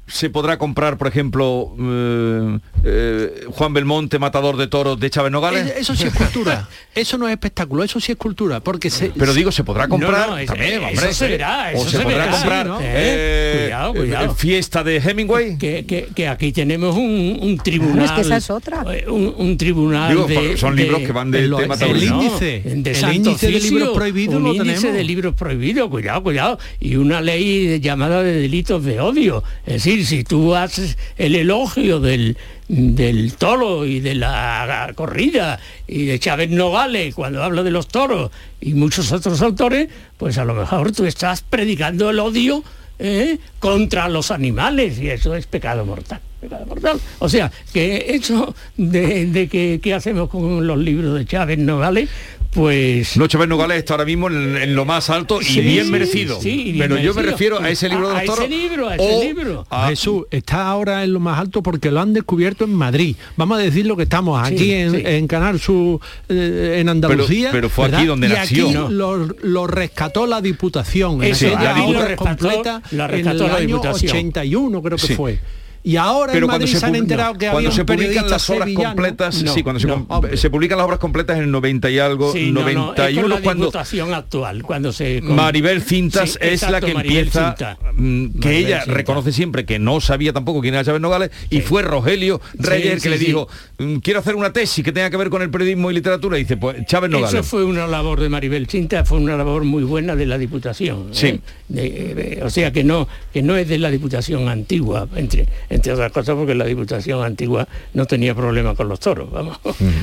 se 0.07 0.29
podrá 0.31 0.59
comprar, 0.59 0.99
por 0.99 1.07
ejemplo, 1.09 1.75
eh, 1.81 2.59
eh, 2.85 3.45
Juan 3.51 3.73
Belmonte, 3.73 4.19
matador 4.19 4.57
de 4.57 4.67
toros 4.67 4.99
de 5.01 5.09
Chávez 5.11 5.33
Nogales. 5.33 5.69
Eh, 5.69 5.75
Eso 5.79 5.95
sí 5.95 6.05
es 6.05 6.13
cultura. 6.15 6.69
Eso 6.95 7.17
no 7.17 7.27
es 7.27 7.33
espectáculo, 7.33 7.83
eso 7.85 7.99
sí 8.01 8.13
es 8.13 8.19
cultura. 8.19 8.61
Porque 8.61 8.91
se, 8.91 9.09
Pero 9.17 9.33
digo, 9.33 9.51
se 9.51 9.65
podrá 9.65 9.89
comprar 9.89 10.27
No, 10.27 10.33
no, 10.33 10.39
es- 10.39 10.47
también, 10.47 10.83
eso 10.83 10.87
hombre. 10.89 11.15
se 11.15 11.29
verá, 11.29 11.71
o 11.75 11.77
eso 11.81 11.85
se, 11.91 11.97
se 11.97 12.03
podrá 12.03 12.19
verá, 12.27 12.31
comprar 12.31 12.67
sí, 12.67 12.73
¿no? 12.73 12.79
eh, 12.83 13.61
Cuidado, 13.63 13.95
cuidado. 13.95 14.33
eh, 14.33 14.35
fiesta 14.37 14.85
de 14.85 14.97
Hemingway. 14.99 15.57
Que, 15.57 15.87
que- 15.87 16.09
que 16.15 16.29
aquí 16.29 16.53
tenemos 16.53 16.95
un, 16.95 17.39
un 17.41 17.57
tribunal. 17.59 18.05
es 18.05 18.11
que 18.13 18.21
esa 18.21 18.37
es 18.37 18.51
otra. 18.51 18.85
Un, 19.09 19.35
un 19.39 19.57
tribunal 19.57 20.11
Digo, 20.13 20.27
de, 20.27 20.57
son 20.59 20.77
de- 20.77 20.83
libros 20.83 21.01
que 21.01 21.13
van 21.13 21.31
del 21.31 21.45
el- 21.45 21.57
tema 21.57 21.75
el 21.81 22.03
índice, 22.03 22.63
de 22.67 22.91
el 22.91 22.97
Santo 22.97 23.15
índice 23.17 23.47
de 23.51 23.61
libros 23.61 23.89
prohibidos 23.97 24.35
un 24.37 24.43
lo 24.43 24.55
índice 24.55 24.75
tenemos. 24.75 24.97
de 24.99 25.05
libros 25.05 25.35
prohibidos, 25.35 25.89
cuidado, 25.89 26.23
cuidado, 26.23 26.59
y 26.79 26.97
una 26.97 27.23
ley 27.23 27.81
llamada 27.81 28.23
de 28.23 28.35
delitos 28.39 28.85
de 28.85 29.01
odio. 29.01 29.43
Es 29.65 29.75
decir, 29.85 29.91
si 30.01 30.24
tú 30.24 30.55
haces 30.55 30.97
el 31.16 31.34
elogio 31.34 32.01
del, 32.01 32.36
del 32.68 33.34
toro 33.34 33.84
y 33.84 34.01
de 34.01 34.14
la 34.14 34.93
corrida 34.95 35.61
y 35.86 36.07
de 36.07 36.18
Chávez 36.18 36.51
Nogales 36.51 37.14
cuando 37.14 37.43
habla 37.43 37.62
de 37.62 37.70
los 37.70 37.88
toros 37.88 38.30
y 38.61 38.74
muchos 38.74 39.12
otros 39.12 39.43
autores, 39.43 39.88
pues 40.16 40.38
a 40.38 40.45
lo 40.45 40.55
mejor 40.55 40.93
tú 40.93 41.05
estás 41.05 41.43
predicando 41.43 42.11
el 42.11 42.18
odio 42.18 42.64
¿eh? 42.99 43.38
contra 43.59 44.09
los 44.09 44.30
animales 44.30 44.99
y 44.99 45.11
eso 45.11 45.34
es 45.34 45.47
pecado 45.47 45.84
mortal. 45.84 46.20
pecado 46.40 46.64
mortal. 46.66 47.01
O 47.18 47.28
sea, 47.28 47.53
que 47.72 48.07
eso 48.09 48.55
de, 48.76 49.26
de 49.26 49.49
que, 49.49 49.80
que 49.82 49.95
hacemos 49.95 50.28
con 50.30 50.66
los 50.66 50.78
libros 50.78 51.18
de 51.18 51.26
Chávez 51.26 51.59
Nogales, 51.59 52.09
pues... 52.53 53.17
No, 53.17 53.27
Chávez 53.27 53.49
Nogales 53.49 53.79
está 53.79 53.95
ahora 53.95 54.05
mismo 54.05 54.29
en, 54.29 54.57
en 54.57 54.75
lo 54.75 54.85
más 54.85 55.09
alto 55.11 55.41
y 55.41 55.45
Sí, 55.45 55.61
bien 55.61 55.91
merecido. 55.91 56.41
sí, 56.41 56.73
bien 56.73 56.79
Pero 56.89 56.99
yo 57.01 57.15
me 57.15 57.23
refiero 57.23 57.61
a 57.61 57.71
ese 57.71 57.89
libro 57.89 58.11
de 58.11 58.17
A- 58.17 58.23
los 58.23 58.31
a 58.31 58.35
toros. 58.35 58.45
ese 58.51 58.57
libro, 58.57 58.89
a 58.89 58.95
ese 58.97 59.05
o 59.05 59.23
libro. 59.23 59.67
a- 59.71 59.89
Jesús 59.89 60.25
está 60.31 60.67
ahora 60.69 61.03
en 61.03 61.13
lo 61.13 61.21
más 61.21 61.39
alto 61.39 61.63
porque 61.63 61.91
lo 61.91 62.01
han 62.01 62.13
descubierto 62.13 62.65
en 62.65 62.75
Madrid. 62.75 63.17
Vamos 63.37 63.59
a 63.59 63.63
decir 63.63 63.87
lo 63.87 63.97
que 63.97 64.03
estamos 64.05 64.43
aquí 64.47 64.59
Sí, 64.59 64.73
en, 64.73 64.91
sí. 64.93 65.03
en 65.05 65.27
Canal 65.27 65.59
Sur 65.61 66.01
eh, 66.29 66.77
en 66.81 66.89
Andalucía. 66.89 67.49
pero 67.53 67.69
fue 67.71 67.87
aquí 67.87 68.07
donde 68.07 68.27
y 68.29 68.31
nació. 68.31 68.67
Aquí 68.67 68.75
No. 68.75 68.89
lo, 68.91 69.17
lo 69.43 69.67
rescató 69.67 70.27
la 70.27 70.41
Diputación. 70.41 71.23
En 71.25 71.33
Eso, 71.33 71.47
aquí 71.57 71.81
lo 71.81 71.99
obra 71.99 72.09
rescató- 72.09 72.17
completa 72.17 72.83
la 72.91 73.07
en 73.07 73.27
el 73.27 73.39
la 73.39 73.45
año 73.57 73.67
Diputación. 73.67 74.11
81 74.13 74.83
creo 74.83 74.99
que 74.99 75.07
Sí. 75.07 75.15
fue. 75.15 75.39
Y 75.85 75.97
ahora 75.97 76.33
pero 76.33 76.45
en 76.47 76.49
cuando 76.51 76.64
Madrid 76.64 76.74
se, 76.74 76.80
se, 76.80 76.87
han 76.87 76.95
enterado 76.95 77.33
no, 77.33 77.39
que 77.39 77.47
cuando 77.47 77.59
había 77.70 77.70
se 77.72 77.85
publican 77.85 78.30
las 78.30 78.51
obras 78.51 78.64
sevillano. 78.64 78.89
completas, 78.95 79.43
No, 79.43 79.53
sí, 79.55 79.62
cuando 79.64 79.80
se, 79.80 79.87
no, 79.89 80.07
publican 80.53 80.78
las 80.78 80.85
obras 80.87 80.99
completas 81.01 81.37
en 81.39 81.43
el 81.45 81.51
90 81.51 81.91
y 81.91 81.99
algo, 81.99 82.33
Sí, 82.33 82.53
no, 82.53 82.61
no, 82.61 82.68
es 82.68 82.74
con 82.74 82.85
91 82.87 83.28
la 83.28 83.41
cuando 83.43 83.72
actual, 84.14 84.62
cuando 84.62 84.93
se... 84.93 85.20
con- 85.20 85.35
Maribel 85.35 85.83
Cintas 85.83 86.30
Sí, 86.33 86.39
es 86.41 86.62
la 86.70 86.80
que 86.80 86.95
Maribel 86.95 87.18
empieza, 87.24 87.49
Cintas. 87.49 87.78
mm, 87.95 88.26
que 88.26 88.39
Maribel 88.49 88.64
ella 88.66 88.78
Cintas. 88.83 88.97
reconoce 88.97 89.33
siempre 89.33 89.64
que 89.66 89.78
no 89.80 90.01
sabía 90.01 90.33
tampoco 90.33 90.61
quién 90.61 90.74
era 90.74 90.85
Chávez 90.85 91.01
Nogales 91.01 91.30
y 91.51 91.61
fue 91.62 91.83
Rogelio 91.83 92.41
Reyes 92.55 93.03
que 93.03 93.11
le 93.11 93.18
dijo, 93.18 93.49
mm, 93.78 93.97
quiero 93.97 94.20
hacer 94.20 94.37
una 94.37 94.53
tesis 94.53 94.85
que 94.85 94.93
tenga 94.93 95.11
que 95.11 95.16
ver 95.16 95.30
con 95.30 95.43
el 95.43 95.51
periodismo 95.51 95.91
y 95.91 95.95
literatura 95.95 96.39
y 96.39 96.43
dice, 96.43 96.57
pues 96.57 96.85
Chávez 96.87 97.11
Nogales. 97.11 97.35
Eso 97.35 97.43
fue 97.43 97.64
una 97.64 97.87
labor 97.89 98.20
de 98.20 98.28
Maribel 98.28 98.68
Cinta, 98.68 99.05
fue 99.05 99.18
una 99.18 99.37
labor 99.37 99.64
muy 99.64 99.83
buena 99.83 100.14
de 100.14 100.26
la 100.26 100.39
Diputación. 100.39 101.07
¿eh? 101.11 101.12
Sí. 101.12 101.41
De- 101.68 102.39
eh, 102.39 102.41
o 102.45 102.51
sea 102.51 102.70
que 102.72 102.85
no, 102.85 103.09
que 103.33 103.43
no 103.43 103.57
es 103.57 103.66
de 103.68 103.78
la 103.78 103.91
Diputación 103.91 104.49
antigua, 104.49 105.09
entre, 105.16 105.49
entre 105.73 105.93
otras 105.93 106.12
cosas 106.12 106.37
porque 106.37 106.55
la 106.55 106.64
Diputación 106.64 107.25
antigua 107.25 107.66
no 107.95 108.07
tenía 108.07 108.35
problema 108.35 108.75
con 108.75 108.89
los 108.89 109.01
toros, 109.01 109.31
vamos. 109.31 109.59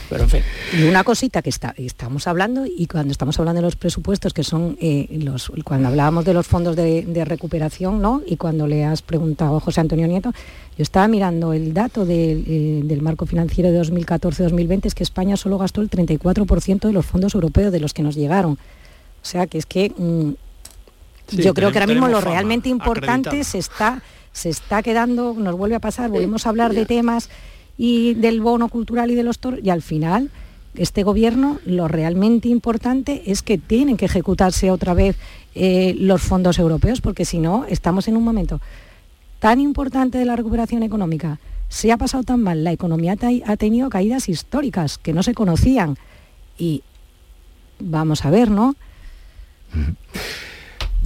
Pero 0.09 0.23
en 0.23 0.29
fin. 0.29 0.41
Y 0.77 0.83
una 0.83 1.03
cosita 1.03 1.41
que 1.41 1.49
está, 1.49 1.73
estamos 1.77 2.27
hablando, 2.27 2.65
y 2.65 2.87
cuando 2.87 3.11
estamos 3.11 3.39
hablando 3.39 3.61
de 3.61 3.67
los 3.67 3.75
presupuestos, 3.75 4.33
que 4.33 4.43
son 4.43 4.77
eh, 4.81 5.07
los, 5.23 5.51
cuando 5.63 5.87
hablábamos 5.87 6.25
de 6.25 6.33
los 6.33 6.47
fondos 6.47 6.75
de, 6.75 7.03
de 7.03 7.25
recuperación, 7.25 8.01
¿no? 8.01 8.21
Y 8.25 8.37
cuando 8.37 8.67
le 8.67 8.83
has 8.83 9.01
preguntado 9.01 9.57
a 9.57 9.59
José 9.59 9.81
Antonio 9.81 10.07
Nieto, 10.07 10.31
yo 10.77 10.83
estaba 10.83 11.07
mirando 11.07 11.53
el 11.53 11.73
dato 11.73 12.05
del, 12.05 12.43
eh, 12.47 12.81
del 12.83 13.01
marco 13.01 13.25
financiero 13.25 13.71
de 13.71 13.81
2014-2020, 13.81 14.85
es 14.85 14.95
que 14.95 15.03
España 15.03 15.37
solo 15.37 15.57
gastó 15.57 15.81
el 15.81 15.89
34% 15.89 16.87
de 16.87 16.93
los 16.93 17.05
fondos 17.05 17.35
europeos 17.35 17.71
de 17.71 17.79
los 17.79 17.93
que 17.93 18.01
nos 18.01 18.15
llegaron. 18.15 18.53
O 18.53 19.25
sea 19.25 19.47
que 19.47 19.57
es 19.57 19.65
que 19.65 19.91
mm, 19.95 20.31
Sí, 21.29 21.43
yo 21.43 21.53
creo 21.53 21.71
que 21.71 21.77
ahora 21.77 21.87
mismo 21.87 22.07
lo 22.07 22.21
realmente 22.21 22.69
importante 22.69 23.29
acreditada. 23.29 23.43
se 23.43 23.57
está, 23.59 24.01
se 24.31 24.49
está 24.49 24.81
quedando, 24.83 25.33
nos 25.33 25.55
vuelve 25.55 25.75
a 25.75 25.79
pasar, 25.79 26.09
volvemos 26.09 26.45
a 26.45 26.49
hablar 26.49 26.73
de 26.73 26.85
temas 26.85 27.29
y 27.77 28.13
del 28.15 28.41
bono 28.41 28.69
cultural 28.69 29.11
y 29.11 29.15
de 29.15 29.23
los 29.23 29.39
toros, 29.39 29.59
y 29.63 29.69
al 29.69 29.81
final 29.81 30.29
este 30.75 31.03
gobierno 31.03 31.59
lo 31.65 31.87
realmente 31.87 32.47
importante 32.47 33.23
es 33.25 33.41
que 33.41 33.57
tienen 33.57 33.97
que 33.97 34.05
ejecutarse 34.05 34.71
otra 34.71 34.93
vez 34.93 35.17
eh, 35.55 35.95
los 35.97 36.21
fondos 36.21 36.59
europeos, 36.59 37.01
porque 37.01 37.25
si 37.25 37.39
no, 37.39 37.65
estamos 37.65 38.07
en 38.07 38.17
un 38.17 38.23
momento 38.23 38.61
tan 39.39 39.59
importante 39.59 40.17
de 40.17 40.25
la 40.25 40.35
recuperación 40.35 40.83
económica, 40.83 41.39
se 41.69 41.91
ha 41.91 41.97
pasado 41.97 42.23
tan 42.23 42.41
mal, 42.41 42.63
la 42.63 42.71
economía 42.71 43.15
ha 43.45 43.57
tenido 43.57 43.89
caídas 43.89 44.27
históricas 44.27 44.97
que 44.97 45.13
no 45.13 45.23
se 45.23 45.33
conocían. 45.33 45.97
Y 46.57 46.83
vamos 47.79 48.25
a 48.25 48.31
ver, 48.31 48.51
¿no? 48.51 48.75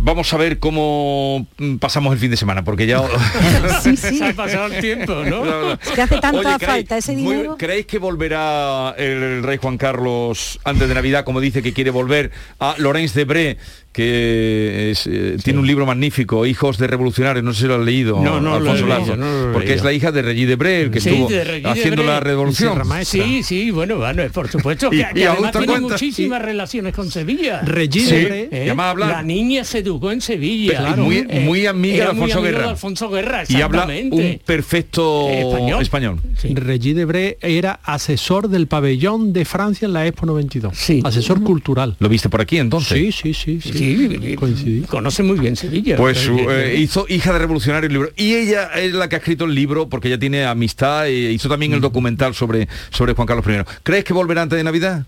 Vamos 0.06 0.34
a 0.34 0.38
ver 0.38 0.60
cómo 0.60 1.48
mm, 1.58 1.78
pasamos 1.78 2.12
el 2.14 2.20
fin 2.20 2.30
de 2.30 2.36
semana, 2.36 2.64
porque 2.66 2.86
ya... 2.86 3.02
Sí, 3.82 3.96
sí. 3.96 4.18
Se 4.20 4.26
ha 4.26 4.34
pasado 4.34 4.66
el 4.68 4.82
tiempo, 4.82 5.14
¿no? 5.24 5.72
Es 5.74 5.80
que 5.96 6.02
hace 6.02 6.20
tanta 6.20 6.40
Oye, 6.40 6.50
¿creéis- 6.58 6.66
falta 6.66 6.98
ese 6.98 7.14
muy- 7.14 7.22
dinero. 7.34 7.56
¿Creéis 7.58 7.86
que 7.86 8.00
volverá 8.00 8.94
el 8.98 9.44
rey 9.44 9.58
Juan 9.62 9.78
Carlos 9.78 10.60
antes 10.66 10.90
de 10.90 10.94
Navidad, 10.94 11.24
como 11.24 11.40
dice 11.40 11.62
que 11.64 11.72
quiere 11.72 11.90
volver 11.90 12.32
a 12.60 12.76
Lorenz 12.80 13.14
de 13.14 13.24
Bré, 13.24 13.58
que 13.94 14.92
es, 14.92 15.08
eh, 15.08 15.38
tiene 15.44 15.60
un 15.60 15.68
libro 15.68 15.86
magnífico, 15.86 16.46
Hijos 16.46 16.78
de 16.78 16.88
Revolucionarios, 16.88 17.44
no 17.46 17.54
sé 17.54 17.62
si 17.62 17.68
lo 17.68 17.76
has 17.76 17.86
leído, 17.86 18.20
No, 18.22 18.42
no 18.42 18.60
lo 18.60 18.66
he 18.66 18.70
Alfonso 18.72 18.86
leído, 18.88 19.00
Lazo, 19.00 19.16
no 19.16 19.26
lo 19.48 19.54
porque 19.54 19.68
leído. 19.70 19.78
es 19.80 19.84
la 19.86 19.94
hija 19.94 20.12
de 20.12 20.22
Regis 20.24 20.48
de 20.48 20.56
Bré, 20.56 20.82
el 20.82 20.92
que 20.92 21.00
Sí, 21.00 21.10
estuvo 21.10 21.30
de 21.30 21.46
de 21.62 21.68
haciendo 21.70 22.04
la 22.04 22.20
revolución. 22.20 22.82
Sí, 23.06 23.44
sí, 23.44 23.72
bueno, 23.72 23.98
bueno, 23.98 24.24
por 24.34 24.50
supuesto, 24.50 24.90
que, 24.90 24.98
Y- 24.98 25.14
que 25.14 25.20
y 25.22 25.24
además 25.24 25.52
tiene 25.52 25.68
cuenta- 25.68 25.88
muchísimas 25.94 26.42
relaciones 26.42 26.94
con 26.94 27.10
Sevilla. 27.12 27.62
Regis 27.62 28.10
Sí, 28.10 28.16
de 28.16 28.50
¿Eh? 28.52 28.74
La 28.98 29.22
niña 29.24 29.64
se 29.64 29.80
educó 29.80 30.12
en 30.12 30.22
Sevilla. 30.22 30.78
Claro. 30.80 31.04
Muy- 31.04 31.24
muy 31.24 31.66
amiga 31.68 31.96
era 31.96 32.06
de 32.06 32.12
Alfonso 32.12 32.42
Guerra. 32.42 32.64
de 32.64 32.70
Alfonso 32.70 33.10
Guerra, 33.10 33.44
y 33.48 33.62
habla 33.62 33.86
un 33.86 34.40
perfecto 34.46 35.28
Eh, 35.30 35.42
español. 35.42 35.82
español. 35.82 36.20
Regis 36.56 36.96
Debré 36.96 37.38
era 37.42 37.80
asesor 37.84 38.50
del 38.50 38.68
pabellón 38.68 39.34
de 39.34 39.46
Francia 39.46 39.86
en 39.86 39.94
la 39.94 40.08
Expo 40.08 40.26
92. 40.26 40.76
Sí. 40.78 41.02
Asesor 41.04 41.44
cultural. 41.44 41.96
¿Lo 42.00 42.10
viste 42.10 42.30
por 42.30 42.42
aquí 42.42 42.58
entonces? 42.58 42.98
Sí, 42.98 43.12
sí, 43.12 43.34
sí, 43.34 43.62
sí. 43.84 44.36
Coincidí. 44.36 44.82
conoce 44.82 45.24
muy 45.24 45.40
bien 45.40 45.56
Sevilla. 45.56 45.98
Pues 45.98 46.18
Eh, 46.20 46.22
su- 46.24 46.80
hizo 46.82 47.06
Hija 47.10 47.34
de 47.34 47.40
Revolucionario 47.40 47.88
el 47.88 47.94
libro. 47.94 48.10
Y 48.16 48.34
ella 48.36 48.70
es 48.76 48.94
la 48.94 49.10
que 49.10 49.16
ha 49.16 49.20
escrito 49.20 49.46
el 49.46 49.54
libro 49.56 49.90
porque 49.90 50.08
ella 50.08 50.20
tiene 50.20 50.46
amistad 50.46 51.08
e 51.08 51.32
hizo 51.32 51.50
también 51.50 51.74
el 51.74 51.82
documental 51.82 52.34
sobre, 52.36 52.68
sobre 52.92 53.14
Juan 53.14 53.28
Carlos 53.28 53.46
I. 53.48 53.64
¿Crees 53.84 54.04
que 54.04 54.14
volverá 54.14 54.42
antes 54.44 54.58
de 54.58 54.64
Navidad? 54.64 55.06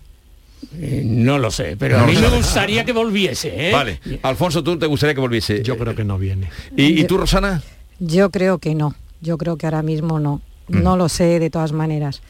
eh, 0.80 1.02
no 1.04 1.38
lo 1.38 1.50
sé, 1.50 1.76
pero 1.78 1.98
No 1.98 2.04
a 2.04 2.06
mí 2.06 2.16
me 2.16 2.28
gustaría 2.28 2.84
que 2.84 2.92
volviese. 2.92 3.68
¿eh? 3.68 3.72
Vale. 3.72 4.00
Alfonso, 4.22 4.62
¿tú 4.64 4.78
te 4.78 4.86
gustaría 4.86 5.14
que 5.14 5.20
volviese? 5.20 5.62
Yo 5.62 5.76
creo 5.76 5.94
que 5.94 6.04
no 6.04 6.18
viene. 6.18 6.48
¿Y, 6.76 7.00
y 7.00 7.04
tú, 7.04 7.18
Rosana? 7.18 7.62
Yo 7.98 8.30
creo 8.30 8.58
que 8.58 8.74
no, 8.74 8.94
yo 9.20 9.38
creo 9.38 9.56
que 9.56 9.66
ahora 9.66 9.82
mismo 9.82 10.18
no. 10.18 10.40
No 10.68 10.96
lo 10.96 11.08
sé 11.08 11.38
de 11.38 11.48
todas 11.50 11.72
maneras. 11.72 12.22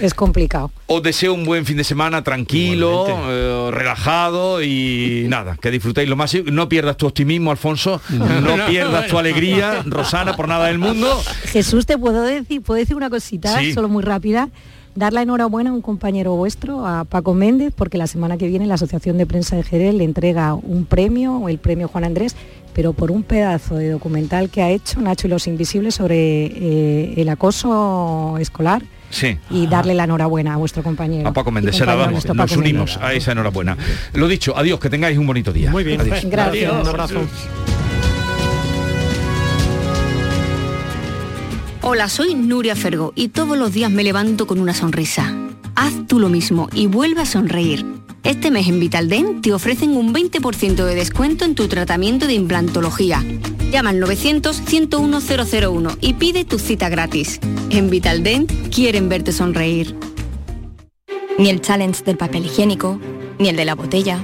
Es 0.00 0.14
complicado. 0.14 0.70
Os 0.86 1.02
deseo 1.02 1.34
un 1.34 1.44
buen 1.44 1.64
fin 1.66 1.76
de 1.76 1.84
semana 1.84 2.22
tranquilo, 2.22 3.06
eh, 3.28 3.70
relajado 3.72 4.62
y 4.62 5.26
nada, 5.28 5.56
que 5.60 5.70
disfrutéis 5.70 6.08
lo 6.08 6.16
más. 6.16 6.34
No 6.44 6.68
pierdas 6.68 6.96
tu 6.96 7.06
optimismo, 7.06 7.50
Alfonso, 7.50 8.00
no, 8.10 8.66
pierdas 8.66 9.06
tu 9.08 9.18
alegría, 9.18 9.82
Rosana, 9.86 10.36
por 10.36 10.48
nada 10.48 10.66
del 10.66 10.78
mundo. 10.78 11.20
Jesús, 11.44 11.86
te 11.86 11.96
puedo 11.98 12.22
decir, 12.22 12.62
puedo 12.62 12.78
decir 12.78 12.96
una 12.96 13.10
cosita, 13.10 13.58
Sí. 13.58 13.72
solo 13.72 13.88
muy 13.88 14.02
rápida. 14.02 14.48
Dar 14.94 15.12
la 15.12 15.20
enhorabuena 15.20 15.68
a 15.70 15.72
un 15.74 15.82
compañero 15.82 16.34
vuestro, 16.36 16.86
a 16.86 17.04
Paco 17.04 17.34
Méndez, 17.34 17.70
porque 17.76 17.98
la 17.98 18.06
semana 18.06 18.38
que 18.38 18.48
viene 18.48 18.66
la 18.66 18.74
Asociación 18.74 19.18
de 19.18 19.26
Prensa 19.26 19.54
de 19.54 19.62
Jerez 19.62 19.94
le 19.94 20.04
entrega 20.04 20.54
un 20.54 20.86
premio, 20.86 21.48
el 21.50 21.58
premio 21.58 21.86
Juan 21.88 22.04
Andrés, 22.04 22.34
pero 22.76 22.92
por 22.92 23.10
un 23.10 23.22
pedazo 23.22 23.76
de 23.76 23.88
documental 23.88 24.50
que 24.50 24.62
ha 24.62 24.68
hecho 24.68 25.00
Nacho 25.00 25.28
y 25.28 25.30
los 25.30 25.46
Invisibles 25.46 25.94
sobre 25.94 26.44
eh, 26.44 27.14
el 27.16 27.28
acoso 27.30 28.36
escolar 28.38 28.82
Sí. 29.08 29.38
y 29.48 29.66
darle 29.66 29.94
la 29.94 30.04
enhorabuena 30.04 30.52
a 30.52 30.56
vuestro 30.58 30.82
compañero. 30.82 31.26
A 31.26 31.32
Paco 31.32 31.50
Méndez, 31.50 31.80
nuestro 32.10 32.34
nos 32.34 32.50
Paco 32.50 32.60
unimos 32.60 32.98
a 33.00 33.14
esa 33.14 33.32
enhorabuena. 33.32 33.78
Lo 34.12 34.28
dicho, 34.28 34.54
adiós, 34.58 34.78
que 34.78 34.90
tengáis 34.90 35.16
un 35.16 35.26
bonito 35.26 35.54
día. 35.54 35.70
Muy 35.70 35.84
bien, 35.84 36.02
Gracias. 36.24 36.72
Un 36.72 36.86
abrazo. 36.86 37.20
Hola, 41.80 42.10
soy 42.10 42.34
Nuria 42.34 42.76
Fergo 42.76 43.14
y 43.14 43.28
todos 43.28 43.56
los 43.56 43.72
días 43.72 43.90
me 43.90 44.04
levanto 44.04 44.46
con 44.46 44.60
una 44.60 44.74
sonrisa. 44.74 45.34
Haz 45.76 45.94
tú 46.06 46.20
lo 46.20 46.28
mismo 46.28 46.68
y 46.74 46.88
vuelve 46.88 47.22
a 47.22 47.26
sonreír. 47.26 47.86
Este 48.26 48.50
mes 48.50 48.66
en 48.66 48.80
Vitaldent 48.80 49.40
te 49.40 49.52
ofrecen 49.52 49.96
un 49.96 50.12
20% 50.12 50.84
de 50.84 50.94
descuento 50.96 51.44
en 51.44 51.54
tu 51.54 51.68
tratamiento 51.68 52.26
de 52.26 52.34
implantología. 52.34 53.24
Llama 53.70 53.90
al 53.90 54.02
900-101-001 54.02 55.98
y 56.00 56.14
pide 56.14 56.44
tu 56.44 56.58
cita 56.58 56.88
gratis. 56.88 57.38
En 57.70 57.88
Vitaldent 57.88 58.50
quieren 58.74 59.08
verte 59.08 59.30
sonreír. 59.30 59.94
Ni 61.38 61.50
el 61.50 61.60
challenge 61.60 62.02
del 62.02 62.16
papel 62.16 62.46
higiénico, 62.46 62.98
ni 63.38 63.48
el 63.48 63.54
de 63.54 63.64
la 63.64 63.76
botella. 63.76 64.18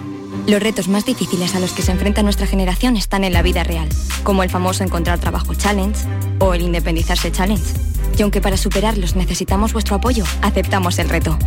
Los 0.48 0.60
retos 0.60 0.88
más 0.88 1.06
difíciles 1.06 1.54
a 1.54 1.60
los 1.60 1.70
que 1.72 1.82
se 1.82 1.92
enfrenta 1.92 2.24
nuestra 2.24 2.48
generación 2.48 2.96
están 2.96 3.22
en 3.22 3.32
la 3.32 3.42
vida 3.42 3.62
real, 3.62 3.88
como 4.24 4.42
el 4.42 4.50
famoso 4.50 4.82
encontrar 4.82 5.20
trabajo 5.20 5.54
challenge 5.54 6.00
o 6.40 6.54
el 6.54 6.62
independizarse 6.62 7.30
challenge. 7.30 7.91
Y 8.16 8.22
aunque 8.22 8.40
para 8.40 8.56
superarlos 8.56 9.16
necesitamos 9.16 9.72
vuestro 9.72 9.96
apoyo, 9.96 10.24
aceptamos 10.42 10.98
el 10.98 11.08
reto. 11.08 11.38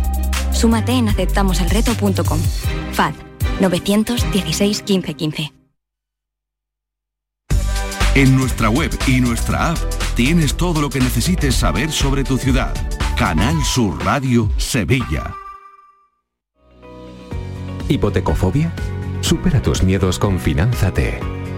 Súmate 0.52 0.92
en 0.92 1.08
aceptamoselreto.com. 1.08 2.40
FAD 2.92 3.14
916 3.60 4.82
15 4.82 5.14
15. 5.14 5.52
En 8.16 8.34
nuestra 8.34 8.70
web 8.70 8.90
y 9.06 9.20
nuestra 9.20 9.72
app 9.72 9.78
tienes 10.14 10.56
todo 10.56 10.80
lo 10.80 10.88
que 10.88 11.00
necesites 11.00 11.54
saber 11.54 11.92
sobre 11.92 12.24
tu 12.24 12.38
ciudad. 12.38 12.74
Canal 13.18 13.62
Sur 13.62 14.02
Radio 14.04 14.50
Sevilla. 14.56 15.34
¿Hipotecofobia? 17.88 18.72
Supera 19.20 19.60
tus 19.60 19.82
miedos 19.82 20.18
con 20.18 20.40
Finanzate. 20.40 21.35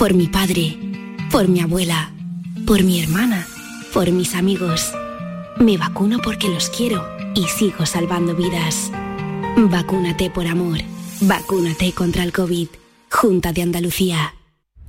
por 0.00 0.14
mi 0.14 0.28
padre, 0.28 0.78
por 1.30 1.46
mi 1.46 1.60
abuela, 1.60 2.10
por 2.66 2.82
mi 2.82 3.02
hermana, 3.02 3.46
por 3.92 4.10
mis 4.12 4.34
amigos. 4.34 4.94
Me 5.58 5.76
vacuno 5.76 6.20
porque 6.24 6.48
los 6.48 6.70
quiero 6.70 7.06
y 7.34 7.46
sigo 7.48 7.84
salvando 7.84 8.34
vidas. 8.34 8.90
Vacúnate 9.58 10.30
por 10.30 10.46
amor. 10.46 10.78
Vacúnate 11.20 11.92
contra 11.92 12.22
el 12.24 12.32
COVID. 12.32 12.68
Junta 13.10 13.52
de 13.52 13.60
Andalucía. 13.60 14.32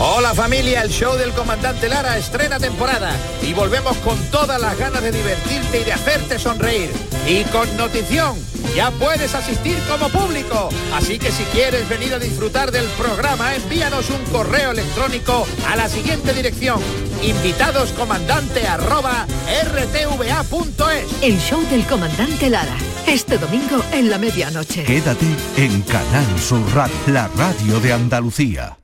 Hola 0.00 0.32
familia, 0.32 0.82
el 0.82 0.90
show 0.90 1.16
del 1.16 1.32
comandante 1.32 1.88
Lara 1.88 2.16
estrena 2.18 2.60
temporada 2.60 3.10
y 3.42 3.52
volvemos 3.52 3.96
con 3.96 4.16
todas 4.30 4.60
las 4.60 4.78
ganas 4.78 5.02
de 5.02 5.10
divertirte 5.10 5.80
y 5.80 5.84
de 5.84 5.92
hacerte 5.92 6.38
sonreír. 6.38 6.92
Y 7.26 7.42
con 7.46 7.76
notición, 7.76 8.36
ya 8.76 8.92
puedes 8.92 9.34
asistir 9.34 9.76
como 9.88 10.08
público. 10.08 10.68
Así 10.94 11.18
que 11.18 11.32
si 11.32 11.42
quieres 11.46 11.88
venir 11.88 12.14
a 12.14 12.20
disfrutar 12.20 12.70
del 12.70 12.86
programa, 12.90 13.56
envíanos 13.56 14.08
un 14.10 14.24
correo 14.32 14.70
electrónico 14.70 15.44
a 15.66 15.74
la 15.74 15.88
siguiente 15.88 16.32
dirección. 16.32 16.80
Invitadoscomandante 17.20 18.68
arroba 18.68 19.26
rtva.es. 19.64 21.22
El 21.22 21.40
show 21.40 21.60
del 21.70 21.84
comandante 21.86 22.48
Lara. 22.48 22.76
Este 23.08 23.36
domingo 23.36 23.82
en 23.90 24.10
la 24.10 24.18
medianoche. 24.18 24.84
Quédate 24.84 25.26
en 25.56 25.82
Canal 25.82 26.38
Sur 26.38 26.62
Radio, 26.72 26.94
la 27.08 27.28
radio 27.36 27.80
de 27.80 27.92
Andalucía. 27.92 28.77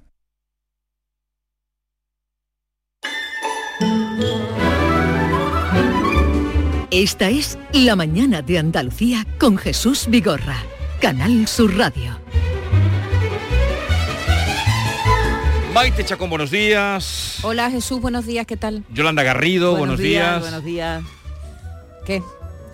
Esta 6.97 7.29
es 7.29 7.59
La 7.73 7.97
mañana 7.97 8.41
de 8.41 8.57
Andalucía 8.57 9.27
con 9.41 9.59
Jesús 9.59 10.07
Vigorra. 10.09 10.63
Canal 11.01 11.49
Sur 11.49 11.77
Radio. 11.77 12.17
Maite 15.75 16.05
Chacón, 16.05 16.31
buenos 16.31 16.53
días. 16.53 17.41
Hola 17.43 17.69
Jesús, 17.69 18.01
buenos 18.01 18.27
días, 18.27 18.47
¿qué 18.47 18.57
tal? 18.57 18.85
Yolanda 18.95 19.25
Garrido, 19.25 19.75
buenos, 19.75 19.99
días. 19.99 20.39
Buenos 20.41 20.65
días. 20.65 21.03
¿Qué? 22.07 22.23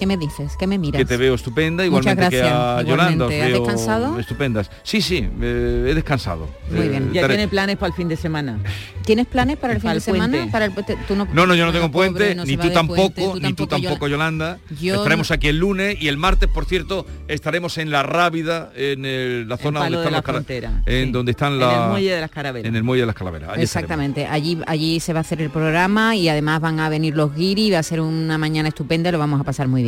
¿Qué 0.01 0.07
me 0.07 0.17
dices? 0.17 0.57
¿Qué 0.59 0.67
me 0.67 0.79
miras? 0.79 0.99
Que 0.99 1.05
te 1.05 1.19
veo 1.19 1.35
estupenda, 1.35 1.85
Muchas 1.85 2.15
igualmente 2.15 2.31
que 2.31 2.43
a 2.43 2.49
gracias, 2.49 2.87
Yolanda. 2.89 3.27
os 3.27 3.31
igualmente. 3.33 3.43
¿Has 3.43 3.49
veo 3.53 3.59
descansado? 3.67 4.19
Estupendas. 4.19 4.71
Sí, 4.83 5.03
sí, 5.03 5.29
eh, 5.43 5.89
he 5.91 5.95
descansado. 5.95 6.49
Muy 6.71 6.87
Eh, 6.87 6.89
bien. 6.89 7.13
Ya 7.13 7.21
estaré- 7.21 7.35
tiene 7.35 7.49
planes 7.49 7.77
para 7.77 7.89
el 7.89 7.93
fin 7.95 8.09
de 8.09 8.17
semana. 8.17 8.59
¿Tienes 9.05 9.27
planes 9.27 9.59
para 9.59 9.75
el 9.75 9.81
fin 9.81 9.93
de 9.93 10.01
semana? 10.01 10.49
Para 10.51 10.65
el 10.65 10.73
puente? 10.73 10.97
Tú 11.07 11.17
no, 11.17 11.27
No, 11.33 11.47
no, 11.47 11.55
yo 11.55 11.67
no 11.67 11.73
tengo 11.73 11.91
pobre, 11.91 12.11
puente, 12.11 12.35
no 12.35 12.45
ni 12.47 12.57
tú 12.57 12.71
tampoco, 12.71 13.11
puente, 13.11 13.47
ni 13.47 13.53
tú 13.53 13.67
tampoco, 13.67 14.09
Yolanda. 14.09 14.59
Yo 14.81 14.95
Estaremos 14.95 15.29
no- 15.29 15.35
aquí 15.35 15.49
el 15.49 15.59
lunes 15.59 15.97
y 16.01 16.09
el 16.09 16.17
martes, 16.17 16.49
por 16.49 16.65
cierto, 16.65 17.07
estaremos 17.29 17.77
en 17.77 17.91
La 17.91 18.03
Rábida, 18.03 18.71
en 18.77 19.05
el- 19.05 19.49
la 19.49 19.57
zona 19.59 19.81
donde 19.81 19.97
de 19.97 20.03
están 20.03 20.13
la 20.13 20.19
los 20.19 20.25
cara- 20.25 20.39
Frontera, 20.39 20.83
en 20.87 21.07
sí. 21.07 21.13
donde 21.13 21.31
están 21.33 21.53
En 21.55 21.59
la- 21.61 21.85
el 21.85 21.91
Muelle 21.91 22.15
de 22.15 22.21
las 22.23 22.31
Carabelas. 22.31 22.69
En 22.69 22.77
el 22.77 22.83
muelle 22.85 23.03
de 23.03 23.07
las 23.07 23.17
calaveras. 23.17 23.51
Allí 23.51 23.65
estaremos. 23.65 23.91
Exactamente, 23.91 24.27
allí, 24.27 24.59
allí 24.67 25.01
se 25.01 25.13
va 25.13 25.19
a 25.19 25.23
hacer 25.23 25.43
el 25.43 25.51
programa 25.51 26.15
y 26.17 26.29
además 26.31 26.61
van 26.63 26.79
a 26.81 26.89
venir 26.89 27.17
los 27.17 27.35
guiris, 27.35 27.75
va 27.75 27.79
a 27.81 27.83
ser 27.83 28.01
una 28.01 28.39
mañana 28.39 28.69
estupenda, 28.69 29.11
lo 29.11 29.19
vamos 29.19 29.41
a 29.41 29.45
pasar 29.45 29.67
muy 29.69 29.83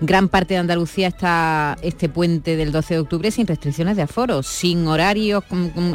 gran 0.00 0.28
parte 0.28 0.54
de 0.54 0.60
Andalucía 0.60 1.08
está 1.08 1.76
este 1.82 2.08
puente 2.08 2.56
del 2.56 2.72
12 2.72 2.94
de 2.94 3.00
octubre 3.00 3.30
sin 3.30 3.46
restricciones 3.46 3.96
de 3.96 4.02
aforo, 4.02 4.42
sin 4.42 4.86
horarios, 4.86 5.44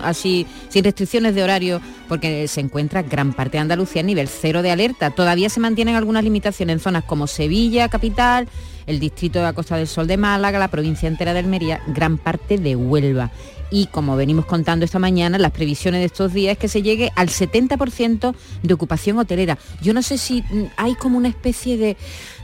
así, 0.03 0.47
sin 0.69 0.83
restricciones 0.83 1.35
de 1.35 1.43
horario, 1.43 1.81
porque 2.07 2.47
se 2.47 2.61
encuentra 2.61 3.01
gran 3.03 3.33
parte 3.33 3.57
de 3.57 3.61
Andalucía 3.61 4.01
a 4.01 4.05
nivel 4.05 4.27
cero 4.27 4.61
de 4.61 4.71
alerta. 4.71 5.11
Todavía 5.11 5.49
se 5.49 5.59
mantienen 5.59 5.95
algunas 5.95 6.23
limitaciones 6.23 6.73
en 6.75 6.79
zonas 6.79 7.03
como 7.03 7.27
Sevilla, 7.27 7.89
capital, 7.89 8.47
el 8.89 8.99
distrito 8.99 9.39
de 9.39 9.45
la 9.45 9.53
Costa 9.53 9.77
del 9.77 9.87
Sol 9.87 10.07
de 10.07 10.17
Málaga, 10.17 10.59
la 10.59 10.67
provincia 10.67 11.07
entera 11.07 11.33
de 11.33 11.39
Almería, 11.39 11.81
gran 11.87 12.17
parte 12.17 12.57
de 12.57 12.75
Huelva 12.75 13.31
y 13.71 13.87
como 13.87 14.15
venimos 14.15 14.45
contando 14.45 14.85
esta 14.85 14.99
mañana, 14.99 15.37
las 15.37 15.51
previsiones 15.51 16.01
de 16.01 16.05
estos 16.05 16.33
días 16.33 16.53
es 16.53 16.57
que 16.57 16.67
se 16.67 16.81
llegue 16.81 17.11
al 17.15 17.29
70% 17.29 18.35
de 18.63 18.73
ocupación 18.73 19.17
hotelera. 19.17 19.57
Yo 19.81 19.93
no 19.93 20.01
sé 20.01 20.17
si 20.17 20.41
mm, 20.41 20.65
hay 20.77 20.95
como 20.95 21.17
una 21.17 21.27
especie 21.27 21.77
de, 21.77 21.97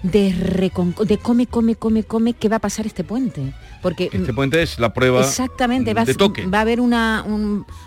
de, 0.04 0.34
de 0.34 1.18
come, 1.18 1.48
come, 1.48 1.76
come, 1.76 2.04
come, 2.04 2.34
¿qué 2.34 2.50
va 2.50 2.58
a 2.58 2.60
pasar 2.60 2.86
este 2.86 3.04
puente? 3.04 3.54
Porque 3.86 4.10
este 4.12 4.34
puente 4.34 4.64
es 4.64 4.80
la 4.80 4.96
prueba 4.96 5.22
exactamente, 5.22 5.94
va, 5.94 6.06
de 6.06 6.16
toque. 6.16 6.48
va 6.48 6.58
a 6.58 6.62
haber 6.62 6.82
una 6.82 7.24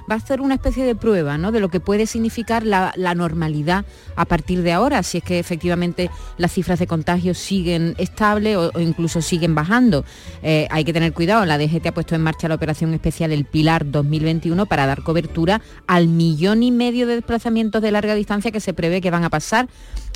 va 0.09 0.14
a 0.14 0.20
ser 0.20 0.40
una 0.40 0.55
especie 0.55 0.84
de 0.84 0.94
prueba 0.94 1.38
¿no? 1.38 1.51
de 1.51 1.59
lo 1.59 1.70
que 1.70 1.80
puede 1.80 2.07
significar 2.07 2.64
la, 2.64 2.92
normalidad 3.16 3.84
a 4.14 4.24
partir 4.24 4.62
de 4.62 4.70
ahora, 4.70 5.03
si 5.03 5.18
es 5.18 5.24
que 5.24 5.40
efectivamente 5.40 6.09
las 6.36 6.53
cifras 6.53 6.78
de 6.78 6.86
contagios 6.86 7.36
siguen 7.36 7.96
estables 7.99 8.57
o, 8.57 8.70
incluso 8.78 9.20
siguen 9.22 9.57
bajando. 9.57 10.05
Eh, 10.44 10.68
hay 10.70 10.84
que 10.84 10.92
tener 10.92 11.12
cuidado, 11.12 11.44
la 11.46 11.59
DGT 11.59 11.88
ha 11.88 11.94
puesto 11.94 12.14
en 12.14 12.22
marcha 12.22 12.46
la 12.46 12.55
operación 12.55 12.94
especial 12.94 13.32
El 13.32 13.44
Pilar 13.44 13.90
2021 13.90 14.66
para 14.66 14.86
dar 14.86 15.03
cobertura 15.03 15.61
al 15.88 16.07
millón 16.07 16.62
y 16.62 16.70
medio 16.70 17.09
de 17.09 17.16
desplazamientos 17.16 17.82
de 17.82 17.90
larga 17.90 18.14
distancia 18.14 18.53
que 18.53 18.61
se 18.61 18.72
prevé 18.72 19.01
que 19.01 19.11
van 19.11 19.24
a 19.24 19.30
pasar 19.30 19.66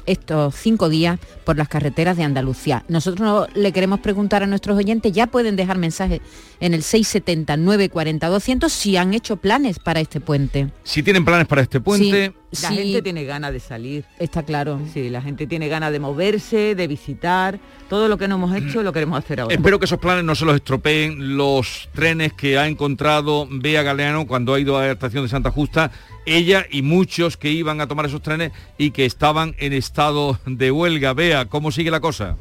estos 0.07 0.55
cinco 0.55 0.89
días 0.89 1.19
por 1.45 1.57
las 1.57 1.69
carreteras 1.69 2.17
de 2.17 2.25
Andalucía. 2.25 2.85
Nosotros 2.89 3.49
le 3.55 3.73
queremos 3.73 4.01
preguntar 4.01 4.43
a 4.43 4.47
nuestros 4.47 4.77
oyentes, 4.77 5.13
ya 5.13 5.27
pueden 5.27 5.57
dejar 5.57 5.79
mensajes 5.79 6.21
en 6.61 6.75
el 6.75 6.83
670 6.83 7.57
940 7.57 8.29
200 8.29 8.73
si 8.73 8.97
han 8.97 9.15
hecho 9.15 9.37
planes 9.37 9.79
para 9.79 10.01
este 10.01 10.21
puente. 10.21 10.71
Si 10.85 11.03
tienen 11.03 11.25
planes 11.25 11.47
para 11.47 11.63
este 11.63 11.81
puente, 11.81 12.35
la 12.61 12.69
gente 12.71 13.03
tiene 13.03 13.25
ganas 13.25 13.53
de 13.53 13.61
salir. 13.61 14.05
Está 14.19 14.43
claro. 14.43 14.81
Sí, 14.93 15.09
la 15.09 15.23
gente 15.23 15.47
tiene 15.47 15.69
ganas 15.69 15.93
de 15.93 16.01
moverse, 16.01 16.75
de 16.75 16.87
visitar. 16.87 17.59
Todo 17.89 18.09
lo 18.09 18.19
que 18.19 18.29
no 18.29 18.35
hemos 18.35 18.55
hecho 18.55 18.83
lo 18.83 18.93
queremos 18.93 19.19
hacer 19.19 19.41
ahora. 19.41 19.55
Espero 19.55 19.79
que 19.79 19.87
esos 19.87 19.99
planes 19.99 20.25
no 20.25 20.35
se 20.35 20.45
los 20.45 20.55
estropeen 20.55 21.37
los 21.37 21.89
trenes 21.95 22.33
que 22.35 22.59
ha 22.59 22.67
encontrado 22.67 23.47
Bea 23.51 23.83
Galeano 23.83 24.27
cuando 24.27 24.55
ha 24.55 24.61
ido 24.61 24.77
a 24.77 24.87
la 24.87 24.93
estación 24.93 25.25
de 25.25 25.31
Santa 25.31 25.51
Justa. 25.51 25.91
Ella 26.27 26.67
y 26.71 26.83
muchos 26.83 27.37
que 27.37 27.51
iban 27.51 27.81
a 27.81 27.89
tomar 27.89 28.07
esos 28.07 28.23
trenes 28.23 28.53
y 28.79 28.91
que 28.91 29.07
estaban 29.07 29.55
en 29.59 29.73
estado 29.73 30.39
de 30.47 30.71
huelga. 30.71 31.15
Bea, 31.15 31.47
¿cómo 31.47 31.73
sigue 31.73 31.91
la 31.91 32.01
cosa? 32.01 32.37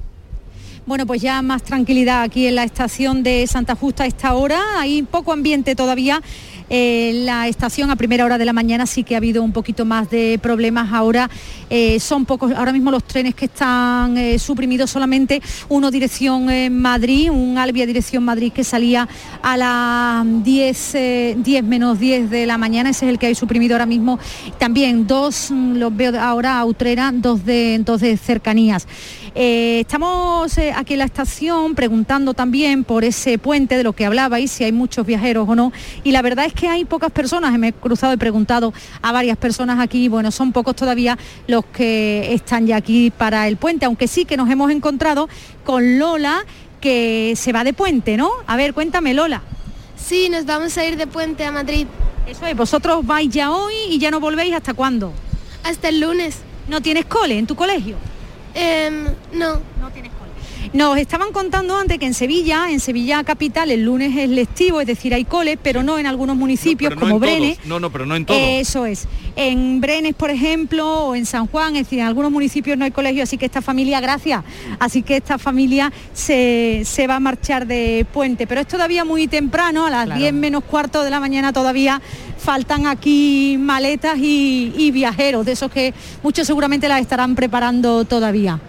Bueno, 0.84 1.06
pues 1.06 1.22
ya 1.22 1.44
más 1.44 1.62
tranquilidad 1.62 2.24
aquí 2.24 2.48
en 2.48 2.56
la 2.56 2.64
estación 2.64 3.22
de 3.22 3.46
Santa 3.46 3.76
Justa 3.76 4.04
a 4.04 4.08
esta 4.08 4.34
hora. 4.34 4.60
Hay 4.80 5.04
poco 5.04 5.32
ambiente 5.32 5.76
todavía 5.76 6.22
en 6.74 7.26
la 7.26 7.48
estación 7.48 7.92
a 7.92 7.98
primera 7.98 8.26
hora 8.26 8.38
de 8.38 8.46
la 8.46 8.54
mañana 8.54 8.86
sí 8.86 9.04
que 9.04 9.14
ha 9.14 9.18
habido 9.18 9.44
un 9.44 9.52
poquito 9.52 9.86
más 9.86 10.10
de 10.10 10.40
problemas. 10.42 10.92
Ahora 10.92 11.30
eh, 11.70 12.00
son 12.00 12.26
pocos, 12.26 12.54
ahora 12.54 12.72
mismo 12.72 12.90
los 12.90 13.04
trenes 13.04 13.36
que 13.36 13.46
están 13.46 14.18
eh, 14.18 14.40
suprimidos 14.40 14.90
solamente 14.90 15.42
uno 15.70 15.92
dirección 15.92 16.48
Madrid, 16.82 17.30
un 17.30 17.58
Albia 17.58 17.86
dirección 17.86 18.24
Madrid 18.24 18.52
que 18.52 18.64
salía 18.64 19.08
a 19.44 19.58
las 19.58 20.44
10, 20.44 20.96
10 21.44 21.64
menos 21.64 22.00
10 22.00 22.30
de 22.30 22.46
la 22.46 22.58
mañana, 22.58 22.90
ese 22.90 23.06
es 23.06 23.12
el 23.12 23.20
que 23.20 23.28
hay 23.28 23.36
suprimido 23.36 23.76
ahora 23.76 23.86
mismo. 23.86 24.18
También 24.58 25.06
dos, 25.06 25.52
mm, 25.52 25.76
los 25.76 25.96
veo 25.96 26.20
ahora 26.20 26.58
a 26.58 26.66
Utrera, 26.66 27.12
dos 27.14 27.46
de, 27.46 27.80
dos 27.86 28.02
de 28.02 28.18
cercanías. 28.18 28.88
Eh, 29.34 29.82
estamos 29.82 30.58
aquí 30.76 30.94
en 30.94 31.00
la 31.00 31.06
estación 31.06 31.76
preguntando 31.76 32.34
también 32.34 32.84
por 32.84 33.04
ese 33.04 33.38
puente 33.38 33.78
de 33.78 33.84
lo 33.84 33.94
que 33.94 34.06
hablabais, 34.06 34.52
si 34.52 34.64
hay 34.64 34.72
muchos 34.72 35.06
viajeros 35.06 35.48
o 35.50 35.56
no. 35.56 35.72
Y 36.04 36.12
la 36.12 36.22
verdad 36.22 36.46
es 36.46 36.54
que 36.54 36.62
que 36.62 36.68
hay 36.68 36.86
pocas 36.86 37.12
personas, 37.12 37.58
me 37.58 37.70
he 37.70 37.74
cruzado 37.74 38.14
y 38.14 38.18
preguntado 38.18 38.72
a 39.02 39.12
varias 39.12 39.36
personas 39.36 39.80
aquí, 39.80 40.10
bueno, 40.10 40.30
son 40.30 40.52
pocos 40.52 40.76
todavía 40.76 41.18
los 41.48 41.66
que 41.66 42.36
están 42.36 42.68
ya 42.68 42.76
aquí 42.76 43.10
para 43.10 43.48
el 43.48 43.58
puente, 43.58 43.86
aunque 43.86 44.08
sí 44.08 44.26
que 44.26 44.38
nos 44.38 44.48
hemos 44.48 44.70
encontrado 44.70 45.28
con 45.66 45.98
Lola, 45.98 46.46
que 46.80 47.34
se 47.36 47.52
va 47.52 47.64
de 47.64 47.74
puente, 47.74 48.16
¿no? 48.16 48.30
A 48.46 48.58
ver, 48.58 48.76
cuéntame, 48.76 49.16
Lola. 49.16 49.42
Sí, 49.96 50.30
nos 50.30 50.46
vamos 50.46 50.78
a 50.78 50.86
ir 50.86 50.98
de 50.98 51.08
puente 51.08 51.46
a 51.46 51.52
Madrid. 51.52 51.88
Eso 52.28 52.46
es, 52.46 52.56
vosotros 52.56 53.04
vais 53.04 53.32
ya 53.32 53.50
hoy 53.50 53.74
y 53.90 53.98
ya 53.98 54.12
no 54.12 54.20
volvéis 54.20 54.54
hasta 54.54 54.76
cuándo? 54.76 55.12
Hasta 55.64 55.90
el 55.90 56.00
lunes. 56.00 56.38
¿No 56.68 56.80
tienes 56.82 57.06
cole 57.06 57.40
en 57.40 57.48
tu 57.48 57.56
colegio? 57.56 57.96
Em, 58.54 59.06
no. 59.34 59.60
No 59.80 59.90
tienes 59.92 60.12
nos 60.74 60.98
estaban 60.98 61.34
contando 61.34 61.76
antes 61.76 62.00
que 62.00 62.06
en 62.06 62.14
Sevilla, 62.14 62.72
en 62.72 62.80
Sevilla 62.80 63.26
capital, 63.26 63.72
el 63.72 63.84
lunes 63.84 64.16
es 64.16 64.30
lectivo, 64.30 64.80
es 64.80 64.88
decir, 64.88 65.14
hay 65.14 65.26
coles, 65.26 65.58
pero 65.62 65.84
no 65.84 66.00
en 66.00 66.06
algunos 66.06 66.38
municipios 66.38 66.96
como 66.96 67.20
Brenes. 67.20 67.60
No, 67.66 67.82
no, 67.82 67.92
pero 67.92 68.06
no 68.06 68.16
en 68.16 68.26
todos. 68.26 68.40
Eso 68.42 68.86
es. 68.86 69.06
En 69.36 69.82
Brenes, 69.82 70.16
por 70.16 70.30
ejemplo, 70.30 71.08
o 71.08 71.16
en 71.16 71.26
San 71.26 71.48
Juan, 71.48 71.76
es 71.76 71.84
decir, 71.84 72.00
en 72.00 72.06
algunos 72.06 72.32
municipios 72.32 72.78
no 72.78 72.86
hay 72.86 72.92
colegio, 72.92 73.24
así 73.24 73.38
que 73.38 73.46
esta 73.46 73.62
familia, 73.62 74.00
gracias, 74.00 74.46
así 74.80 75.02
que 75.02 75.18
esta 75.18 75.38
familia 75.38 75.92
se, 76.14 76.86
va 77.10 77.18
a 77.18 77.20
marchar 77.20 77.68
de 77.68 78.06
puente. 78.14 78.48
Pero 78.48 78.62
es 78.62 78.68
todavía 78.68 79.04
muy 79.04 79.28
temprano, 79.28 79.88
a 79.88 79.90
las 79.90 80.18
10 80.18 80.34
menos 80.34 80.64
cuarto 80.64 81.04
de 81.04 81.10
la 81.10 81.20
mañana 81.20 81.52
todavía 81.52 82.02
faltan 82.42 82.88
aquí 82.88 83.58
maletas 83.60 84.18
y, 84.18 84.92
viajeros, 84.92 85.46
de 85.46 85.52
esos 85.52 85.72
que 85.72 85.94
muchos 86.24 86.48
seguramente 86.48 86.88
las 86.90 87.02
estarán 87.02 87.36
preparando 87.36 88.04
todavía. 88.06 88.60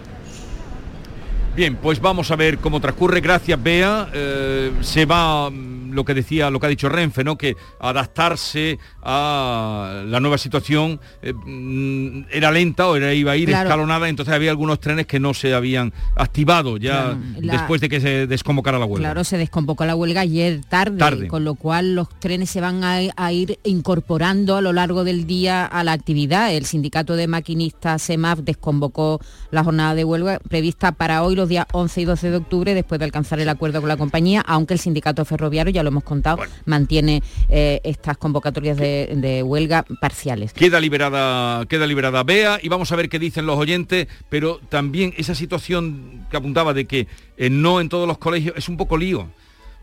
Bien, 1.55 1.75
pues 1.75 2.01
vamos 2.01 2.31
a 2.31 2.35
ver 2.35 2.57
cómo 2.57 2.79
transcurre. 2.79 3.21
Gracias, 3.21 3.61
Bea. 3.61 4.09
Eh, 4.11 4.71
se 4.81 5.05
va 5.05 5.51
lo 5.93 6.03
que 6.03 6.13
decía, 6.13 6.49
lo 6.49 6.59
que 6.59 6.65
ha 6.65 6.69
dicho 6.69 6.89
Renfe, 6.89 7.23
¿no? 7.23 7.37
Que 7.37 7.55
adaptarse 7.79 8.79
a 9.01 10.03
la 10.07 10.19
nueva 10.19 10.37
situación 10.37 10.99
eh, 11.21 11.33
mm, 11.33 12.25
era 12.31 12.51
lenta 12.51 12.87
o 12.87 12.95
era, 12.95 13.13
iba 13.13 13.33
a 13.33 13.37
ir 13.37 13.49
escalonada, 13.49 14.09
entonces 14.09 14.33
había 14.33 14.49
algunos 14.49 14.79
trenes 14.79 15.05
que 15.05 15.19
no 15.19 15.33
se 15.33 15.53
habían 15.53 15.93
activado 16.15 16.77
ya 16.77 17.17
después 17.37 17.81
de 17.81 17.89
que 17.89 18.01
se 18.01 18.27
desconvocara 18.27 18.79
la 18.79 18.85
huelga. 18.85 19.09
Claro, 19.09 19.23
se 19.23 19.37
desconvocó 19.37 19.85
la 19.85 19.95
huelga 19.95 20.21
ayer 20.21 20.61
tarde, 20.67 21.27
con 21.27 21.43
lo 21.43 21.55
cual 21.55 21.95
los 21.95 22.09
trenes 22.19 22.49
se 22.49 22.61
van 22.61 22.83
a, 22.83 23.33
ir 23.33 23.59
incorporando 23.63 24.57
a 24.57 24.61
lo 24.61 24.73
largo 24.73 25.03
del 25.03 25.25
día 25.25 25.65
a 25.65 25.83
la 25.83 25.93
actividad. 25.93 26.53
El 26.53 26.65
sindicato 26.65 27.15
de 27.15 27.27
maquinistas 27.27 28.01
SEMAF 28.01 28.39
desconvocó 28.39 29.19
la 29.51 29.63
jornada 29.63 29.95
de 29.95 30.03
huelga 30.03 30.39
prevista 30.39 30.91
para 30.91 31.23
hoy 31.23 31.35
los 31.35 31.42
días 31.49 31.65
11 31.71 32.01
y 32.01 32.05
12 32.05 32.31
de 32.31 32.37
octubre 32.37 32.73
después 32.73 32.99
de 32.99 33.05
alcanzar 33.05 33.39
el 33.39 33.49
acuerdo 33.49 33.79
con 33.79 33.89
la 33.89 33.97
compañía, 33.97 34.41
aunque 34.41 34.73
el 34.73 34.79
sindicato 34.79 35.25
ferroviario 35.25 35.71
ya 35.71 35.83
lo 35.83 35.89
hemos 35.89 36.03
contado, 36.03 36.39
mantiene 36.65 37.23
eh, 37.49 37.81
estas 37.83 38.17
convocatorias 38.17 38.77
de, 38.77 39.43
huelga 39.43 39.85
parciales. 39.99 40.53
Queda 40.53 40.79
liberada, 40.79 41.65
queda 41.65 41.87
liberada 41.87 42.23
Bea 42.23 42.59
y 42.61 42.69
vamos 42.69 42.91
a 42.91 42.95
ver 42.95 43.09
qué 43.09 43.19
dicen 43.19 43.45
los 43.45 43.57
oyentes, 43.57 44.07
pero 44.29 44.59
también 44.69 45.13
esa 45.17 45.35
situación 45.35 46.25
que 46.29 46.37
apuntaba 46.37 46.73
de 46.73 46.85
que 46.85 47.07
eh, 47.37 47.49
no 47.49 47.81
en 47.81 47.89
todos 47.89 48.07
los 48.07 48.17
colegios 48.17 48.55
es 48.57 48.69
un 48.69 48.77
poco 48.77 48.97
lío 48.97 49.27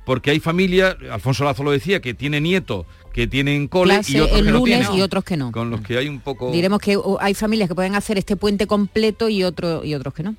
porque 0.05 0.31
hay 0.31 0.41
familias, 0.41 0.97
Alfonso 1.13 1.45
Lazo 1.45 1.63
lo 1.63 1.71
decía, 1.71 2.01
que 2.01 2.15
tiene 2.15 2.41
nietos 2.41 2.87
que 3.13 3.27
tienen 3.27 3.69
cole 3.69 4.01
y 4.07 4.19
otros 4.21 4.43
que 4.43 4.51
lunes 4.51 4.89
no 4.89 4.97
y 4.97 5.03
otros 5.03 5.25
que 5.25 5.37
no. 5.37 5.53
Con 5.53 5.71
los 5.71 5.81
que 5.81 5.99
hay 5.99 6.09
un 6.09 6.21
poco... 6.21 6.51
Diremos 6.51 6.81
que 6.81 6.99
hay 7.21 7.35
familias 7.35 7.69
que 7.69 7.75
pueden 7.75 7.95
hacer 7.95 8.19
este 8.19 8.37
puente 8.37 8.67
completo 8.67 9.29
y, 9.29 9.45
otro, 9.45 9.85
y 9.85 9.95
otros 9.95 10.15
que 10.15 10.23
no. 10.23 10.37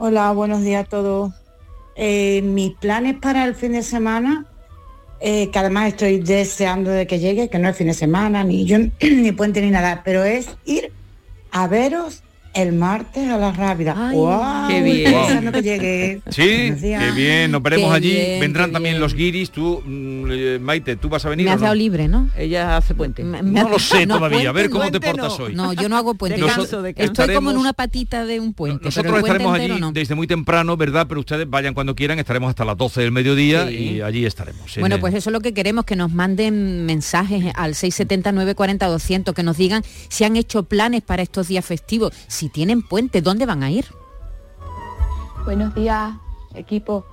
Hola, 0.00 0.30
buenos 0.30 0.62
días 0.62 0.84
a 0.84 0.88
todos. 0.88 1.32
Eh, 1.96 2.40
mis 2.42 2.72
planes 2.74 3.16
para 3.16 3.44
el 3.44 3.56
fin 3.56 3.72
de 3.72 3.82
semana, 3.82 4.46
eh, 5.18 5.50
que 5.50 5.58
además 5.58 5.88
estoy 5.88 6.20
deseando 6.20 6.92
de 6.92 7.08
que 7.08 7.18
llegue, 7.18 7.48
que 7.48 7.58
no 7.58 7.68
es 7.68 7.76
fin 7.76 7.88
de 7.88 7.94
semana, 7.94 8.44
ni 8.44 8.64
yo, 8.64 8.78
ni 9.02 9.32
puente 9.32 9.60
ni 9.60 9.72
nada, 9.72 10.02
pero 10.04 10.22
es 10.22 10.50
ir 10.64 10.92
a 11.50 11.66
veros 11.66 12.22
el 12.58 12.72
martes 12.72 13.28
a 13.28 13.38
la 13.38 13.52
rápida. 13.52 14.10
¡Qué 14.68 14.82
bien! 14.82 15.52
que 15.52 15.62
llegue. 15.62 16.20
Sí, 16.28 16.72
qué 16.80 17.10
bien. 17.14 17.52
Nos 17.52 17.62
veremos 17.62 17.92
allí. 17.92 18.38
Vendrán 18.40 18.72
también 18.72 18.98
los 18.98 19.14
guiris. 19.14 19.50
Tú, 19.50 19.80
mm, 19.84 20.30
eh, 20.30 20.58
Maite, 20.60 20.96
¿tú 20.96 21.08
vas 21.08 21.24
a 21.24 21.28
venir? 21.28 21.46
Me 21.46 21.52
has 21.52 21.60
dado 21.60 21.74
libre, 21.74 22.08
¿no? 22.08 22.28
Ella 22.36 22.76
hace 22.76 22.94
puente. 22.94 23.22
no 23.22 23.68
lo 23.68 23.78
sé 23.78 24.06
todavía. 24.08 24.50
a 24.50 24.52
ver 24.52 24.70
cómo 24.70 24.90
te 24.90 25.00
portas 25.00 25.38
hoy. 25.38 25.54
No, 25.54 25.72
yo 25.72 25.88
no 25.88 25.96
hago 25.96 26.14
puente. 26.14 26.40
Estoy 26.96 27.34
como 27.34 27.50
en 27.50 27.58
una 27.58 27.72
patita 27.72 28.24
de 28.24 28.40
un 28.40 28.52
puente. 28.52 28.84
Nosotros 28.84 29.18
estaremos 29.18 29.54
allí 29.54 29.80
desde 29.92 30.14
muy 30.14 30.26
temprano, 30.26 30.76
¿verdad? 30.76 31.06
Pero 31.08 31.20
ustedes 31.20 31.48
vayan 31.48 31.74
cuando 31.74 31.94
quieran. 31.94 32.18
Estaremos 32.18 32.48
hasta 32.48 32.64
las 32.64 32.76
12 32.76 33.02
del 33.02 33.12
mediodía 33.12 33.70
y 33.70 34.00
allí 34.00 34.26
estaremos. 34.26 34.76
Bueno, 34.80 34.98
pues 34.98 35.14
eso 35.14 35.30
es 35.30 35.32
lo 35.32 35.40
que 35.40 35.54
queremos, 35.54 35.84
que 35.84 35.96
nos 35.96 36.12
manden 36.12 36.86
mensajes 36.86 37.52
al 37.54 37.74
679 37.74 38.54
40 38.54 38.86
200, 38.86 39.34
que 39.34 39.42
nos 39.42 39.56
digan 39.56 39.82
si 40.08 40.24
han 40.24 40.36
hecho 40.36 40.64
planes 40.64 41.02
para 41.02 41.22
estos 41.22 41.48
días 41.48 41.64
festivos 41.64 42.12
si 42.26 42.47
tienen 42.48 42.82
puente, 42.82 43.22
¿dónde 43.22 43.46
van 43.46 43.62
a 43.62 43.70
ir? 43.70 43.86
Buenos 45.44 45.74
días, 45.74 46.14
equipo. 46.54 47.04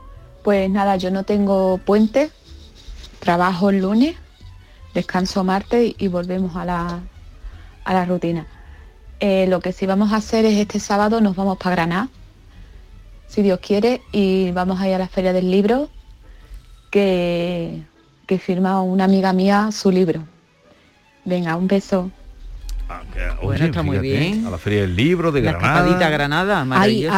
Pues 0.43 0.69
nada, 0.69 0.97
yo 0.97 1.11
no 1.11 1.23
tengo 1.23 1.77
puente, 1.79 2.31
trabajo 3.19 3.69
el 3.69 3.81
lunes, 3.81 4.15
descanso 4.93 5.43
martes 5.43 5.95
y 5.97 6.07
volvemos 6.07 6.55
a 6.55 6.65
la, 6.65 6.99
a 7.83 7.93
la 7.93 8.05
rutina. 8.05 8.45
Eh, 9.19 9.47
lo 9.47 9.59
que 9.59 9.71
sí 9.71 9.85
vamos 9.85 10.11
a 10.11 10.17
hacer 10.17 10.45
es 10.45 10.57
este 10.57 10.79
sábado 10.79 11.21
nos 11.21 11.35
vamos 11.35 11.57
para 11.57 11.75
Granada 11.75 12.09
si 13.27 13.41
Dios 13.41 13.59
quiere, 13.59 14.01
y 14.11 14.51
vamos 14.51 14.79
a 14.79 14.87
ir 14.87 14.95
a 14.95 14.99
la 14.99 15.07
Feria 15.07 15.33
del 15.33 15.51
Libro, 15.51 15.89
que, 16.91 17.83
que 18.27 18.39
firma 18.39 18.81
una 18.81 19.03
amiga 19.05 19.33
mía 19.33 19.71
su 19.71 19.91
libro. 19.91 20.23
Venga, 21.25 21.57
un 21.57 21.67
beso. 21.67 22.11
Oye, 23.41 23.65
está 23.65 23.81
muy 23.83 23.97
bien. 23.99 24.45
A 24.45 24.51
la 24.51 24.57
Feria 24.57 24.81
del 24.81 24.95
Libro 24.95 25.31
de 25.31 25.41
La 25.41 25.53
Granada. 25.53 26.09
Granada, 26.09 26.65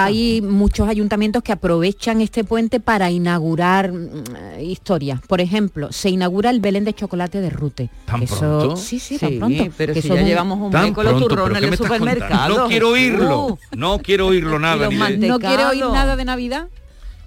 Hay, 0.04 0.42
muchos 0.42 0.88
ayuntamientos 0.88 1.44
que 1.44 1.52
aprovechan 1.52 2.22
este 2.22 2.44
puente 2.44 2.80
para 2.80 3.12
inaugurar 3.12 3.92
mm, 3.92 4.60
historias. 4.62 5.20
Por 5.28 5.42
ejemplo, 5.42 5.92
se 5.92 6.10
inaugura 6.10 6.50
el 6.50 6.60
Belén 6.60 6.86
de 6.86 6.94
chocolate 6.94 7.42
de 7.42 7.50
Rute. 7.50 7.90
¿Tan 8.06 8.24
Eso- 8.24 8.38
pronto? 8.38 8.78
Sí, 8.78 9.00
sí, 9.00 9.18
Sí, 9.18 9.20
tan 9.20 9.40
pronto. 9.40 9.74
pero 9.78 9.94
Que 9.94 10.02
si 10.02 10.08
ya 10.10 10.22
llevamos 10.22 10.60
un 10.60 10.72
Tan 10.72 10.84
mes 10.86 10.94
con 10.94 11.06
los 11.06 11.14
pronto, 11.16 11.28
turrones 11.28 11.78
supermercado. 11.78 12.58
No 12.58 12.68
quiero 12.68 12.90
oírlo. 12.90 13.46
Uh, 13.48 13.58
No 13.76 14.00
quiero 14.00 14.28
oírlo 14.28 14.60
nada. 14.60 14.90
¿No 15.18 15.40
quiere 15.40 15.66
oír 15.66 15.86
nada 15.86 16.16
de 16.16 16.26
Navidad? 16.26 16.68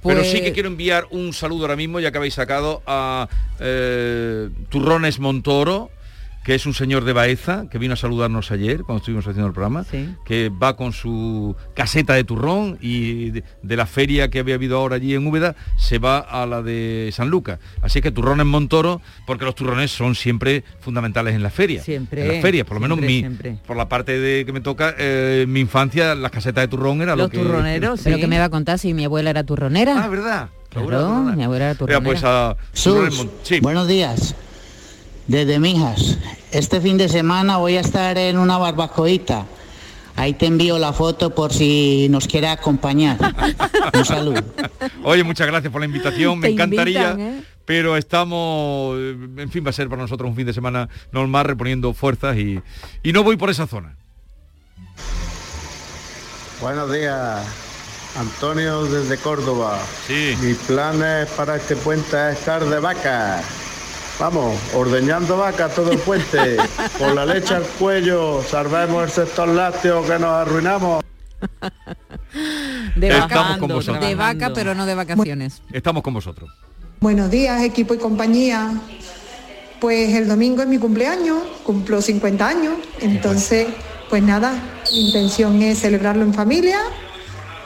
Pero 0.03 0.16
Pues- 0.20 0.30
sí 0.32 0.41
que 0.41 0.53
quiero 0.53 0.68
enviar 0.68 1.07
un 1.11 1.32
saludo 1.34 1.62
ahora 1.62 1.76
mismo, 1.76 2.01
ya 2.01 2.11
que 2.11 2.16
habéis 2.18 2.34
sacado 2.34 2.82
a 2.86 3.28
eh, 3.59 4.49
Turrones 4.70 5.18
Montoro, 5.18 5.91
que 6.45 6.55
es 6.55 6.64
un 6.64 6.72
señor 6.74 7.05
de 7.05 7.12
Baeza, 7.12 7.66
que 7.70 7.76
vino 7.78 7.95
a 7.95 7.97
saludarnos 7.97 8.51
ayer 8.51 8.82
cuando 8.84 8.99
estuvimos 9.01 9.26
haciendo 9.26 9.47
el 9.49 9.53
programa, 9.53 9.84
que 10.24 10.49
va 10.51 10.74
con 10.76 10.93
su 10.93 11.55
caseta 11.74 12.14
de 12.14 12.24
turrón 12.24 12.78
y 12.80 13.30
de, 13.30 13.45
de 13.62 13.76
la 13.76 13.84
feria 13.86 14.30
que 14.30 14.38
había 14.38 14.55
habido 14.55 14.78
ahora 14.78 14.97
allí 14.97 15.14
en 15.14 15.26
Úbeda, 15.26 15.55
se 15.76 15.99
va 15.99 16.18
a 16.18 16.47
la 16.47 16.62
de 16.62 17.11
San 17.12 17.28
Lucas. 17.28 17.59
Así 17.82 18.01
que 18.01 18.11
Turrones 18.11 18.47
Montoro, 18.47 19.03
porque 19.26 19.45
los 19.45 19.55
turrones 19.55 19.91
son 19.91 20.14
siempre 20.14 20.64
fundamentales 20.80 21.34
en 21.34 21.43
la 21.43 21.51
feria. 21.51 21.82
Siempre, 21.82 22.22
En 22.22 22.28
las 22.32 22.43
ferias, 22.43 22.66
por 22.66 22.76
lo 22.76 22.80
menos 22.80 22.99
siempre, 22.99 23.14
mi, 23.14 23.20
siempre. 23.20 23.59
por 23.66 23.76
la 23.76 23.88
parte 23.88 24.18
de 24.18 24.47
que 24.47 24.53
me 24.53 24.61
toca, 24.61 24.95
eh, 24.99 25.45
mi 25.47 25.61
infancia, 25.61 26.14
las 26.14 26.30
casetas 26.30 26.62
de 26.62 26.68
turrón 26.68 27.03
era 27.03 27.16
lo 27.16 27.24
Los 27.24 27.30
que... 27.30 27.38
turroneros, 27.38 28.01
Pero 28.03 28.16
que 28.16 28.26
me 28.26 28.38
va 28.38 28.47
a 28.47 28.51
contar 28.51 28.78
si 28.78 28.95
mi 28.95 29.05
abuela 29.05 29.30
era 29.30 29.45
turronera. 29.45 30.03
Ah, 30.03 30.09
¿verdad? 30.09 30.49
Claro, 30.70 31.24
mi 31.36 31.43
abuela 31.45 31.66
era 31.66 31.74
turronera. 31.74 32.01
Pues 32.03 32.22
a 32.24 32.57
Sus, 32.72 33.26
buenos 33.61 33.86
días. 33.88 34.34
Desde 35.31 35.61
Mijas. 35.61 36.18
Este 36.51 36.81
fin 36.81 36.99
de 36.99 37.09
semana 37.09 37.59
voy 37.59 37.76
a 37.76 37.83
estar 37.83 38.18
en 38.18 38.37
una 38.37 38.59
barbacoita. 38.59 39.47
Ahí 40.16 40.35
te 40.35 40.47
envío 40.47 40.76
la 40.76 40.93
foto 40.93 41.33
por 41.33 41.53
si 41.53 42.09
nos 42.11 42.26
quiere 42.26 42.49
acompañar. 42.49 43.16
Un 43.95 44.05
saludo. 44.05 44.43
Oye, 45.05 45.22
muchas 45.22 45.47
gracias 45.47 45.70
por 45.70 45.83
la 45.83 45.87
invitación, 45.87 46.41
me 46.41 46.49
Te 46.49 46.55
encantaría, 46.55 47.12
invitan, 47.12 47.20
¿eh? 47.20 47.45
pero 47.64 47.97
estamos, 47.97 48.99
en 48.99 49.49
fin, 49.53 49.64
va 49.64 49.70
a 49.70 49.72
ser 49.72 49.89
para 49.89 50.03
nosotros 50.03 50.28
un 50.28 50.35
fin 50.35 50.47
de 50.47 50.53
semana 50.53 50.89
normal, 51.12 51.45
reponiendo 51.45 51.95
fuerzas 51.95 52.37
y, 52.37 52.61
y 53.05 53.12
no 53.12 53.22
voy 53.22 53.37
por 53.37 53.51
esa 53.51 53.68
zona. 53.68 53.95
Buenos 56.61 56.93
días, 56.93 57.47
Antonio 58.18 58.85
desde 58.87 59.16
Córdoba. 59.16 59.78
Sí. 60.09 60.35
Mi 60.43 60.55
plan 60.55 61.01
es 61.05 61.28
para 61.31 61.55
este 61.55 61.76
puente 61.76 62.33
es 62.33 62.39
estar 62.41 62.64
de 62.64 62.81
vaca. 62.81 63.41
Vamos, 64.20 64.54
ordeñando 64.74 65.38
vaca 65.38 65.70
todo 65.70 65.92
el 65.92 65.98
puente, 65.98 66.58
con 66.98 67.14
la 67.14 67.24
leche 67.24 67.54
al 67.54 67.62
cuello, 67.62 68.42
salvemos 68.42 69.04
el 69.04 69.10
sector 69.10 69.48
lácteo 69.48 70.04
que 70.04 70.18
nos 70.18 70.30
arruinamos. 70.30 71.02
De 72.96 73.08
Estamos 73.08 73.30
vaca, 73.30 73.58
con 73.58 73.68
vosotros. 73.68 74.06
de 74.06 74.14
vaca, 74.14 74.52
pero 74.54 74.74
no 74.74 74.84
de 74.84 74.94
vacaciones. 74.94 75.62
Estamos 75.72 76.02
con 76.02 76.12
vosotros. 76.12 76.50
Buenos 77.00 77.30
días, 77.30 77.62
equipo 77.62 77.94
y 77.94 77.98
compañía. 77.98 78.74
Pues 79.80 80.14
el 80.14 80.28
domingo 80.28 80.60
es 80.60 80.68
mi 80.68 80.76
cumpleaños, 80.76 81.38
cumplo 81.64 82.02
50 82.02 82.46
años, 82.46 82.74
entonces, 83.00 83.68
pues 84.10 84.22
nada, 84.22 84.52
mi 84.92 85.06
intención 85.06 85.62
es 85.62 85.78
celebrarlo 85.78 86.24
en 86.24 86.34
familia, 86.34 86.78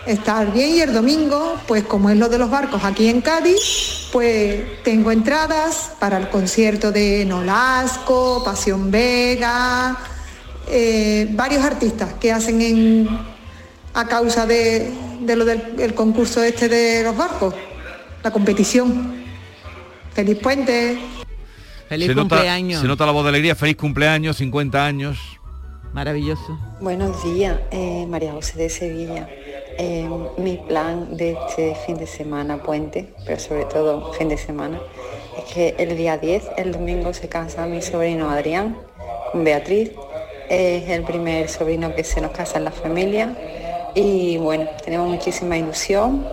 estar 0.07 0.53
bien 0.53 0.71
y 0.71 0.81
el 0.81 0.93
domingo, 0.93 1.57
pues 1.67 1.85
como 1.85 2.11
es 2.11 2.17
lo 2.17 2.29
de 2.29 2.39
los 2.39 2.51
barcos 2.51 2.85
aquí 2.85 3.09
en 3.09 3.21
Cádiz, 3.21 4.09
pues 4.13 4.83
tengo 4.83 5.11
entradas 5.11 5.93
para 5.99 6.19
el 6.19 6.29
concierto 6.29 6.93
de 6.93 7.25
Nolasco, 7.25 8.43
Pasión 8.45 8.91
Vega, 8.91 9.97
eh, 10.69 11.29
varios 11.31 11.65
artistas 11.65 12.15
que 12.15 12.33
hacen 12.33 12.63
en, 12.63 13.09
a 13.95 14.07
causa 14.07 14.47
de, 14.47 14.93
de 15.21 15.37
lo 15.37 15.45
del 15.45 15.75
el 15.79 15.95
concurso 15.95 16.43
este 16.43 16.69
de 16.69 17.03
los 17.03 17.17
barcos, 17.17 17.55
la 18.23 18.31
competición. 18.31 19.25
Feliz 20.13 20.39
puente. 20.39 20.99
Feliz 21.89 22.09
se 22.09 22.15
cumpleaños. 22.15 22.75
Nota, 22.75 22.83
se 22.83 22.89
nota 22.89 23.07
la 23.07 23.13
voz 23.13 23.25
de 23.25 23.31
alegría, 23.31 23.55
feliz 23.55 23.77
cumpleaños, 23.77 24.37
50 24.37 24.87
años. 24.87 25.19
Maravilloso. 25.93 26.59
Buenos 26.81 27.23
días, 27.23 27.57
eh, 27.71 28.05
María 28.09 28.33
José 28.33 28.59
de 28.59 28.69
Sevilla. 28.69 29.29
Eh, 29.77 30.09
mi 30.37 30.57
plan 30.57 31.17
de 31.17 31.33
este 31.33 31.75
fin 31.75 31.97
de 31.97 32.07
semana, 32.07 32.63
puente, 32.63 33.13
pero 33.27 33.41
sobre 33.41 33.65
todo 33.65 34.13
fin 34.13 34.29
de 34.29 34.37
semana, 34.37 34.81
es 35.37 35.53
que 35.53 35.75
el 35.79 35.97
día 35.97 36.17
10, 36.17 36.51
el 36.57 36.73
domingo, 36.73 37.13
se 37.13 37.29
casa 37.29 37.67
mi 37.67 37.83
sobrino 37.83 38.31
Adrián 38.31 38.77
con 39.33 39.43
Beatriz. 39.43 39.93
Es 40.49 40.89
el 40.89 41.03
primer 41.03 41.49
sobrino 41.49 41.95
que 41.95 42.05
se 42.05 42.21
nos 42.21 42.31
casa 42.31 42.59
en 42.59 42.65
la 42.65 42.71
familia 42.71 43.37
y 43.95 44.37
bueno, 44.37 44.69
tenemos 44.85 45.09
muchísima 45.09 45.57
ilusión 45.57 46.27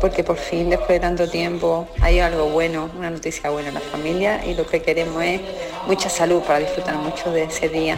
porque 0.00 0.22
por 0.22 0.36
fin, 0.36 0.70
después 0.70 0.90
de 0.90 1.00
tanto 1.00 1.28
tiempo, 1.28 1.88
hay 2.00 2.20
algo 2.20 2.46
bueno, 2.50 2.88
una 2.96 3.10
noticia 3.10 3.50
buena 3.50 3.68
en 3.68 3.74
la 3.74 3.80
familia 3.80 4.44
y 4.46 4.54
lo 4.54 4.66
que 4.66 4.80
queremos 4.80 5.22
es 5.24 5.40
mucha 5.86 6.08
salud 6.08 6.40
para 6.42 6.60
disfrutar 6.60 6.96
mucho 6.96 7.32
de 7.32 7.44
ese 7.44 7.68
día. 7.68 7.96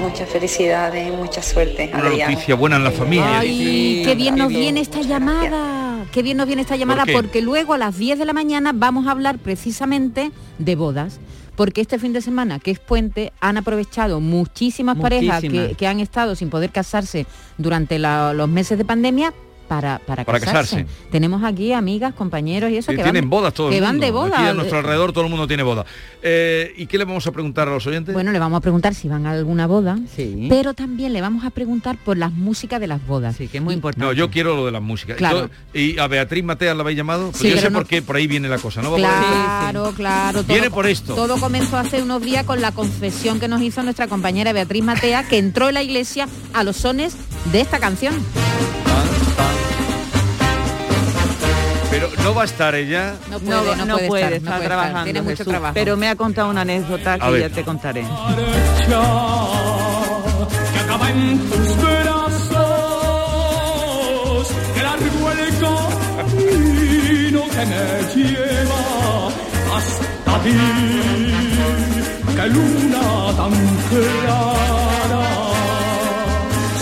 Muchas 0.00 0.28
felicidades, 0.28 1.12
mucha 1.14 1.42
suerte, 1.42 1.90
Una 1.92 2.06
Adrián. 2.08 2.30
noticia 2.32 2.54
buena 2.54 2.76
en 2.76 2.84
la 2.84 2.90
familia. 2.90 3.38
Ay, 3.40 4.02
qué 4.04 4.14
bien 4.14 4.36
nos 4.36 4.48
viene 4.48 4.80
esta 4.80 5.00
llamada. 5.02 6.04
Qué 6.12 6.22
bien 6.22 6.36
nos 6.38 6.46
viene 6.46 6.62
esta 6.62 6.76
llamada 6.76 7.04
porque 7.12 7.40
luego 7.42 7.74
a 7.74 7.78
las 7.78 7.96
10 7.98 8.18
de 8.18 8.24
la 8.24 8.32
mañana 8.32 8.72
vamos 8.74 9.06
a 9.06 9.12
hablar 9.12 9.38
precisamente 9.38 10.32
de 10.58 10.74
bodas. 10.76 11.20
Porque 11.54 11.82
este 11.82 11.98
fin 11.98 12.12
de 12.14 12.22
semana, 12.22 12.58
que 12.58 12.70
es 12.70 12.78
puente, 12.78 13.32
han 13.40 13.58
aprovechado 13.58 14.18
muchísimas, 14.20 14.96
parejas 14.98 15.42
que, 15.42 15.74
que 15.76 15.86
han 15.86 16.00
estado 16.00 16.34
sin 16.34 16.48
poder 16.48 16.70
casarse 16.70 17.26
durante 17.58 17.98
la- 17.98 18.32
los 18.32 18.48
meses 18.48 18.78
de 18.78 18.84
pandemia 18.86 19.34
para, 19.70 20.00
para, 20.00 20.24
Para 20.24 20.40
casarse. 20.40 20.78
casarse. 20.84 21.10
Tenemos 21.12 21.44
aquí 21.44 21.72
amigas, 21.72 22.12
compañeros 22.12 22.72
y 22.72 22.76
eso 22.78 22.90
Sí, 22.90 22.96
que 22.96 23.04
tienen 23.04 23.22
van, 23.22 23.30
bodas 23.30 23.54
todo 23.54 23.68
el 23.68 23.74
que 23.74 23.80
van 23.80 23.92
mundo. 23.92 24.06
de 24.06 24.10
boda. 24.10 24.40
Aquí 24.40 24.48
a 24.48 24.52
nuestro 24.52 24.78
alrededor 24.78 25.12
todo 25.12 25.22
el 25.22 25.30
mundo 25.30 25.46
tiene 25.46 25.62
boda. 25.62 25.86
Eh, 26.22 26.74
¿Y 26.76 26.86
qué 26.86 26.98
le 26.98 27.04
vamos 27.04 27.24
a 27.28 27.30
preguntar 27.30 27.68
a 27.68 27.70
los 27.70 27.86
oyentes? 27.86 28.12
Bueno, 28.12 28.32
le 28.32 28.40
vamos 28.40 28.56
a 28.58 28.60
preguntar 28.60 28.96
si 28.96 29.06
van 29.06 29.26
a 29.26 29.30
alguna 29.30 29.68
boda, 29.68 29.96
Sí. 30.16 30.48
pero 30.50 30.74
también 30.74 31.12
le 31.12 31.20
vamos 31.20 31.44
a 31.44 31.50
preguntar 31.50 31.96
por 32.04 32.18
las 32.18 32.32
músicas 32.32 32.80
de 32.80 32.88
las 32.88 33.06
bodas. 33.06 33.36
Sí, 33.36 33.46
que 33.46 33.58
es 33.58 33.62
muy 33.62 33.74
importante. 33.74 34.04
No, 34.04 34.12
yo 34.12 34.28
quiero 34.28 34.56
lo 34.56 34.66
de 34.66 34.72
la 34.72 34.80
música. 34.80 35.14
Claro. 35.14 35.48
Yo- 35.72 35.80
¿Y 35.80 36.00
a 36.00 36.08
Beatriz 36.08 36.42
Matea 36.42 36.74
la 36.74 36.82
habéis 36.82 36.96
llamado? 36.98 37.30
Pues 37.30 37.40
Sí, 37.40 37.50
yo 37.50 37.58
sé 37.58 37.70
no- 37.70 37.78
por 37.78 37.86
qué, 37.86 38.02
por 38.02 38.16
ahí 38.16 38.26
viene 38.26 38.48
la 38.48 38.58
cosa. 38.58 38.82
¿no? 38.82 38.92
Claro, 38.96 39.92
claro. 39.96 40.42
Viene 40.42 40.68
por 40.68 40.88
esto. 40.88 41.14
Todo 41.14 41.36
comenzó 41.38 41.76
hace 41.78 42.02
unos 42.02 42.20
días 42.22 42.44
con 42.44 42.60
la 42.60 42.72
confesión 42.72 43.38
que 43.38 43.46
nos 43.46 43.62
hizo 43.62 43.84
nuestra 43.84 44.08
compañera 44.08 44.52
Beatriz 44.52 44.82
Matea, 44.82 45.28
que 45.28 45.38
entró 45.38 45.68
en 45.68 45.74
la 45.74 45.82
iglesia 45.84 46.26
a 46.54 46.64
los 46.64 46.76
sones 46.76 47.14
de 47.52 47.60
esta 47.60 47.78
canción. 47.78 48.14
Pero 51.90 52.08
no 52.22 52.34
va 52.34 52.42
a 52.42 52.44
estar 52.44 52.74
ella. 52.74 53.14
No 53.30 53.38
puede, 53.40 53.76
no, 53.76 53.86
no 53.86 53.94
puede 53.96 54.08
puede, 54.08 54.22
estar, 54.22 54.32
está 54.32 54.50
no 54.50 54.56
puede 54.56 54.64
estar, 54.64 54.78
trabajando. 54.78 55.04
tiene 55.04 55.22
mucho 55.22 55.36
Jesús, 55.36 55.46
trabajo. 55.48 55.74
Pero 55.74 55.96
me 55.96 56.08
ha 56.08 56.16
contado 56.16 56.50
una 56.50 56.60
anécdota 56.62 57.18
que 57.18 57.40
ya 57.40 57.48
te 57.50 57.64
contaré. 57.64 58.02
que 60.72 60.78
acaba 60.78 61.10
en 61.10 61.38
tus 61.50 61.76
brazos, 61.82 62.58
que 64.74 64.82
largo 64.82 65.30
el 65.32 65.58
camino 65.58 67.42
que 67.50 67.66
me 67.66 67.82
lleva 68.14 69.28
hasta 69.76 70.42
ti, 70.44 70.56
que 72.36 72.46
luna 72.48 73.06
tan 73.36 73.52
clara 73.90 75.26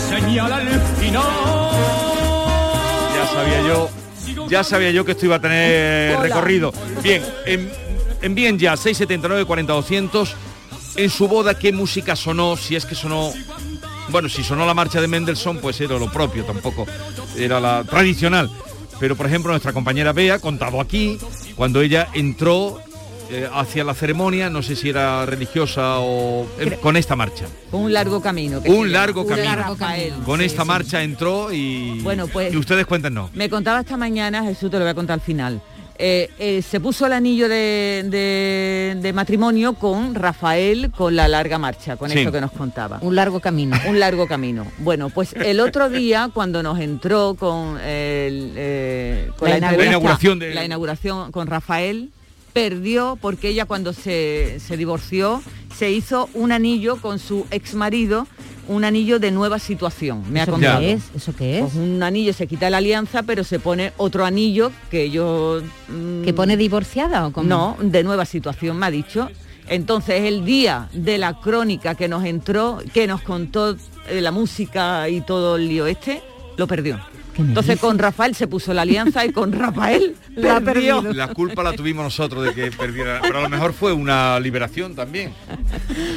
señala 0.09 0.61
el 0.61 0.81
final. 1.01 1.23
Ya 3.15 3.27
sabía 3.35 3.61
yo, 3.69 3.91
ya 4.49 4.63
sabía 4.65 4.91
yo 4.91 5.05
que 5.05 5.13
esto 5.13 5.27
iba 5.27 5.37
a 5.37 5.41
tener 5.41 6.13
Hola. 6.17 6.23
recorrido. 6.23 6.73
Bien, 7.03 7.23
en- 7.47 7.71
envíen 8.23 8.59
ya 8.59 8.77
679 8.77 9.45
40 9.45 9.73
200 9.73 10.35
en 10.97 11.11
su 11.11 11.29
boda 11.29 11.59
qué 11.59 11.73
música 11.73 12.17
sonó, 12.17 12.57
si 12.57 12.75
es 12.77 12.85
que 12.85 12.95
sonó 12.95 13.33
bueno, 14.11 14.29
si 14.31 14.43
sonó 14.43 14.65
la 14.65 14.73
marcha 14.73 15.01
de 15.03 15.07
Mendelssohn, 15.07 15.59
pues 15.59 15.79
era 15.83 15.99
lo 15.99 16.11
propio, 16.11 16.43
tampoco 16.45 16.87
era 17.37 17.61
la 17.61 17.85
tradicional. 17.85 18.51
Pero 18.99 19.15
por 19.17 19.27
ejemplo, 19.27 19.51
nuestra 19.53 19.73
compañera 19.75 20.13
Bea, 20.15 20.39
contado 20.39 20.81
aquí, 20.81 21.19
cuando 21.57 21.83
ella 21.83 22.09
entró 22.15 22.81
eh, 23.31 23.49
hacia 23.53 23.85
la 23.85 23.95
ceremonia, 23.95 24.49
no 24.51 24.63
sé 24.63 24.75
si 24.77 24.89
era 24.89 25.25
religiosa 25.27 25.99
o 26.01 26.47
eh, 26.59 26.79
con 26.81 26.97
esta 26.97 27.17
marcha. 27.17 27.47
Un 27.73 27.93
largo 27.93 28.21
camino. 28.21 28.63
que 28.63 28.71
Un 28.71 28.93
largo 28.93 29.27
camino. 29.27 30.25
Con 30.25 30.41
Sí, 30.41 30.47
esta 30.47 30.63
sí. 30.63 30.69
marcha 30.69 31.03
entró 31.03 31.53
y 31.53 32.01
Bueno, 32.01 32.27
pues- 32.29 32.53
y 32.53 32.57
ustedes 32.57 32.87
cuéntenos. 32.87 33.33
Me 33.35 33.49
contaba 33.51 33.81
esta 33.81 33.97
mañana, 33.97 34.43
Jesús, 34.45 34.71
te 34.71 34.79
lo 34.79 34.85
voy 34.85 34.91
a 34.91 34.95
contar 34.95 35.15
al 35.15 35.21
final. 35.21 35.61
eh, 36.01 36.31
eh, 36.39 36.63
se 36.63 36.79
puso 36.79 37.07
el 37.07 37.13
anillo 37.13 37.49
de, 37.49 38.05
de- 38.09 38.97
de 39.03 39.13
matrimonio 39.13 39.73
con 39.73 40.15
Rafael 40.15 40.93
con 40.97 41.17
la 41.17 41.27
larga 41.27 41.59
marcha, 41.59 41.97
con 41.97 42.09
Sí. 42.09 42.21
eso 42.21 42.31
que 42.31 42.41
nos 42.41 42.53
contaba. 42.53 43.01
Un 43.03 43.17
largo 43.17 43.41
camino. 43.41 43.77
Un 43.85 43.99
largo 43.99 44.29
camino. 44.29 44.65
Bueno, 44.79 45.11
pues 45.11 45.33
el 45.33 45.59
otro 45.59 45.89
día 45.91 46.31
cuando 46.33 46.63
nos 46.63 46.79
entró 46.79 47.35
con, 47.35 47.79
el, 47.81 48.53
eh, 48.55 49.31
con 49.37 49.49
La 49.51 49.59
la, 49.59 49.59
inauguración. 49.59 49.75
entrevista- 49.75 49.83
La 49.83 49.87
inauguración 49.89 50.39
de- 50.39 50.55
la 50.55 50.65
inauguración 50.65 51.33
con 51.33 51.47
Rafael, 51.49 52.11
perdió 52.53 53.19
porque 53.21 53.49
ella 53.49 53.65
cuando 53.67 53.93
se, 53.93 54.59
se 54.61 54.77
divorció 54.77 55.43
se 55.77 55.91
hizo 55.93 56.29
un 56.35 56.51
anillo 56.53 56.97
con 56.97 57.19
su 57.19 57.47
ex 57.51 57.75
marido, 57.75 58.27
un 58.67 58.85
anillo 58.85 59.19
de 59.21 59.31
nueva 59.31 59.59
situación. 59.59 60.25
Me 60.31 60.41
ha 60.41 60.43
¿Eso 60.43 60.53
qué 60.53 60.61
contado. 60.67 60.83
es? 60.83 61.03
¿Eso 61.15 61.35
qué 61.37 61.59
es? 61.59 61.63
Pues 61.63 61.75
un 61.77 62.03
anillo 62.03 62.33
se 62.33 62.47
quita 62.47 62.69
la 62.69 62.79
alianza, 62.79 63.23
pero 63.23 63.45
se 63.45 63.61
pone 63.61 63.93
otro 63.97 64.25
anillo 64.25 64.73
que 64.91 65.11
yo... 65.11 65.63
mm, 65.89 66.25
¿Que 66.25 66.35
pone 66.35 66.57
divorciada 66.57 67.27
o 67.27 67.33
cómo? 67.33 67.49
No, 67.49 67.77
de 67.81 68.03
nueva 68.03 68.25
situación, 68.25 68.77
me 68.77 68.87
ha 68.87 68.91
dicho. 68.91 69.31
Entonces, 69.69 70.23
el 70.23 70.45
día 70.45 70.89
de 70.93 71.19
la 71.19 71.39
crónica 71.41 71.95
que 71.95 72.09
nos 72.09 72.25
entró, 72.25 72.79
que 72.93 73.07
nos 73.07 73.21
contó 73.23 73.77
eh, 74.09 74.21
la 74.21 74.33
música 74.33 75.09
y 75.09 75.21
todo 75.21 75.57
el 75.57 75.69
lío 75.69 75.87
este, 75.87 76.23
lo 76.57 76.67
perdió. 76.67 76.99
Entonces, 77.39 77.79
con 77.79 77.99
Rafael 77.99 78.35
se 78.35 78.47
puso 78.47 78.75
la 78.75 78.83
alianza 78.83 79.25
y 79.25 79.31
con 79.33 79.53
Rafael 79.53 80.15
la 80.37 80.61
perdió. 80.61 81.01
La 81.13 81.29
culpa 81.29 81.63
la 81.63 81.73
tuvimos 81.73 82.05
nosotros 82.05 82.45
de 82.45 82.53
que 82.55 82.71
perdiera, 82.71 83.21
pero 83.23 83.39
a 83.39 83.43
lo 83.43 83.49
mejor 83.49 83.73
fue 83.73 83.93
una 83.93 84.39
liberación 84.41 84.95
también. 84.95 85.33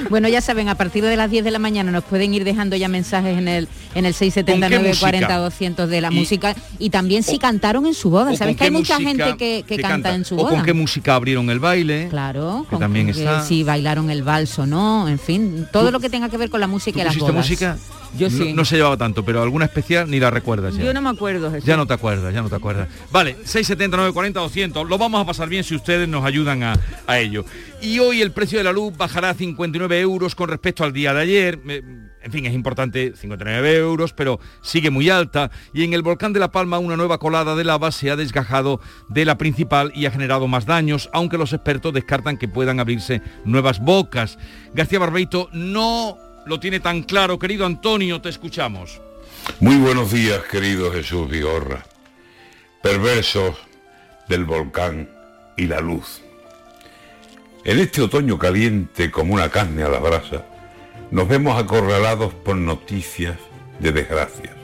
Bueno, 0.09 0.27
ya 0.27 0.41
saben, 0.41 0.67
a 0.69 0.75
partir 0.75 1.03
de 1.03 1.15
las 1.15 1.29
10 1.29 1.43
de 1.43 1.51
la 1.51 1.59
mañana 1.59 1.91
nos 1.91 2.03
pueden 2.03 2.33
ir 2.33 2.43
dejando 2.43 2.75
ya 2.75 2.87
mensajes 2.87 3.37
en 3.37 3.47
el 3.47 3.67
en 3.93 4.05
el 4.05 4.13
679 4.13 4.87
música? 4.89 4.99
40 5.05 5.37
200 5.37 5.89
de 5.89 6.01
la 6.01 6.11
Y- 6.11 6.15
música 6.15 6.55
y 6.79 6.89
también 6.89 7.23
si 7.23 7.37
cantaron 7.39 7.85
en 7.85 7.93
su 7.93 8.09
boda. 8.09 8.31
o 8.31 8.35
¿Sabes 8.35 8.57
que 8.57 8.63
hay 8.65 8.71
mucha 8.71 8.97
gente 8.99 9.35
que, 9.37 9.63
que 9.67 9.75
que 9.75 9.81
canta, 9.81 9.91
canta, 10.09 10.15
en 10.15 10.25
su 10.25 10.35
o 10.35 10.43
boda? 10.43 10.49
con 10.51 10.63
qué 10.63 10.73
música 10.73 11.15
abrieron 11.15 11.49
el 11.49 11.59
baile. 11.59 12.07
Claro, 12.09 12.63
que 12.63 12.71
con- 12.71 12.79
también 12.79 13.05
que 13.07 13.11
está. 13.11 13.43
si 13.45 13.63
bailaron 13.63 14.09
el 14.09 14.23
vals 14.23 14.57
o 14.59 14.65
no, 14.65 15.07
en 15.07 15.19
fin, 15.19 15.67
todo 15.71 15.91
lo 15.91 15.99
que 15.99 16.09
tenga 16.09 16.29
que 16.29 16.37
ver 16.37 16.49
con 16.49 16.59
la 16.61 16.67
música 16.67 16.99
y 17.01 17.03
las 17.03 17.13
¿Pusiste 17.13 17.31
bodas. 17.31 17.45
música? 17.45 17.77
Yo 18.17 18.29
no, 18.29 18.37
sí. 18.43 18.53
no 18.53 18.65
se 18.65 18.75
llevaba 18.75 18.97
tanto, 18.97 19.23
pero 19.23 19.41
alguna 19.41 19.63
especial 19.63 20.09
ni 20.11 20.19
la 20.19 20.29
recuerdas 20.29 20.75
ya. 20.75 20.83
Yo 20.83 20.93
no 20.93 21.01
me 21.01 21.09
acuerdo. 21.11 21.57
Ya 21.59 21.77
no 21.77 21.85
te 21.85 21.93
acuerdas, 21.93 22.33
ya 22.33 22.41
no 22.41 22.49
te 22.49 22.55
acuerdas. 22.55 22.87
Vale, 23.11 23.33
679 23.43 24.13
40 24.13 24.39
200. 24.39 24.89
Lo 24.89 24.97
vamos 24.97 25.21
a 25.21 25.25
pasar 25.25 25.49
bien 25.49 25.63
si 25.63 25.75
ustedes 25.75 26.07
nos 26.07 26.25
ayudan 26.25 26.63
a, 26.63 26.79
a 27.07 27.19
ello. 27.19 27.45
Y 27.81 27.99
hoy 27.99 28.21
el 28.21 28.31
precio 28.31 28.57
de 28.57 28.63
la 28.63 28.71
luz 28.71 28.95
bajará 28.95 29.31
a 29.31 29.33
59 29.33 29.99
euros 29.99 30.35
con 30.35 30.49
respecto 30.49 30.83
al 30.83 30.93
día 30.93 31.13
de 31.13 31.21
ayer. 31.21 31.59
En 32.23 32.31
fin, 32.31 32.45
es 32.45 32.53
importante 32.53 33.13
59 33.15 33.77
euros, 33.77 34.13
pero 34.13 34.39
sigue 34.61 34.91
muy 34.91 35.09
alta. 35.09 35.49
Y 35.73 35.83
en 35.83 35.93
el 35.93 36.03
volcán 36.03 36.33
de 36.33 36.39
La 36.39 36.51
Palma 36.51 36.77
una 36.77 36.95
nueva 36.95 37.17
colada 37.17 37.55
de 37.55 37.63
lava 37.63 37.91
se 37.91 38.11
ha 38.11 38.15
desgajado 38.15 38.79
de 39.09 39.25
la 39.25 39.37
principal 39.37 39.91
y 39.95 40.05
ha 40.05 40.11
generado 40.11 40.47
más 40.47 40.65
daños, 40.65 41.09
aunque 41.13 41.37
los 41.37 41.53
expertos 41.53 41.93
descartan 41.93 42.37
que 42.37 42.47
puedan 42.47 42.79
abrirse 42.79 43.21
nuevas 43.45 43.79
bocas. 43.79 44.37
García 44.73 44.99
Barbeito 44.99 45.49
no 45.53 46.17
lo 46.45 46.59
tiene 46.59 46.79
tan 46.79 47.03
claro. 47.03 47.39
Querido 47.39 47.65
Antonio, 47.65 48.21
te 48.21 48.29
escuchamos. 48.29 49.01
Muy 49.59 49.77
buenos 49.77 50.11
días, 50.11 50.41
querido 50.49 50.91
Jesús 50.91 51.29
Vigorra. 51.29 51.83
Perversos 52.81 53.55
del 54.27 54.45
volcán 54.45 55.09
y 55.57 55.67
la 55.67 55.79
luz. 55.79 56.21
En 57.63 57.79
este 57.79 58.01
otoño 58.01 58.39
caliente 58.39 59.11
como 59.11 59.33
una 59.33 59.49
carne 59.49 59.83
a 59.83 59.89
la 59.89 59.99
brasa, 59.99 60.45
nos 61.11 61.27
vemos 61.27 61.61
acorralados 61.61 62.33
por 62.33 62.55
noticias 62.55 63.37
de 63.79 63.91
desgracias. 63.91 64.55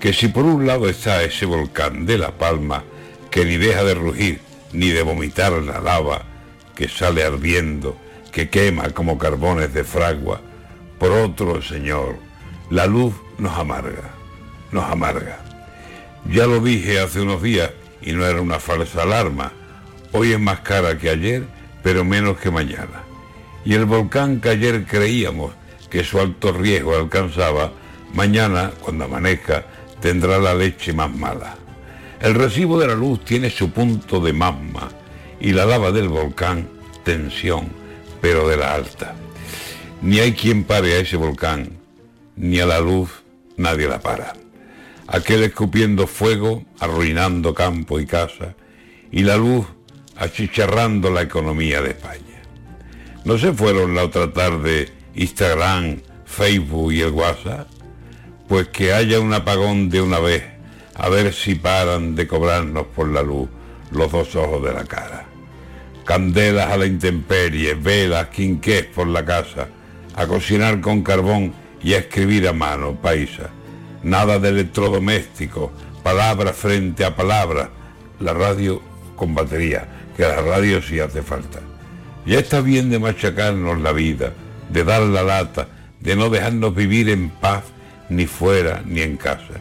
Que 0.00 0.12
si 0.12 0.28
por 0.28 0.44
un 0.44 0.66
lado 0.66 0.88
está 0.88 1.22
ese 1.22 1.46
volcán 1.46 2.04
de 2.04 2.18
La 2.18 2.32
Palma, 2.36 2.84
que 3.30 3.44
ni 3.44 3.56
deja 3.56 3.84
de 3.84 3.94
rugir 3.94 4.40
ni 4.72 4.90
de 4.90 5.02
vomitar 5.02 5.52
la 5.52 5.80
lava, 5.80 6.24
que 6.74 6.88
sale 6.88 7.24
ardiendo, 7.24 7.96
que 8.32 8.50
quema 8.50 8.90
como 8.90 9.18
carbones 9.18 9.72
de 9.72 9.84
fragua, 9.84 10.40
por 10.98 11.10
otro, 11.10 11.62
Señor, 11.62 12.16
la 12.70 12.86
luz 12.86 13.14
nos 13.38 13.56
amarga, 13.56 14.15
nos 14.76 14.90
amarga. 14.90 15.38
Ya 16.30 16.46
lo 16.46 16.60
dije 16.60 17.00
hace 17.00 17.22
unos 17.22 17.42
días 17.42 17.70
y 18.02 18.12
no 18.12 18.26
era 18.26 18.42
una 18.42 18.60
falsa 18.60 19.02
alarma. 19.02 19.52
Hoy 20.12 20.32
es 20.32 20.38
más 20.40 20.60
cara 20.60 20.98
que 20.98 21.08
ayer, 21.08 21.44
pero 21.82 22.04
menos 22.04 22.36
que 22.36 22.50
mañana. 22.50 23.02
Y 23.64 23.72
el 23.74 23.86
volcán 23.86 24.40
que 24.40 24.50
ayer 24.50 24.84
creíamos 24.84 25.52
que 25.88 26.04
su 26.04 26.20
alto 26.20 26.52
riesgo 26.52 26.94
alcanzaba, 26.94 27.72
mañana, 28.12 28.70
cuando 28.80 29.04
amanezca, 29.04 29.64
tendrá 30.00 30.38
la 30.38 30.54
leche 30.54 30.92
más 30.92 31.10
mala. 31.10 31.56
El 32.20 32.34
recibo 32.34 32.78
de 32.78 32.88
la 32.88 32.94
luz 32.94 33.24
tiene 33.24 33.48
su 33.48 33.70
punto 33.70 34.20
de 34.20 34.34
magma 34.34 34.90
y 35.40 35.52
la 35.52 35.64
lava 35.64 35.90
del 35.90 36.08
volcán, 36.08 36.68
tensión, 37.02 37.68
pero 38.20 38.46
de 38.46 38.58
la 38.58 38.74
alta. 38.74 39.14
Ni 40.02 40.18
hay 40.18 40.32
quien 40.32 40.64
pare 40.64 40.94
a 40.94 40.98
ese 40.98 41.16
volcán, 41.16 41.78
ni 42.36 42.60
a 42.60 42.66
la 42.66 42.80
luz 42.80 43.08
nadie 43.56 43.88
la 43.88 44.00
para. 44.00 44.45
Aquel 45.08 45.44
escupiendo 45.44 46.06
fuego, 46.06 46.64
arruinando 46.80 47.54
campo 47.54 48.00
y 48.00 48.06
casa, 48.06 48.56
y 49.12 49.22
la 49.22 49.36
luz 49.36 49.66
achicharrando 50.16 51.10
la 51.10 51.22
economía 51.22 51.80
de 51.80 51.90
España. 51.90 52.42
¿No 53.24 53.38
se 53.38 53.52
fueron 53.52 53.94
la 53.94 54.04
otra 54.04 54.32
tarde 54.32 54.88
Instagram, 55.14 56.00
Facebook 56.24 56.92
y 56.92 57.00
el 57.02 57.12
WhatsApp? 57.12 57.68
Pues 58.48 58.68
que 58.68 58.92
haya 58.92 59.20
un 59.20 59.32
apagón 59.32 59.90
de 59.90 60.00
una 60.00 60.18
vez, 60.18 60.44
a 60.94 61.08
ver 61.08 61.32
si 61.32 61.54
paran 61.54 62.14
de 62.14 62.26
cobrarnos 62.26 62.86
por 62.86 63.08
la 63.08 63.22
luz 63.22 63.48
los 63.90 64.10
dos 64.10 64.34
ojos 64.34 64.64
de 64.64 64.72
la 64.72 64.84
cara. 64.84 65.26
Candelas 66.04 66.70
a 66.70 66.76
la 66.76 66.86
intemperie, 66.86 67.74
velas, 67.74 68.28
quinqués 68.28 68.84
por 68.86 69.06
la 69.06 69.24
casa, 69.24 69.68
a 70.14 70.26
cocinar 70.26 70.80
con 70.80 71.02
carbón 71.02 71.52
y 71.82 71.94
a 71.94 71.98
escribir 71.98 72.48
a 72.48 72.52
mano, 72.52 72.94
paisa. 72.94 73.50
Nada 74.02 74.38
de 74.38 74.50
electrodoméstico, 74.50 75.72
palabra 76.02 76.52
frente 76.52 77.04
a 77.04 77.16
palabra. 77.16 77.70
La 78.20 78.32
radio 78.32 78.80
con 79.16 79.34
batería, 79.34 79.86
que 80.16 80.22
la 80.22 80.40
radio 80.40 80.80
sí 80.80 81.00
hace 81.00 81.22
falta. 81.22 81.60
Ya 82.24 82.38
está 82.38 82.60
bien 82.60 82.90
de 82.90 82.98
machacarnos 82.98 83.80
la 83.80 83.92
vida, 83.92 84.32
de 84.70 84.84
dar 84.84 85.02
la 85.02 85.22
lata, 85.22 85.68
de 86.00 86.16
no 86.16 86.30
dejarnos 86.30 86.74
vivir 86.74 87.08
en 87.08 87.30
paz 87.30 87.64
ni 88.08 88.26
fuera 88.26 88.82
ni 88.86 89.00
en 89.00 89.16
casa. 89.16 89.60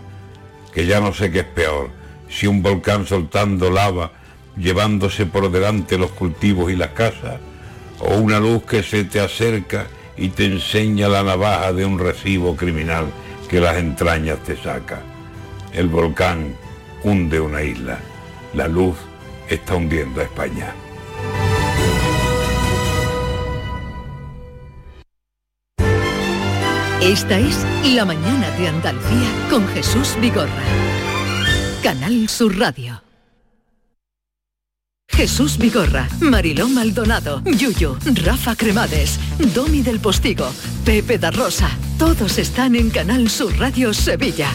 Que 0.73 0.85
ya 0.85 0.99
no 0.99 1.13
sé 1.13 1.31
qué 1.31 1.39
es 1.39 1.45
peor, 1.45 1.89
si 2.29 2.47
un 2.47 2.61
volcán 2.61 3.05
soltando 3.05 3.69
lava, 3.69 4.11
llevándose 4.57 5.25
por 5.25 5.51
delante 5.51 5.97
los 5.97 6.11
cultivos 6.11 6.71
y 6.71 6.75
las 6.75 6.89
casas, 6.89 7.39
o 7.99 8.15
una 8.17 8.39
luz 8.39 8.63
que 8.63 8.83
se 8.83 9.03
te 9.05 9.19
acerca 9.19 9.87
y 10.17 10.29
te 10.29 10.45
enseña 10.45 11.07
la 11.07 11.23
navaja 11.23 11.73
de 11.73 11.85
un 11.85 11.99
recibo 11.99 12.55
criminal 12.55 13.05
que 13.49 13.59
las 13.59 13.77
entrañas 13.77 14.39
te 14.39 14.55
saca. 14.57 15.01
El 15.73 15.87
volcán 15.87 16.55
hunde 17.03 17.39
una 17.39 17.61
isla, 17.61 17.99
la 18.53 18.67
luz 18.67 18.95
está 19.49 19.75
hundiendo 19.75 20.21
a 20.21 20.23
España. 20.23 20.73
Esta 27.01 27.37
es 27.37 27.63
La 27.93 28.03
Mañana 28.03 28.49
de 28.57 28.67
Andalucía 28.67 29.29
con 29.49 29.67
Jesús 29.67 30.17
Vigorra. 30.19 30.49
Canal 31.83 32.27
Sur 32.27 32.57
Radio. 32.57 33.04
Jesús 35.15 35.57
Vigorra, 35.57 36.09
Mariló 36.19 36.67
Maldonado, 36.67 37.41
Yuyo, 37.45 37.97
Rafa 38.25 38.53
Cremades, 38.57 39.17
Domi 39.53 39.81
del 39.81 40.01
Postigo, 40.01 40.51
Pepe 40.83 41.17
da 41.17 41.31
Rosa. 41.31 41.69
Todos 41.97 42.37
están 42.37 42.75
en 42.75 42.89
Canal 42.89 43.29
Sur 43.29 43.57
Radio 43.57 43.93
Sevilla. 43.93 44.49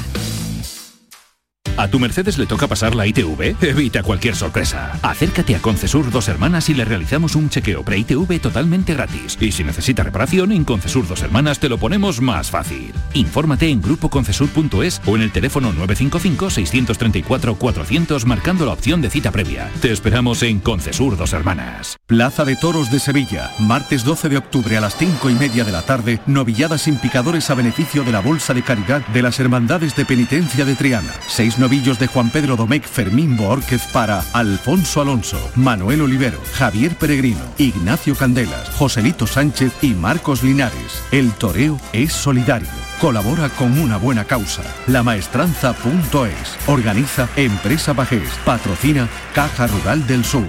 ¿A 1.76 1.88
tu 1.88 1.98
Mercedes 1.98 2.38
le 2.38 2.46
toca 2.46 2.68
pasar 2.68 2.94
la 2.94 3.06
ITV? 3.06 3.56
Evita 3.62 4.02
cualquier 4.02 4.36
sorpresa. 4.36 4.98
Acércate 5.02 5.56
a 5.56 5.60
Concesur 5.60 6.10
Dos 6.10 6.28
Hermanas 6.28 6.68
y 6.68 6.74
le 6.74 6.84
realizamos 6.84 7.34
un 7.34 7.48
chequeo 7.48 7.82
pre-ITV 7.82 8.40
totalmente 8.40 8.94
gratis. 8.94 9.38
Y 9.40 9.52
si 9.52 9.64
necesita 9.64 10.02
reparación, 10.02 10.52
en 10.52 10.64
Concesur 10.64 11.08
Dos 11.08 11.22
Hermanas 11.22 11.58
te 11.58 11.68
lo 11.68 11.78
ponemos 11.78 12.20
más 12.20 12.50
fácil. 12.50 12.92
Infórmate 13.14 13.68
en 13.68 13.80
grupoconcesur.es 13.80 15.00
o 15.06 15.16
en 15.16 15.22
el 15.22 15.32
teléfono 15.32 15.72
955-634-400 15.72 18.24
marcando 18.26 18.66
la 18.66 18.72
opción 18.72 19.00
de 19.00 19.10
cita 19.10 19.30
previa. 19.30 19.70
Te 19.80 19.92
esperamos 19.92 20.42
en 20.42 20.60
Concesur 20.60 21.16
Dos 21.16 21.32
Hermanas. 21.32 21.96
Plaza 22.06 22.44
de 22.44 22.56
Toros 22.56 22.90
de 22.90 23.00
Sevilla, 23.00 23.52
martes 23.58 24.04
12 24.04 24.28
de 24.28 24.36
octubre 24.36 24.76
a 24.76 24.80
las 24.80 24.96
5 24.96 25.30
y 25.30 25.34
media 25.34 25.64
de 25.64 25.72
la 25.72 25.82
tarde, 25.82 26.20
novilladas 26.26 26.82
sin 26.82 26.96
picadores 26.96 27.48
a 27.50 27.54
beneficio 27.54 28.04
de 28.04 28.12
la 28.12 28.20
Bolsa 28.20 28.52
de 28.52 28.62
Caridad 28.62 29.06
de 29.06 29.22
las 29.22 29.40
Hermandades 29.40 29.96
de 29.96 30.04
Penitencia 30.04 30.64
de 30.64 30.74
Triana. 30.74 31.12
Novillos 31.60 31.98
de 31.98 32.06
Juan 32.06 32.30
Pedro 32.30 32.56
Domecq 32.56 32.84
Fermín 32.84 33.36
Boórquez 33.36 33.82
para 33.92 34.24
Alfonso 34.32 35.00
Alonso, 35.00 35.38
Manuel 35.54 36.02
Olivero, 36.02 36.40
Javier 36.54 36.96
Peregrino, 36.96 37.40
Ignacio 37.58 38.16
Candelas, 38.16 38.70
Joselito 38.70 39.26
Sánchez 39.26 39.72
y 39.82 39.88
Marcos 39.94 40.42
Linares. 40.42 41.04
El 41.12 41.30
toreo 41.32 41.78
es 41.92 42.12
solidario. 42.12 42.68
Colabora 43.00 43.48
con 43.50 43.78
una 43.78 43.96
buena 43.98 44.24
causa. 44.24 44.62
Lamaestranza.es. 44.86 46.68
Organiza 46.68 47.28
Empresa 47.36 47.92
Bajés. 47.92 48.28
Patrocina 48.44 49.08
Caja 49.34 49.66
Rural 49.66 50.06
del 50.06 50.24
Sur. 50.24 50.46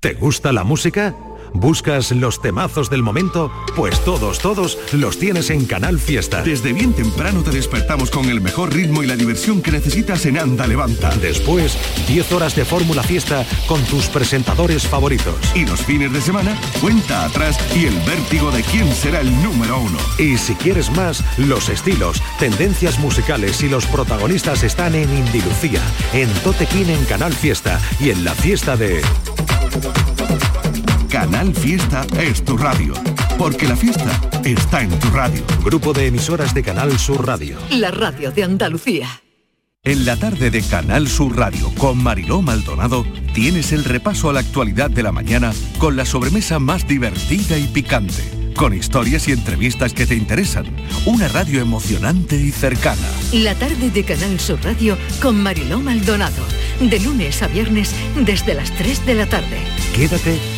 ¿Te 0.00 0.14
gusta 0.14 0.52
la 0.52 0.64
música? 0.64 1.14
¿Buscas 1.58 2.12
los 2.12 2.40
temazos 2.40 2.88
del 2.88 3.02
momento? 3.02 3.50
Pues 3.74 3.98
todos, 4.04 4.38
todos 4.38 4.78
los 4.92 5.18
tienes 5.18 5.50
en 5.50 5.66
Canal 5.66 5.98
Fiesta. 5.98 6.42
Desde 6.42 6.72
bien 6.72 6.92
temprano 6.92 7.42
te 7.42 7.50
despertamos 7.50 8.12
con 8.12 8.26
el 8.26 8.40
mejor 8.40 8.72
ritmo 8.72 9.02
y 9.02 9.08
la 9.08 9.16
diversión 9.16 9.60
que 9.60 9.72
necesitas 9.72 10.24
en 10.26 10.38
Anda 10.38 10.68
Levanta. 10.68 11.10
Después, 11.16 11.76
10 12.06 12.30
horas 12.30 12.54
de 12.54 12.64
Fórmula 12.64 13.02
Fiesta 13.02 13.44
con 13.66 13.82
tus 13.86 14.06
presentadores 14.06 14.86
favoritos. 14.86 15.34
Y 15.56 15.66
los 15.66 15.80
fines 15.80 16.12
de 16.12 16.20
semana, 16.20 16.56
cuenta 16.80 17.24
atrás 17.24 17.58
y 17.76 17.86
el 17.86 17.98
vértigo 18.06 18.52
de 18.52 18.62
quién 18.62 18.94
será 18.94 19.20
el 19.20 19.42
número 19.42 19.80
uno. 19.80 19.98
Y 20.16 20.38
si 20.38 20.54
quieres 20.54 20.92
más, 20.92 21.24
los 21.38 21.68
estilos, 21.70 22.22
tendencias 22.38 23.00
musicales 23.00 23.60
y 23.64 23.68
los 23.68 23.84
protagonistas 23.86 24.62
están 24.62 24.94
en 24.94 25.12
Indilucía, 25.12 25.82
en 26.12 26.32
Totequín 26.44 26.88
en 26.88 27.04
Canal 27.06 27.32
Fiesta 27.32 27.80
y 27.98 28.10
en 28.10 28.24
la 28.24 28.36
fiesta 28.36 28.76
de... 28.76 29.02
Canal 31.08 31.54
Fiesta 31.54 32.06
es 32.20 32.44
tu 32.44 32.58
radio. 32.58 32.92
Porque 33.38 33.66
la 33.66 33.76
fiesta 33.76 34.20
está 34.44 34.82
en 34.82 34.90
tu 34.98 35.08
radio. 35.08 35.42
Grupo 35.64 35.94
de 35.94 36.06
emisoras 36.06 36.52
de 36.52 36.62
Canal 36.62 36.98
Sur 36.98 37.26
Radio. 37.26 37.56
La 37.70 37.90
radio 37.90 38.30
de 38.30 38.44
Andalucía. 38.44 39.08
En 39.84 40.04
la 40.04 40.16
tarde 40.16 40.50
de 40.50 40.60
Canal 40.60 41.08
Sur 41.08 41.34
Radio 41.34 41.72
con 41.78 42.02
Mariló 42.02 42.42
Maldonado 42.42 43.06
tienes 43.32 43.72
el 43.72 43.84
repaso 43.84 44.28
a 44.28 44.34
la 44.34 44.40
actualidad 44.40 44.90
de 44.90 45.02
la 45.02 45.12
mañana 45.12 45.54
con 45.78 45.96
la 45.96 46.04
sobremesa 46.04 46.58
más 46.58 46.86
divertida 46.86 47.56
y 47.56 47.68
picante. 47.68 48.52
Con 48.54 48.74
historias 48.74 49.28
y 49.28 49.32
entrevistas 49.32 49.94
que 49.94 50.04
te 50.04 50.14
interesan. 50.14 50.66
Una 51.06 51.28
radio 51.28 51.62
emocionante 51.62 52.36
y 52.36 52.50
cercana. 52.50 53.08
La 53.32 53.54
tarde 53.54 53.90
de 53.90 54.04
Canal 54.04 54.38
Sur 54.38 54.62
Radio 54.62 54.98
con 55.22 55.42
Mariló 55.42 55.80
Maldonado. 55.80 56.44
De 56.80 57.00
lunes 57.00 57.42
a 57.42 57.48
viernes 57.48 57.94
desde 58.14 58.52
las 58.52 58.70
3 58.72 59.06
de 59.06 59.14
la 59.14 59.26
tarde. 59.26 59.58
Quédate 59.94 60.57